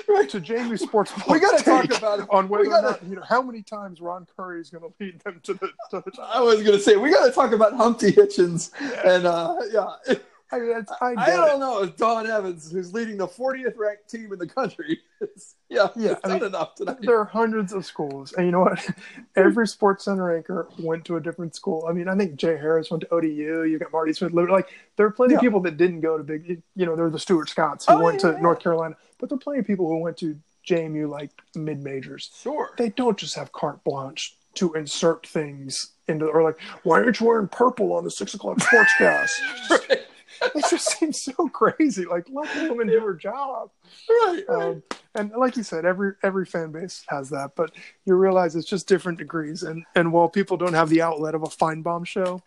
Right. 0.10 0.28
to 0.30 0.40
JMU 0.42 0.78
Sports. 0.80 1.12
We 1.30 1.40
got 1.40 1.58
to 1.60 1.64
talk 1.64 1.86
about 1.98 2.20
it. 2.22 2.28
on 2.30 2.50
whether 2.50 2.66
gotta, 2.66 2.88
or 2.88 2.92
not 2.92 3.04
you 3.04 3.16
know 3.16 3.24
how 3.28 3.42
many 3.42 3.62
times 3.62 4.02
Ron 4.02 4.26
Curry 4.36 4.60
is 4.62 4.70
going 4.70 4.84
to 4.84 4.94
lead 5.00 5.20
them 5.22 5.40
to 5.44 5.54
the. 5.54 5.68
To 5.92 6.04
the 6.06 6.12
I 6.22 6.42
was 6.42 6.58
going 6.64 6.78
to 6.78 6.80
say 6.80 6.96
we 6.98 7.10
got 7.12 7.26
to 7.26 7.32
talk 7.32 7.52
about 7.54 7.74
Humpty 7.74 8.12
Hitchens 8.12 8.72
and 9.06 9.26
uh, 9.28 9.56
yeah. 9.72 10.16
I, 10.54 10.60
mean, 10.60 10.78
it's, 10.78 10.92
I, 11.02 11.14
I 11.18 11.30
don't 11.32 11.56
it. 11.56 11.60
know. 11.60 11.82
It's 11.84 11.96
Don 11.98 12.28
Evans 12.30 12.72
who's 12.72 12.94
leading 12.94 13.18
the 13.18 13.28
40th 13.28 13.78
ranked 13.78 14.10
team 14.10 14.32
in 14.32 14.40
the 14.40 14.48
country. 14.48 15.00
It's, 15.22 15.56
yeah, 15.70 15.88
Yeah, 15.96 16.16
I 16.24 16.34
mean, 16.34 16.44
enough 16.44 16.76
tonight. 16.76 16.98
There 17.02 17.18
are 17.18 17.26
hundreds 17.26 17.72
of 17.74 17.86
schools, 17.86 18.34
and 18.34 18.46
you 18.46 18.52
know 18.52 18.60
what? 18.62 18.86
Every 19.36 19.68
Sports 19.68 20.06
Center 20.06 20.36
anchor 20.36 20.68
went 20.80 21.06
to 21.06 21.16
a 21.18 21.22
different 21.22 21.56
school. 21.56 21.86
I 21.90 21.94
mean, 21.94 22.08
I 22.08 22.16
think 22.16 22.36
Jay 22.36 22.58
Harris 22.58 22.92
went 22.92 23.02
to 23.02 23.14
ODU. 23.14 23.64
You've 23.64 23.80
got 23.82 23.92
Marty 23.92 24.14
Smith. 24.14 24.34
Like, 24.34 24.70
there 24.98 25.06
are 25.06 25.12
plenty 25.12 25.34
Yeah. 25.34 25.38
of 25.38 25.42
people 25.44 25.60
that 25.62 25.78
didn't 25.78 26.02
go 26.02 26.18
to 26.18 26.24
big. 26.24 26.62
You 26.76 26.86
know, 26.86 26.96
there 26.96 27.06
are 27.06 27.10
the 27.12 27.20
Stuart 27.20 27.50
Scotts 27.50 27.86
who 27.88 27.94
Oh, 27.94 28.04
went 28.04 28.22
yeah, 28.24 28.32
to. 28.34 28.42
North 28.42 28.60
Carolina, 28.60 28.96
but 29.20 29.30
there 29.30 29.36
are 29.38 29.40
plenty 29.40 29.60
of 29.60 29.66
people 29.68 29.88
who 29.88 29.98
went 30.00 30.18
to 30.18 30.38
JMU 30.68 31.10
like 31.10 31.32
mid 31.56 31.84
majors. 31.84 32.32
Sure. 32.42 32.72
They 32.78 32.90
don't 32.90 33.18
just 33.18 33.36
have 33.36 33.52
carte 33.52 33.84
blanche 33.84 34.36
to 34.56 34.74
insert 34.74 35.26
things 35.26 35.94
into 36.08 36.26
or 36.28 36.44
like 36.44 36.60
why 36.84 37.02
aren't 37.02 37.20
you 37.20 37.26
wearing 37.26 37.48
purple 37.48 37.92
on 37.94 38.04
the 38.04 38.12
six 38.12 38.34
o'clock 38.36 38.58
sportscast 38.60 39.32
it 40.42 40.66
just 40.70 40.88
seems 41.00 41.22
so 41.22 41.48
crazy. 41.50 42.06
Like 42.06 42.28
let 42.32 42.54
the 42.56 42.70
woman 42.70 42.88
do 42.88 43.00
her 43.00 43.14
job. 43.14 43.70
Right, 44.10 44.44
right. 44.48 44.64
um, 44.68 44.84
and 45.16 45.32
like 45.38 45.56
you 45.58 45.64
said 45.64 45.86
every 45.86 46.14
every 46.24 46.46
fan 46.46 46.72
base 46.72 47.04
has 47.08 47.30
that 47.30 47.52
but 47.56 47.72
you 48.06 48.16
realize 48.16 48.56
it's 48.56 48.68
just 48.68 48.88
different 48.88 49.18
degrees. 49.20 49.64
And 49.64 49.86
and 49.96 50.12
while 50.12 50.30
people 50.30 50.58
don't 50.58 50.74
have 50.74 50.90
the 50.90 51.02
outlet 51.02 51.36
of 51.36 51.44
a 51.44 51.50
fine 51.50 51.82
bomb 51.82 52.04
show 52.04 52.42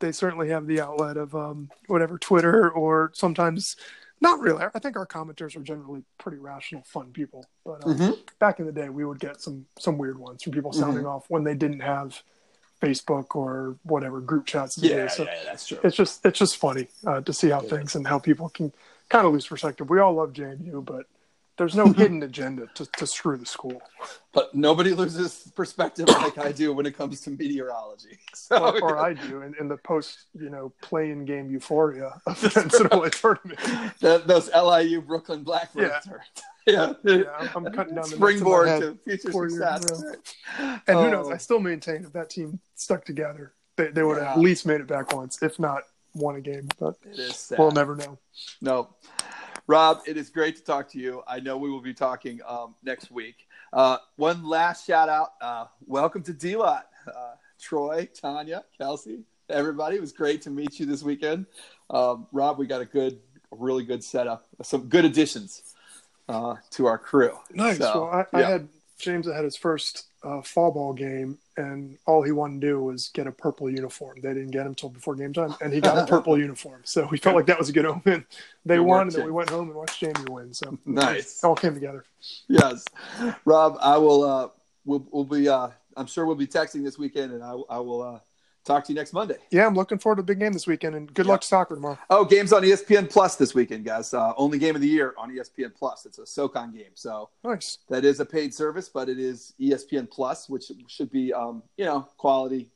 they 0.00 0.12
certainly 0.12 0.48
have 0.48 0.66
the 0.68 0.80
outlet 0.80 1.16
of 1.16 1.34
um, 1.34 1.68
whatever 1.88 2.18
twitter 2.18 2.70
or 2.70 3.10
sometimes 3.14 3.74
not 4.20 4.40
really. 4.40 4.64
I 4.74 4.78
think 4.80 4.96
our 4.96 5.06
commenters 5.06 5.56
are 5.56 5.60
generally 5.62 6.02
pretty 6.18 6.38
rational 6.38 6.82
fun 6.82 7.12
people. 7.12 7.44
But 7.64 7.86
um, 7.86 7.96
Mhm. 7.96 8.18
back 8.40 8.58
in 8.58 8.66
the 8.66 8.72
day 8.72 8.88
we 8.88 9.04
would 9.04 9.20
get 9.20 9.40
some 9.40 9.66
some 9.78 9.96
weird 9.98 10.18
ones 10.18 10.42
from 10.42 10.52
people 10.52 10.72
sounding 10.72 11.06
off 11.06 11.26
when 11.28 11.44
they 11.44 11.54
didn't 11.54 11.80
have 11.80 12.20
facebook 12.80 13.34
or 13.34 13.76
whatever 13.82 14.20
group 14.20 14.46
chats 14.46 14.74
to 14.76 14.80
do. 14.82 14.88
Yeah, 14.88 15.08
so 15.08 15.24
yeah, 15.24 15.30
that's 15.46 15.66
true. 15.66 15.78
it's 15.82 15.96
just 15.96 16.24
it's 16.24 16.38
just 16.38 16.56
funny 16.56 16.88
uh, 17.06 17.20
to 17.22 17.32
see 17.32 17.50
how 17.50 17.60
Yeah. 17.62 17.68
things 17.70 17.94
and 17.96 18.06
how 18.06 18.18
people 18.18 18.48
can 18.48 18.72
kind 19.08 19.26
of 19.26 19.32
lose 19.32 19.46
perspective 19.46 19.88
we 19.90 19.98
all 20.00 20.14
love 20.14 20.32
jmu 20.32 20.84
but 20.84 21.06
there's 21.56 21.74
no 21.74 21.86
hidden 22.00 22.22
agenda 22.22 22.68
to, 22.74 22.86
to 22.98 23.04
screw 23.06 23.36
the 23.36 23.46
school 23.46 23.82
But 24.32 24.54
nobody 24.54 24.92
loses 24.94 25.50
perspective 25.56 26.06
like 26.08 26.38
I 26.38 26.52
do 26.52 26.72
when 26.72 26.86
it 26.86 26.96
comes 26.96 27.20
to 27.22 27.30
meteorology. 27.30 28.18
So, 28.34 28.56
or, 28.56 28.80
or 28.82 28.98
i 28.98 29.12
do 29.14 29.42
in, 29.42 29.54
in 29.58 29.66
the 29.68 29.76
post 29.78 30.26
you 30.38 30.50
know 30.50 30.72
playing 30.80 31.24
game 31.24 31.50
euphoria 31.50 32.10
of 32.26 32.40
the 32.40 32.48
ncaa 32.48 33.10
tournament 33.20 33.58
the, 33.98 34.22
those 34.24 34.48
LIU 34.54 35.00
Brooklyn 35.02 35.42
Blackbirds 35.42 36.06
Yeah. 36.06 36.18
yeah, 36.68 36.92
yeah 37.04 37.22
i'm, 37.38 37.66
I'm 37.66 37.72
cutting 37.72 37.94
down 37.94 38.04
the 38.04 38.16
springboard 38.16 38.66
notes 38.66 38.80
my 38.80 38.86
head. 38.86 38.98
to 39.04 39.16
future 39.18 39.48
success. 39.50 40.02
And 40.58 40.80
who 40.86 41.06
Oh. 41.06 41.10
knows? 41.10 41.30
I 41.30 41.36
still 41.36 41.60
maintain 41.60 42.04
if 42.04 42.12
that 42.12 42.30
team 42.30 42.60
stuck 42.74 43.04
together, 43.04 43.54
they, 43.76 43.88
they 43.88 44.02
would 44.02 44.18
have 44.18 44.26
Yeah. 44.26 44.32
at 44.32 44.38
least 44.38 44.66
made 44.66 44.80
it 44.80 44.86
back 44.86 45.12
once, 45.14 45.42
if 45.42 45.58
not 45.58 45.82
won 46.14 46.36
a 46.36 46.40
game. 46.40 46.68
But 46.78 46.94
It 47.04 47.18
is 47.18 47.36
sad. 47.36 47.58
we'll 47.58 47.70
never 47.70 47.94
know. 47.96 48.18
No. 48.60 48.94
Rob, 49.66 50.00
it 50.06 50.16
is 50.16 50.30
great 50.30 50.56
to 50.56 50.62
talk 50.64 50.88
to 50.90 50.98
you. 50.98 51.22
I 51.28 51.40
know 51.40 51.58
we 51.58 51.70
will 51.70 51.82
be 51.82 51.92
talking 51.94 52.40
um, 52.46 52.74
next 52.82 53.10
week. 53.10 53.46
Uh, 53.72 53.98
one 54.16 54.42
last 54.44 54.86
shout 54.86 55.08
out. 55.10 55.32
Uh, 55.42 55.66
welcome 55.86 56.22
to 56.22 56.32
D 56.32 56.56
Lot. 56.56 56.86
Uh, 57.06 57.34
Troy, 57.60 58.08
Tanya, 58.14 58.64
Kelsey, 58.78 59.20
everybody. 59.50 59.96
It 59.96 60.00
was 60.00 60.12
great 60.12 60.40
to 60.42 60.50
meet 60.50 60.78
you 60.80 60.86
this 60.86 61.02
weekend. 61.02 61.44
Um, 61.90 62.26
Rob, 62.32 62.58
we 62.58 62.66
got 62.66 62.80
a 62.80 62.84
good, 62.86 63.20
a 63.52 63.56
really 63.56 63.84
good 63.84 64.02
setup, 64.02 64.46
some 64.62 64.88
good 64.88 65.04
additions 65.04 65.74
uh, 66.28 66.56
to 66.72 66.86
our 66.86 66.98
crew. 66.98 67.36
Nice. 67.52 67.78
So, 67.78 68.04
well, 68.04 68.26
I, 68.32 68.38
I 68.38 68.42
had 68.42 68.68
James 68.98 69.26
that 69.26 69.34
had 69.34 69.44
his 69.44 69.56
first 69.56 70.06
uh, 70.22 70.42
fall 70.42 70.72
ball 70.72 70.92
game, 70.92 71.38
and 71.56 71.96
all 72.06 72.22
he 72.22 72.32
wanted 72.32 72.60
to 72.60 72.66
do 72.66 72.82
was 72.82 73.08
get 73.08 73.26
a 73.26 73.32
purple 73.32 73.70
uniform. 73.70 74.20
They 74.20 74.34
didn't 74.34 74.50
get 74.50 74.66
him 74.66 74.74
till 74.74 74.88
before 74.88 75.14
game 75.14 75.32
time, 75.32 75.54
and 75.60 75.72
he 75.72 75.80
got 75.80 75.96
a 75.98 76.06
purple 76.10 76.38
uniform. 76.38 76.82
So 76.84 77.06
we 77.10 77.18
felt 77.18 77.36
like 77.36 77.46
that 77.46 77.58
was 77.58 77.68
a 77.68 77.72
good 77.72 77.86
omen. 77.86 78.26
They 78.64 78.80
won, 78.80 79.02
and 79.02 79.12
then 79.12 79.24
we 79.26 79.30
went 79.32 79.50
home 79.50 79.68
and 79.68 79.76
watched 79.76 80.02
JMU 80.02 80.28
win. 80.30 80.52
So 80.52 80.76
Nice. 80.84 81.38
it 81.42 81.46
all 81.46 81.54
came 81.54 81.74
together. 81.74 82.04
Yes, 82.48 82.84
Rob, 83.44 83.78
I 83.80 83.96
will. 83.98 84.22
Uh, 84.24 84.48
we'll, 84.84 85.06
we'll 85.10 85.24
be. 85.24 85.48
Uh, 85.48 85.68
I'm 85.96 86.06
sure 86.06 86.26
we'll 86.26 86.36
be 86.36 86.46
texting 86.46 86.84
this 86.84 86.98
weekend, 86.98 87.32
and 87.32 87.42
I, 87.42 87.54
I 87.70 87.78
will 87.78 88.02
uh, 88.02 88.18
talk 88.68 88.84
to 88.84 88.92
you 88.92 88.96
next 88.96 89.12
Monday. 89.12 89.36
Yeah, 89.50 89.66
I'm 89.66 89.74
looking 89.74 89.98
forward 89.98 90.16
to 90.16 90.22
the 90.22 90.26
big 90.26 90.38
game 90.38 90.52
this 90.52 90.66
weekend, 90.66 90.94
and 90.94 91.12
good 91.12 91.26
Yeah. 91.26 91.32
luck 91.32 91.40
to 91.40 91.46
soccer 91.48 91.74
tomorrow. 91.74 91.98
Oh, 92.10 92.24
games 92.24 92.52
on 92.52 92.62
ESPN 92.62 93.08
Plus 93.10 93.34
this 93.36 93.54
weekend, 93.54 93.84
guys. 93.84 94.14
Uh, 94.14 94.32
only 94.36 94.58
game 94.58 94.74
of 94.76 94.80
the 94.82 94.86
year 94.88 95.14
on 95.18 95.30
ESPN 95.32 95.70
Plus. 95.74 96.06
It's 96.06 96.18
a 96.18 96.26
SoCon 96.26 96.72
game, 96.72 96.92
so 96.94 97.30
Nice. 97.42 97.78
that 97.88 98.04
is 98.04 98.20
a 98.20 98.24
paid 98.26 98.54
service, 98.54 98.88
but 98.88 99.08
it 99.08 99.18
is 99.18 99.54
ESPN 99.58 100.06
Plus, 100.08 100.48
which 100.48 100.70
should 100.86 101.10
be, 101.10 101.32
um, 101.32 101.62
you 101.76 101.84
know, 101.84 102.06
quality 102.18 102.70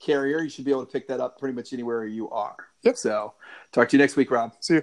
carrier. 0.00 0.40
You 0.40 0.48
should 0.48 0.64
be 0.64 0.70
able 0.70 0.84
to 0.86 0.92
pick 0.92 1.08
that 1.08 1.20
up 1.20 1.38
pretty 1.38 1.54
much 1.54 1.72
anywhere 1.72 2.04
you 2.04 2.28
are. 2.30 2.56
Yep. 2.82 2.96
So, 2.96 3.34
talk 3.72 3.88
to 3.88 3.96
you 3.96 4.02
next 4.02 4.16
week, 4.16 4.30
Rob. 4.30 4.52
See 4.60 4.74
you. 4.74 4.82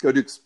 Go 0.00 0.12
Dukes. 0.12 0.40